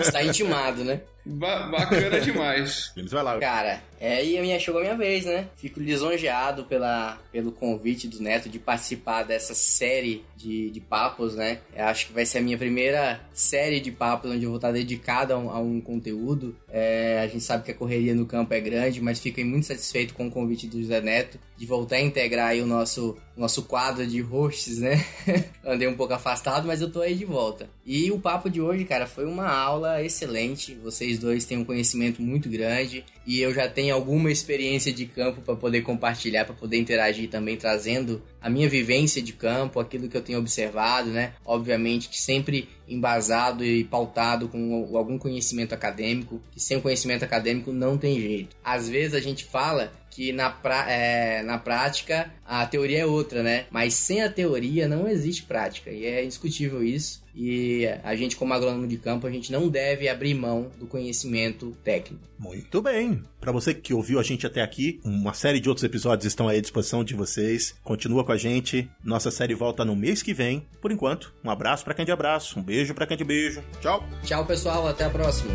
Está 0.00 0.22
intimado, 0.24 0.84
né? 0.84 1.00
Ba 1.24 1.68
bacana 1.68 2.20
demais. 2.20 2.90
Denis, 2.96 3.12
vai 3.12 3.22
lá. 3.22 3.38
Cara, 3.38 3.80
é, 4.00 4.24
e 4.24 4.36
a 4.36 4.42
minha, 4.42 4.58
chegou 4.58 4.80
a 4.80 4.84
minha 4.84 4.96
vez, 4.96 5.24
né? 5.24 5.46
Fico 5.56 5.78
lisonjeado 5.78 6.64
pela, 6.64 7.18
pelo 7.30 7.52
convite 7.52 8.08
do 8.08 8.20
Neto 8.20 8.48
de 8.48 8.58
participar 8.58 9.22
dessa 9.22 9.54
série 9.54 10.24
de, 10.34 10.70
de 10.70 10.80
papos, 10.80 11.36
né? 11.36 11.60
Eu 11.76 11.84
acho 11.84 12.06
que 12.06 12.12
vai 12.12 12.26
ser 12.26 12.38
a 12.38 12.42
minha 12.42 12.58
primeira 12.58 13.20
série 13.32 13.80
de 13.80 13.92
papos 13.92 14.32
onde 14.32 14.44
eu 14.44 14.50
vou 14.50 14.56
estar 14.56 14.72
dedicado 14.72 15.32
a 15.32 15.38
um, 15.38 15.50
a 15.50 15.60
um 15.60 15.80
conteúdo. 15.80 16.56
É, 16.68 17.20
a 17.22 17.26
gente 17.28 17.44
sabe 17.44 17.64
que 17.64 17.70
a 17.70 17.74
correria 17.74 18.14
no 18.14 18.26
campo 18.26 18.52
é 18.52 18.60
grande, 18.60 19.00
mas 19.00 19.20
fiquei 19.20 19.44
muito 19.44 19.66
satisfeito 19.66 20.14
com 20.14 20.26
o 20.26 20.30
convite 20.52 20.66
do 20.66 20.80
José 20.80 21.00
Neto 21.00 21.38
de 21.56 21.66
voltar 21.66 21.96
a 21.96 22.00
integrar 22.00 22.48
aí 22.48 22.60
o 22.60 22.66
nosso, 22.66 23.16
nosso 23.36 23.62
quadro 23.62 24.06
de 24.06 24.20
hosts, 24.20 24.78
né? 24.78 25.04
Andei 25.64 25.86
um 25.86 25.94
pouco 25.94 26.12
afastado, 26.12 26.66
mas 26.66 26.80
eu 26.80 26.90
tô 26.90 27.00
aí 27.00 27.14
de 27.14 27.24
volta. 27.24 27.70
E 27.86 28.10
o 28.10 28.18
papo 28.18 28.50
de 28.50 28.60
hoje, 28.60 28.84
cara, 28.84 29.06
foi 29.06 29.26
uma 29.26 29.48
aula 29.48 30.02
excelente. 30.02 30.74
Vocês 30.74 31.18
dois 31.18 31.44
têm 31.44 31.58
um 31.58 31.64
conhecimento 31.64 32.20
muito 32.20 32.48
grande 32.48 33.04
e 33.24 33.40
eu 33.40 33.54
já 33.54 33.68
tenho 33.68 33.94
alguma 33.94 34.30
experiência 34.30 34.92
de 34.92 35.06
campo 35.06 35.40
para 35.40 35.54
poder 35.54 35.82
compartilhar, 35.82 36.44
para 36.44 36.54
poder 36.54 36.78
interagir 36.78 37.30
também, 37.30 37.56
trazendo 37.56 38.20
a 38.40 38.50
minha 38.50 38.68
vivência 38.68 39.22
de 39.22 39.32
campo, 39.32 39.78
aquilo 39.78 40.08
que 40.08 40.16
eu 40.16 40.22
tenho 40.22 40.40
observado, 40.40 41.10
né? 41.10 41.34
Obviamente 41.44 42.08
que 42.08 42.20
sempre 42.20 42.68
embasado 42.88 43.64
e 43.64 43.84
pautado 43.84 44.48
com 44.48 44.96
algum 44.96 45.16
conhecimento 45.16 45.72
acadêmico, 45.72 46.42
que 46.50 46.60
sem 46.60 46.76
o 46.76 46.82
conhecimento 46.82 47.24
acadêmico 47.24 47.72
não 47.72 47.96
tem 47.96 48.20
jeito. 48.20 48.56
Às 48.64 48.88
vezes 48.88 49.14
a 49.14 49.20
gente 49.20 49.44
fala 49.44 49.92
que 50.12 50.30
na, 50.30 50.50
pra, 50.50 50.90
é, 50.90 51.42
na 51.42 51.58
prática 51.58 52.30
a 52.46 52.66
teoria 52.66 53.00
é 53.00 53.06
outra, 53.06 53.42
né? 53.42 53.64
Mas 53.70 53.94
sem 53.94 54.22
a 54.22 54.30
teoria 54.30 54.86
não 54.86 55.08
existe 55.08 55.42
prática, 55.42 55.90
e 55.90 56.04
é 56.04 56.22
indiscutível 56.22 56.84
isso. 56.84 57.22
E 57.34 57.86
a 58.04 58.14
gente, 58.14 58.36
como 58.36 58.52
agrônomo 58.52 58.86
de 58.86 58.98
campo, 58.98 59.26
a 59.26 59.30
gente 59.30 59.50
não 59.50 59.70
deve 59.70 60.06
abrir 60.06 60.34
mão 60.34 60.70
do 60.78 60.86
conhecimento 60.86 61.74
técnico. 61.82 62.22
Muito 62.38 62.82
bem. 62.82 63.22
Para 63.40 63.52
você 63.52 63.72
que 63.72 63.94
ouviu 63.94 64.20
a 64.20 64.22
gente 64.22 64.46
até 64.46 64.60
aqui, 64.60 65.00
uma 65.02 65.32
série 65.32 65.58
de 65.58 65.66
outros 65.66 65.84
episódios 65.84 66.26
estão 66.26 66.46
à 66.46 66.60
disposição 66.60 67.02
de 67.02 67.14
vocês. 67.14 67.74
Continua 67.82 68.22
com 68.22 68.32
a 68.32 68.36
gente. 68.36 68.86
Nossa 69.02 69.30
série 69.30 69.54
volta 69.54 69.82
no 69.82 69.96
mês 69.96 70.22
que 70.22 70.34
vem. 70.34 70.66
Por 70.82 70.92
enquanto, 70.92 71.32
um 71.42 71.50
abraço 71.50 71.84
para 71.84 71.94
quem 71.94 72.04
de 72.04 72.12
abraço, 72.12 72.58
um 72.58 72.62
beijo 72.62 72.94
para 72.94 73.06
quem 73.06 73.16
de 73.16 73.24
beijo. 73.24 73.62
Tchau. 73.80 74.06
Tchau, 74.22 74.44
pessoal. 74.44 74.86
Até 74.86 75.04
a 75.04 75.10
próxima. 75.10 75.54